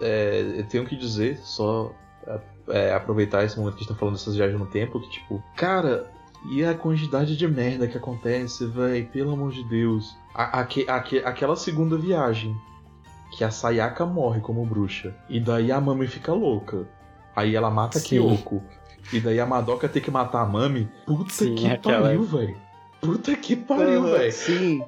[0.00, 1.92] é, eu tenho que dizer, só
[2.68, 5.42] é, aproveitar esse momento que a gente tá falando dessas viagens no tempo, que tipo,
[5.54, 6.10] cara,
[6.50, 10.16] e a quantidade de merda que acontece, véi, pelo amor de Deus.
[10.34, 10.96] A, a, a,
[11.28, 12.56] aquela segunda viagem,
[13.36, 16.86] que a Sayaka morre como bruxa, e daí a Mami fica louca.
[17.34, 18.08] Aí ela mata Sim.
[18.08, 18.62] Kyoko.
[19.12, 20.88] E daí a Madoka tem que matar a Mami.
[21.06, 22.02] Puta Sim, que aquela...
[22.02, 22.56] pariu, velho.
[23.00, 24.32] Puta que pariu, velho.
[24.32, 24.84] Sim.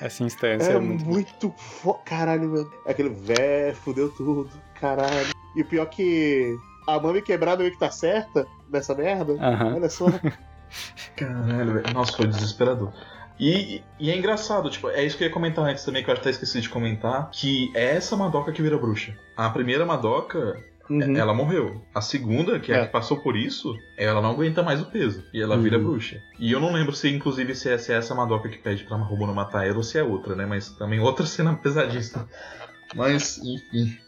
[0.00, 1.04] Essa instância é, é muito.
[1.04, 1.94] muito fo...
[2.04, 2.70] Caralho, meu.
[2.86, 4.50] Aquele vé, fudeu tudo.
[4.80, 5.28] Caralho.
[5.56, 6.56] E o pior que
[6.86, 9.32] a mami quebrada meio que tá certa nessa merda.
[9.32, 9.76] Uhum.
[9.76, 10.06] Olha só.
[11.16, 11.94] Caralho, velho.
[11.94, 12.92] Nossa, foi desesperador.
[13.40, 16.14] E, e, é engraçado, tipo, é isso que eu ia comentar antes também, que eu
[16.14, 19.16] até esqueci de comentar, que é essa Madoka que vira bruxa.
[19.36, 21.16] A primeira Madoka, Uhum.
[21.16, 21.82] ela morreu.
[21.94, 22.86] A segunda, que é, a É.
[22.86, 25.22] que passou por isso, ela não aguenta mais o peso.
[25.34, 25.84] E ela vira Uhum.
[25.84, 26.20] bruxa.
[26.38, 28.96] E eu não lembro se, inclusive, se é, se é essa Madoka que pede pra
[28.96, 30.46] Romuna matar ela ou se é outra, né?
[30.46, 32.26] Mas também outra cena pesadíssima.
[32.94, 33.98] Mas, enfim.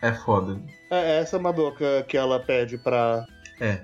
[0.00, 0.60] É foda.
[0.90, 3.24] É essa Madoka que ela pede pra.
[3.60, 3.80] É.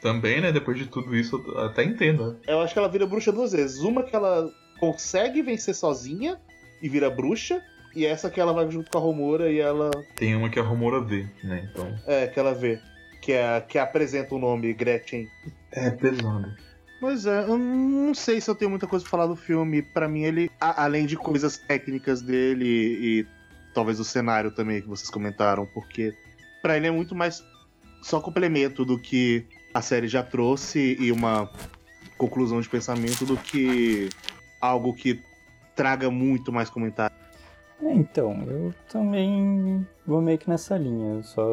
[0.00, 0.50] Também, né?
[0.50, 2.32] Depois de tudo isso, eu até entendo.
[2.32, 2.36] né?
[2.48, 3.78] Eu acho que ela vira bruxa duas vezes.
[3.80, 6.40] Uma que ela consegue vencer sozinha
[6.82, 7.62] e vira bruxa.
[7.94, 9.90] E essa que ela vai junto com a Romura e ela.
[10.16, 11.68] Tem uma que a Romura vê, né?
[11.70, 11.94] Então.
[12.06, 12.80] É, que ela vê.
[13.20, 15.28] Que, é, que apresenta o nome Gretchen.
[15.70, 16.54] É pesado.
[17.00, 19.82] Pois é, eu não sei se eu tenho muita coisa pra falar do filme.
[19.82, 23.26] Pra mim, ele, a- além de coisas técnicas dele e,
[23.74, 26.14] talvez o cenário também que vocês comentaram, porque
[26.62, 27.42] pra ele é muito mais
[28.02, 29.44] só complemento do que
[29.74, 31.50] a série já trouxe e uma
[32.16, 34.08] conclusão de pensamento do que
[34.60, 35.20] algo que
[35.74, 37.16] traga muito mais comentário.
[37.82, 41.14] É, Então, eu também vou meio que nessa linha.
[41.16, 41.44] Eu só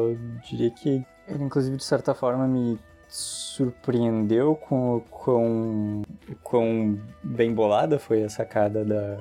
[0.48, 2.78] diria que ele, inclusive, de certa forma, me
[3.08, 6.02] surpreendeu com o quão,
[6.42, 9.18] quão bem bolada foi a sacada da,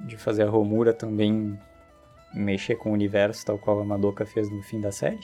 [0.00, 1.58] de fazer a Romura também
[2.34, 5.20] mexer com o universo, tal qual a Madoka fez no fim da série.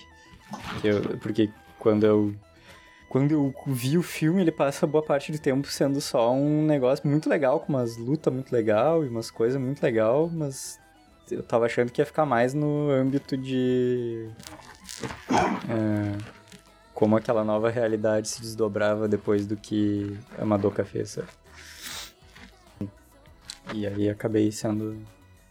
[0.85, 2.35] Eu- porque quando eu
[3.09, 7.09] quando eu vi o filme, ele passa boa parte do tempo sendo só um negócio
[7.09, 10.78] muito legal, com umas lutas muito legal e umas coisas muito legal, mas
[11.30, 14.28] eu tava achando que ia ficar mais no âmbito de
[15.68, 16.18] é,
[16.93, 21.18] como aquela nova realidade se desdobrava depois do que a Madoka fez.
[23.72, 25.01] E aí acabei sendo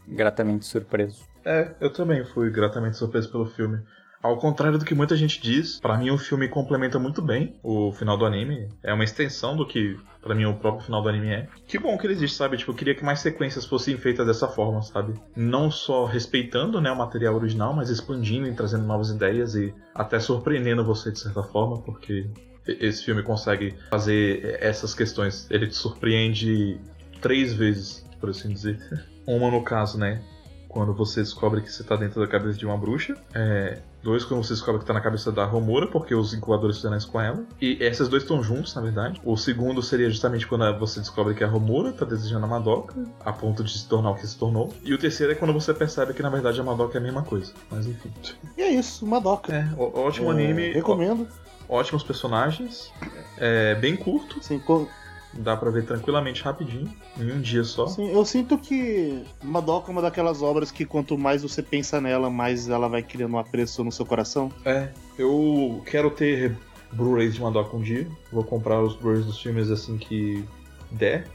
[0.07, 1.25] gratamente surpreso.
[1.45, 3.79] É, eu também fui gratamente surpreso pelo filme.
[4.21, 7.91] Ao contrário do que muita gente diz, pra mim o filme complementa muito bem o
[7.91, 8.67] final do anime.
[8.83, 11.47] É uma extensão do que pra mim o próprio final do anime é.
[11.67, 12.57] Que bom que ele existe, sabe?
[12.57, 15.13] Tipo, eu queria que mais sequências fossem feitas dessa forma, sabe?
[15.35, 20.19] Não só respeitando, né, o material original, mas expandindo e trazendo novas ideias e até
[20.19, 22.29] surpreendendo você de certa forma, porque
[22.67, 25.49] esse filme consegue fazer essas questões.
[25.49, 26.79] Ele te surpreende
[27.21, 28.79] três vezes, por assim dizer.
[29.25, 30.21] Uma no caso, né?
[30.67, 33.15] Quando você descobre que você tá dentro da cabeça de uma bruxa.
[33.33, 36.95] É, dois, quando você descobre que tá na cabeça da Romura, porque os incubadores fizeram
[36.97, 37.43] isso com ela.
[37.61, 39.19] E esses dois estão juntos, na verdade.
[39.23, 42.95] O segundo seria justamente quando você descobre que a Romura tá desejando a Madoka,
[43.25, 44.73] a ponto de se tornar o que se tornou.
[44.83, 47.23] E o terceiro é quando você percebe que na verdade a Madoka é a mesma
[47.23, 47.51] coisa.
[47.69, 48.11] Mas enfim.
[48.57, 49.53] E é isso, Madoka.
[49.53, 50.71] É, ótimo É, anime.
[50.71, 51.27] Recomendo.
[51.67, 52.91] ó- ótimos personagens.
[53.37, 54.39] É bem curto.
[54.39, 54.87] Assim, co-
[55.33, 56.91] Dá pra ver tranquilamente, rapidinho.
[57.19, 57.85] Em um dia só.
[57.85, 62.29] assim, eu sinto que Madoka é uma daquelas obras que quanto mais você pensa nela,
[62.29, 64.51] mais ela vai criando um apreço no seu coração.
[64.65, 66.57] É, eu quero ter
[66.91, 68.07] Blu-rays de Madoka um dia.
[68.31, 70.43] Vou comprar os Blu-rays dos filmes assim que
[70.91, 71.27] der.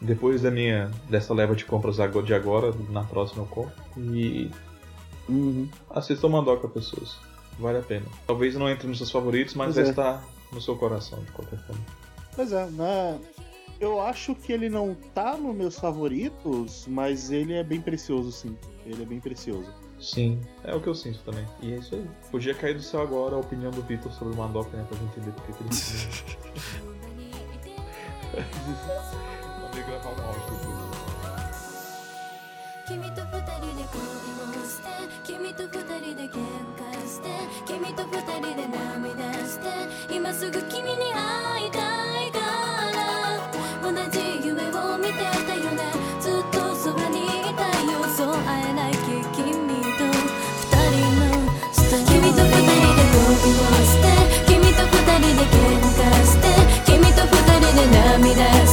[0.00, 3.72] Depois da minha dessa leva de compras de agora, na próxima eu compro.
[3.98, 4.50] E
[5.90, 7.16] assistam Madoka, pessoas.
[7.58, 8.06] Vale a pena.
[8.26, 9.90] Talvez não entre nos seus favoritos, mas Pois vai é.
[9.90, 11.82] estar no seu coração de qualquer forma.
[12.34, 13.18] Pois é, né?
[13.83, 18.57] Eu acho que ele não tá nos meus favoritos, mas ele é bem precioso, sim.
[18.85, 19.71] Ele é bem precioso.
[19.99, 21.45] Sim, é o que eu sinto também.
[21.61, 22.05] E é isso aí.
[22.31, 24.85] Podia cair do céu agora a opinião do Victor sobre o Madoka, né?
[24.87, 25.69] Pra gente entender porque que ele
[29.59, 30.89] Vou ter que gravar um áudio depois.
[32.89, 34.89] 君と二人で恋をして
[35.23, 36.41] 君と二人で喧
[36.73, 37.29] 嘩して
[37.67, 41.77] 君と二人で涙して今すぐ君に会いた
[42.12, 42.12] い
[55.50, 56.44] 喧嘩して
[56.84, 57.86] 君と二人で
[58.18, 58.63] 涙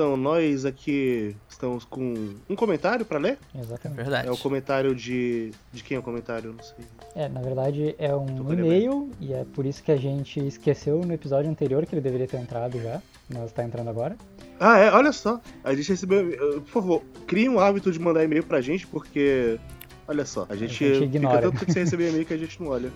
[0.00, 3.36] Então, nós aqui estamos com um comentário pra ler.
[3.54, 3.98] É Exatamente.
[3.98, 4.28] verdade.
[4.28, 5.50] É o comentário de.
[5.70, 6.54] De quem é o comentário?
[6.54, 6.86] Não sei.
[7.14, 11.02] É, na verdade é um Tô e-mail e é por isso que a gente esqueceu
[11.04, 14.16] no episódio anterior que ele deveria ter entrado já, mas tá entrando agora.
[14.58, 15.38] Ah, é, olha só.
[15.62, 16.32] A gente recebeu.
[16.32, 19.60] eh, Por favor, crie um hábito de mandar e-mail pra gente, porque.
[20.08, 21.36] Olha só, a gente, gente ignora.
[21.36, 22.90] fica tanto tempo sem receber e-mail que a gente não olha.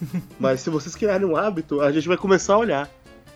[0.38, 2.90] Mas se vocês criarem um hábito, a gente vai começar a olhar.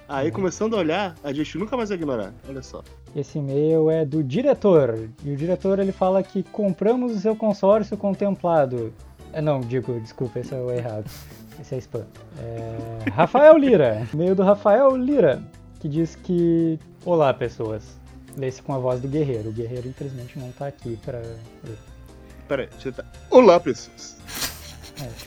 [0.09, 2.33] Aí começando a olhar, a gente nunca mais vai ignorar.
[2.49, 2.83] Olha só.
[3.15, 5.09] Esse e-mail é do diretor.
[5.25, 8.93] E o diretor ele fala que compramos o seu consórcio contemplado.
[9.33, 11.11] É, não, digo, desculpa, esse é o errado.
[11.61, 12.05] Esse é spam.
[12.39, 14.07] É, Rafael Lira.
[14.13, 15.43] E-mail do Rafael Lira,
[15.81, 16.79] que diz que.
[17.05, 17.99] Olá, pessoas.
[18.37, 19.51] Lê-se com a voz do guerreiro.
[19.51, 21.19] O guerreiro, infelizmente, não tá aqui pra.
[21.19, 21.79] ler.
[22.49, 23.05] Pera aí, você tá.
[23.31, 24.17] Olá, pessoas.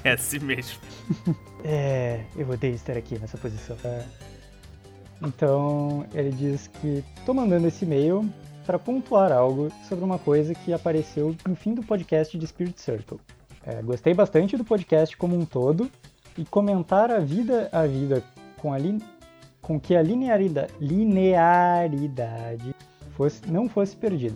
[0.04, 0.80] É assim mesmo.
[1.68, 3.76] É, eu odeio estar aqui nessa posição.
[3.84, 4.06] É.
[5.26, 8.30] Então, ele diz que tô mandando esse e-mail
[8.66, 13.20] para pontuar algo sobre uma coisa que apareceu no fim do podcast de Spirit Circle.
[13.66, 15.90] É, gostei bastante do podcast como um todo
[16.38, 18.24] e comentar a vida a vida
[18.58, 19.02] com, a lin-
[19.62, 22.76] com que a linearidade, linearidade
[23.16, 24.36] fosse- não fosse perdida.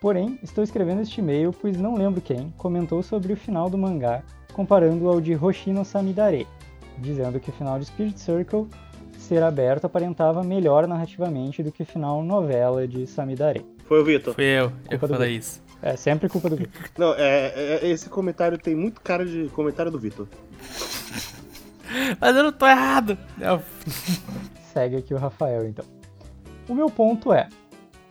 [0.00, 4.22] Porém, estou escrevendo este e-mail pois não lembro quem comentou sobre o final do mangá
[4.52, 6.46] comparando ao de Hoshino Samidare,
[6.98, 8.66] dizendo que o final de Spirit Circle
[9.28, 13.64] ser aberto aparentava melhor narrativamente do que o final novela de Samidare.
[13.84, 14.34] Foi o Vitor.
[14.34, 15.62] Fui eu, eu Culpa do falei isso.
[15.82, 16.82] É sempre culpa do Vitor.
[16.98, 17.52] Não, é,
[17.82, 20.26] é- esse comentário tem muito cara de comentário do Vitor.
[22.20, 23.16] Mas eu não tô errado.
[23.40, 23.62] Eu-
[24.72, 25.84] Segue aqui o Rafael, então.
[26.68, 27.48] O meu ponto é: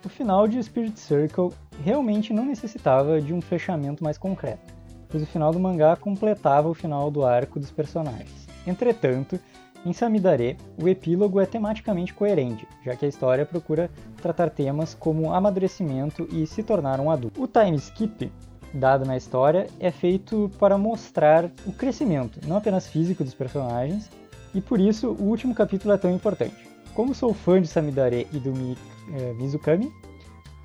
[0.06, 1.49] o final de Spirit Circle
[1.84, 4.73] realmente não necessitava de um fechamento mais concreto,
[5.10, 8.48] pois o final do mangá completava o final do arco dos personagens.
[8.65, 9.39] Entretanto,
[9.86, 13.90] em Samidare, o epílogo é tematicamente coerente, já que a história procura
[14.22, 17.41] tratar temas como amadurecimento e se tornar um adulto.
[17.41, 18.32] O time skip
[18.74, 24.10] dado na história é feito para mostrar o crescimento, não apenas físico dos personagens,
[24.54, 26.68] e por isso o último capítulo é tão importante.
[26.94, 28.78] Como sou fã de Samidare e do Mi,
[29.14, 29.91] eh, Mizukami,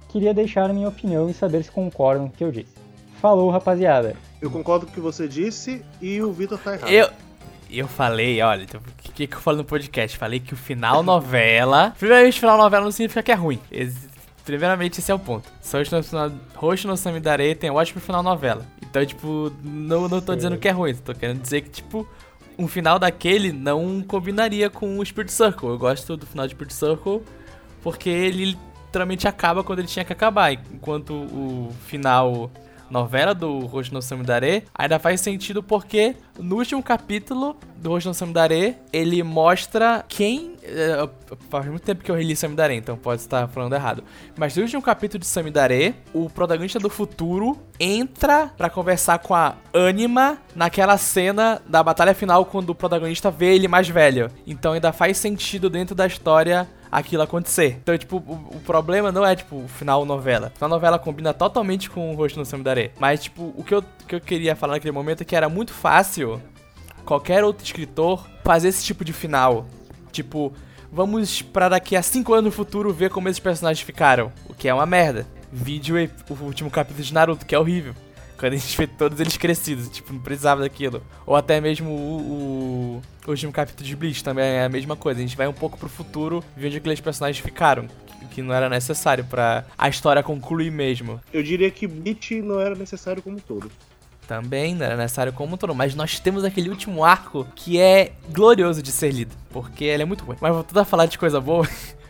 [0.09, 2.75] queria deixar minha opinião e saber se concordam com o que eu disse.
[3.21, 4.17] Falou, rapaziada.
[4.41, 6.91] Eu concordo com o que você disse e o Vitor tá errado.
[6.91, 7.09] Eu,
[7.79, 10.17] eu falei, olha, então, o que, que eu falei no podcast?
[10.17, 11.95] Falei que o final novela.
[11.99, 13.59] Primeiramente, final novela não significa que é ruim.
[14.45, 15.49] Primeiramente, esse é o ponto.
[16.55, 18.67] Roshi no, Samidare tem ótimo final novela.
[18.83, 20.95] Então, tipo, não, não tô dizendo que é ruim.
[20.95, 22.07] Tô querendo dizer que, tipo,
[22.59, 25.69] um final daquele não combinaria com o Spirit Circle.
[25.69, 27.23] Eu gosto do final de Spirit Circle
[27.83, 30.53] porque ele literalmente acaba quando ele tinha que acabar.
[30.53, 32.51] Enquanto o final
[32.93, 38.15] novela do Roshi no Samidare ainda faz sentido porque no último capítulo do Roshi no
[38.15, 40.57] Samidare ele mostra quem.
[40.63, 41.09] é,
[41.49, 44.05] faz muito tempo que eu reli Samidare, então pode estar falando errado.
[44.37, 49.57] Mas no último capítulo de Samidare, o protagonista do futuro entra pra conversar com a
[49.73, 54.31] Anima naquela cena da batalha final quando o protagonista vê ele mais velho.
[54.47, 57.79] Então ainda faz sentido dentro da história aquilo acontecer.
[57.83, 60.53] Então, tipo, o, o problema não é, tipo, o final novela.
[60.55, 62.93] Final novela combina totalmente com o rosto no Samidare.
[63.01, 65.49] Mas, tipo, o que eu, o que eu queria falar naquele momento é que era
[65.49, 66.41] muito fácil
[67.07, 69.67] qualquer outro escritor fazer esse tipo de final.
[70.13, 70.53] Tipo,
[70.93, 74.31] vamos pra daqui a 5 anos no futuro ver como esses personagens ficaram.
[74.47, 75.27] O que é uma merda.
[75.51, 75.97] Vídeo
[76.29, 77.95] o último capítulo de Naruto, que é horrível.
[78.43, 81.01] Quando a gente vê todos eles crescidos, tipo, não precisava daquilo.
[81.25, 85.21] Ou até mesmo o, o, o último capítulo de Bleach também é a mesma coisa.
[85.21, 87.87] A gente vai um pouco pro futuro ver onde aqueles personagens ficaram.
[88.33, 91.21] que- não era necessário pra a história concluir mesmo.
[91.33, 93.71] Eu diria que Bleach não era necessário como um todo.
[94.27, 98.11] Também não era necessário como um todo, mas nós temos aquele último arco que é
[98.33, 100.37] glorioso de ser lido, porque ele é muito ruim.
[100.41, 101.65] Mas voltando a falar de coisa boa,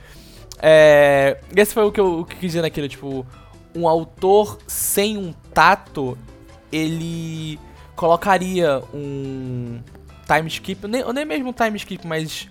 [0.62, 3.26] é, esse foi o que eu, o que eu quis dizer naquilo, tipo,
[3.74, 6.16] um autor sem um tato,
[6.70, 7.58] ele
[7.94, 9.80] colocaria um
[10.26, 12.48] time skip, nem, nem mesmo um time skip, mas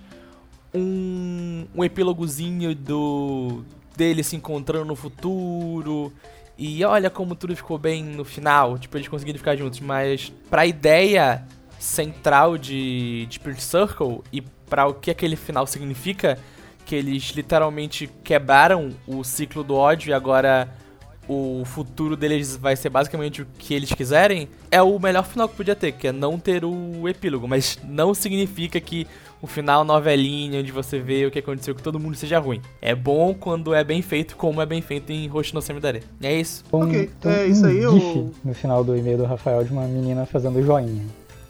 [0.74, 3.64] um, um epílogozinho do
[3.96, 6.12] dele se encontrando no futuro,
[6.58, 10.66] e olha como tudo ficou bem no final, tipo, eles conseguiram ficar juntos, mas pra
[10.66, 11.44] ideia
[11.80, 16.38] central de, de Spirit Circle e pra o que aquele final significa,
[16.86, 20.70] que eles literalmente quebraram o ciclo do ódio e agora
[21.28, 25.56] o futuro deles vai ser basicamente o que eles quiserem, é o melhor final que
[25.56, 29.08] podia ter, que é não ter o epílogo, mas não significa que
[29.42, 32.62] o final novelinha, onde você vê o que aconteceu, que todo mundo seja ruim.
[32.82, 36.04] É bom quando é bem feito, como é bem feito em Roshi no Samidare.
[36.22, 36.64] É isso.
[36.72, 39.72] Um, Ok, é um isso aí, eu- gif no final do e-mail do Rafael de
[39.72, 41.06] uma menina fazendo joinha.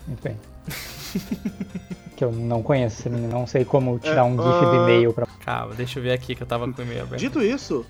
[0.08, 0.38] Muito bem.
[2.16, 5.12] que eu não conheço essa menina, não sei como tirar um gif do ah, e-mail
[5.14, 5.26] pra.
[5.44, 7.20] Calma, deixa eu ver aqui que eu tava com o e-mail aberto.
[7.20, 7.86] Dito isso,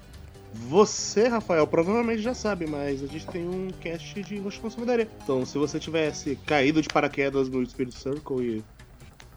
[0.53, 4.84] você, Rafael, provavelmente já sabe, mas a gente tem um cast de Notificação
[5.23, 8.64] Então, se você tivesse caído de paraquedas no Spirit Circle e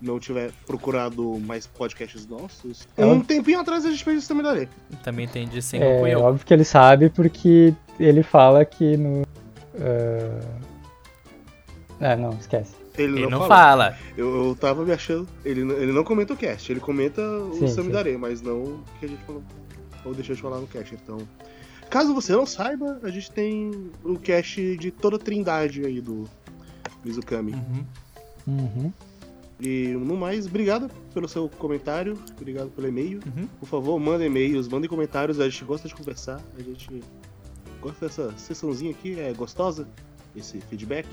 [0.02, 4.68] não tiver procurado mais podcasts nossos, Ela- um tempinho atrás a gente fez o Samidaré.
[5.02, 6.20] Também entendi sem É eu.
[6.20, 9.22] óbvio que ele sabe porque ele fala que no.
[9.78, 10.40] ah,
[12.00, 12.74] Ah, não, esquece.
[12.98, 13.96] Ele, Ele não, não fala.
[14.16, 15.26] Eu, eu tava me achando.
[15.44, 17.22] Ele, não- ele não comenta o cast, ele comenta
[17.54, 17.90] Sim, o Sam sim.
[17.90, 19.42] Darei, mas não o que a gente falou.
[20.04, 21.18] Ou deixou de falar no cast, então.
[21.90, 26.28] Caso você não saiba, a gente tem o cast de toda a trindade aí do
[27.04, 27.52] Mizukami.
[27.52, 27.86] Uhum.
[28.46, 28.92] Uhum.
[29.60, 33.20] E no mais, obrigado pelo seu comentário, obrigado pelo e-mail.
[33.24, 33.46] Uhum.
[33.60, 37.02] Por favor, mandem e-mails, mandem comentários, a gente gosta de conversar, a gente
[37.80, 39.86] gosta dessa sessãozinha aqui, é gostosa,
[40.34, 41.06] esse feedback.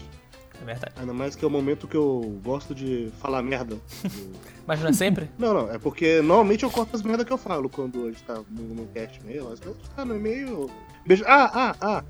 [0.62, 0.94] É verdade.
[0.98, 3.78] Ainda mais que é o momento que eu gosto de falar merda.
[4.68, 5.30] Mas não é sempre?
[5.38, 8.24] Não, não, é porque normalmente eu corto as merdas que eu falo quando a gente
[8.24, 9.50] tá no, no cast mesmo.
[9.50, 10.70] Mas quando tá no e-mail.
[11.06, 11.24] Beijo.
[11.28, 12.04] Ah, ah, ah.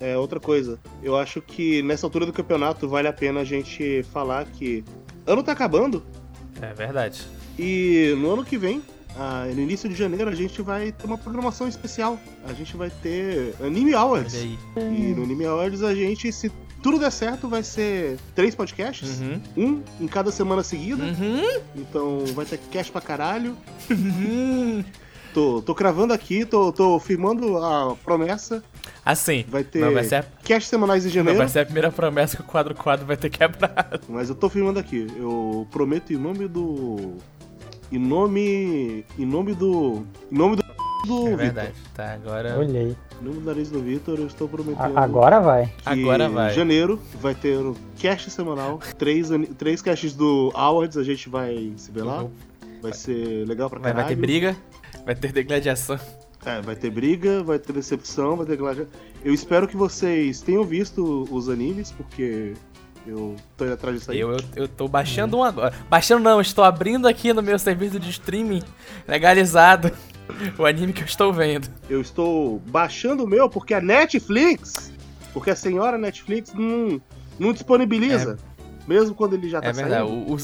[0.00, 0.78] É outra coisa.
[1.02, 4.84] Eu acho que nessa altura do campeonato vale a pena a gente falar que.
[5.26, 6.04] Ano tá acabando
[6.60, 7.26] É verdade.
[7.58, 8.82] e no ano que vem,
[9.16, 12.18] ah, no início de janeiro, a gente vai ter uma programação especial.
[12.46, 14.58] A gente vai ter Anime aí.
[14.76, 16.50] E no Anime Awards a gente, se
[16.84, 19.18] tudo der certo, vai ser três podcasts.
[19.18, 19.40] Uhum.
[19.56, 21.02] Um em cada semana seguida.
[21.02, 21.62] Uhum.
[21.74, 23.56] Então vai ter cast pra caralho.
[23.90, 24.84] Uhum.
[25.32, 28.62] Tô, tô cravando aqui, tô, tô firmando a promessa.
[29.02, 29.46] Assim.
[29.48, 31.38] Vai ter Não vai, ser a, cast semanais em não janeiro.
[31.38, 34.00] vai ser a primeira promessa que o quadro quadro vai ter quebrado.
[34.06, 35.06] Mas eu tô firmando aqui.
[35.16, 37.14] Eu prometo em nome do.
[37.90, 39.06] Em nome.
[39.18, 40.06] Em nome do.
[40.30, 40.64] Em nome do.
[41.06, 41.72] Do É verdade.
[41.94, 42.58] Tá, agora.
[42.58, 42.94] Olhei.
[43.20, 44.98] Do nariz do Vitor, eu estou prometendo.
[44.98, 45.66] Agora vai.
[45.66, 46.52] que Agora vai.
[46.52, 48.78] Em janeiro vai ter um cast semanal.
[48.98, 52.26] Três, três casts do Awards, a gente vai se ver lá.
[52.82, 54.06] Vai ser legal pra Vai, caralho.
[54.08, 54.56] vai ter briga,
[55.06, 55.98] vai ter degladiação.
[56.44, 58.86] É, vai ter briga, vai ter decepção, vai ter gladi...
[59.24, 62.52] Eu espero que vocês tenham visto os animes, porque
[63.06, 64.20] eu tô indo atrás disso aí.
[64.20, 65.74] Eu, eu, eu tô baixando um agora.
[65.88, 68.62] Baixando não, estou abrindo aqui no meu serviço de streaming
[69.06, 69.90] legalizado
[70.58, 71.68] o anime que eu estou vendo.
[71.88, 74.92] Eu estou baixando o meu porque a Netflix,
[75.32, 77.00] porque a senhora Netflix não,
[77.38, 78.38] não disponibiliza.
[78.86, 80.06] Mesmo quando ele já tá É verdade.
[80.08, 80.38] saindo, O, o,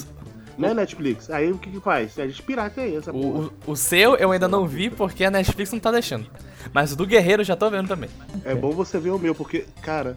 [0.59, 1.31] né, Netflix?
[1.31, 2.19] Aí o que que faz?
[2.19, 3.27] A gente pirata aí, essa porra.
[3.27, 6.27] o, o, o seu eu ainda não vi porque a Netflix não tá deixando.
[6.73, 8.11] Mas o do Guerreiro eu já tô vendo também.
[8.45, 10.17] É bom você ver o meu, porque, cara,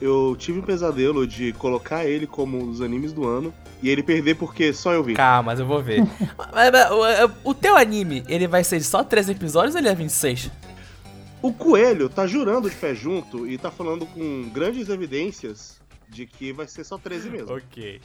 [0.00, 3.52] eu tive um pesadelo de colocar ele como um dos animes do ano
[3.82, 5.14] e ele perder porque só eu vi.
[5.14, 6.02] Calma, mas eu vou ver.
[6.52, 9.94] Mas, mas, o, o teu anime, ele vai ser só 3 episódios ou ele é
[9.94, 10.50] 26?
[11.42, 16.52] O Coelho tá jurando de pé junto e tá falando com grandes evidências de que
[16.52, 17.54] vai ser só 13 mesmo.
[17.54, 18.00] Ok.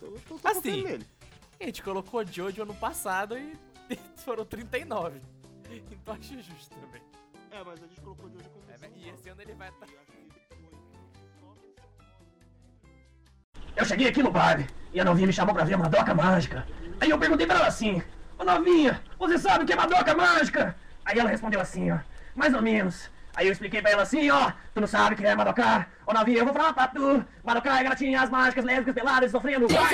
[0.00, 0.82] Eu tô, tô Assim.
[0.82, 1.04] nele.
[1.60, 3.52] A gente colocou Jojo ano passado e
[4.16, 5.20] foram 39.
[5.90, 7.02] Então acho justo também.
[7.50, 9.86] É, mas a gente colocou de hoje como É, e esse ano ele vai estar.
[13.76, 16.66] Eu cheguei aqui no bar e a novinha me chamou pra ver a Madoca Mágica.
[17.00, 18.02] Aí eu perguntei pra ela assim:
[18.38, 20.76] Ô novinha, você sabe o que é Madoca Mágica?
[21.04, 21.98] Aí ela respondeu assim: ó,
[22.34, 23.10] mais ou menos.
[23.34, 25.86] Aí eu expliquei pra ela assim, ó, tu não sabe o que é Madoka?
[26.06, 29.92] Ô novinha, eu vou falar pra tu, Madoka é gatinhas mágicas, lésbicas, peladas, sofrendo, vai!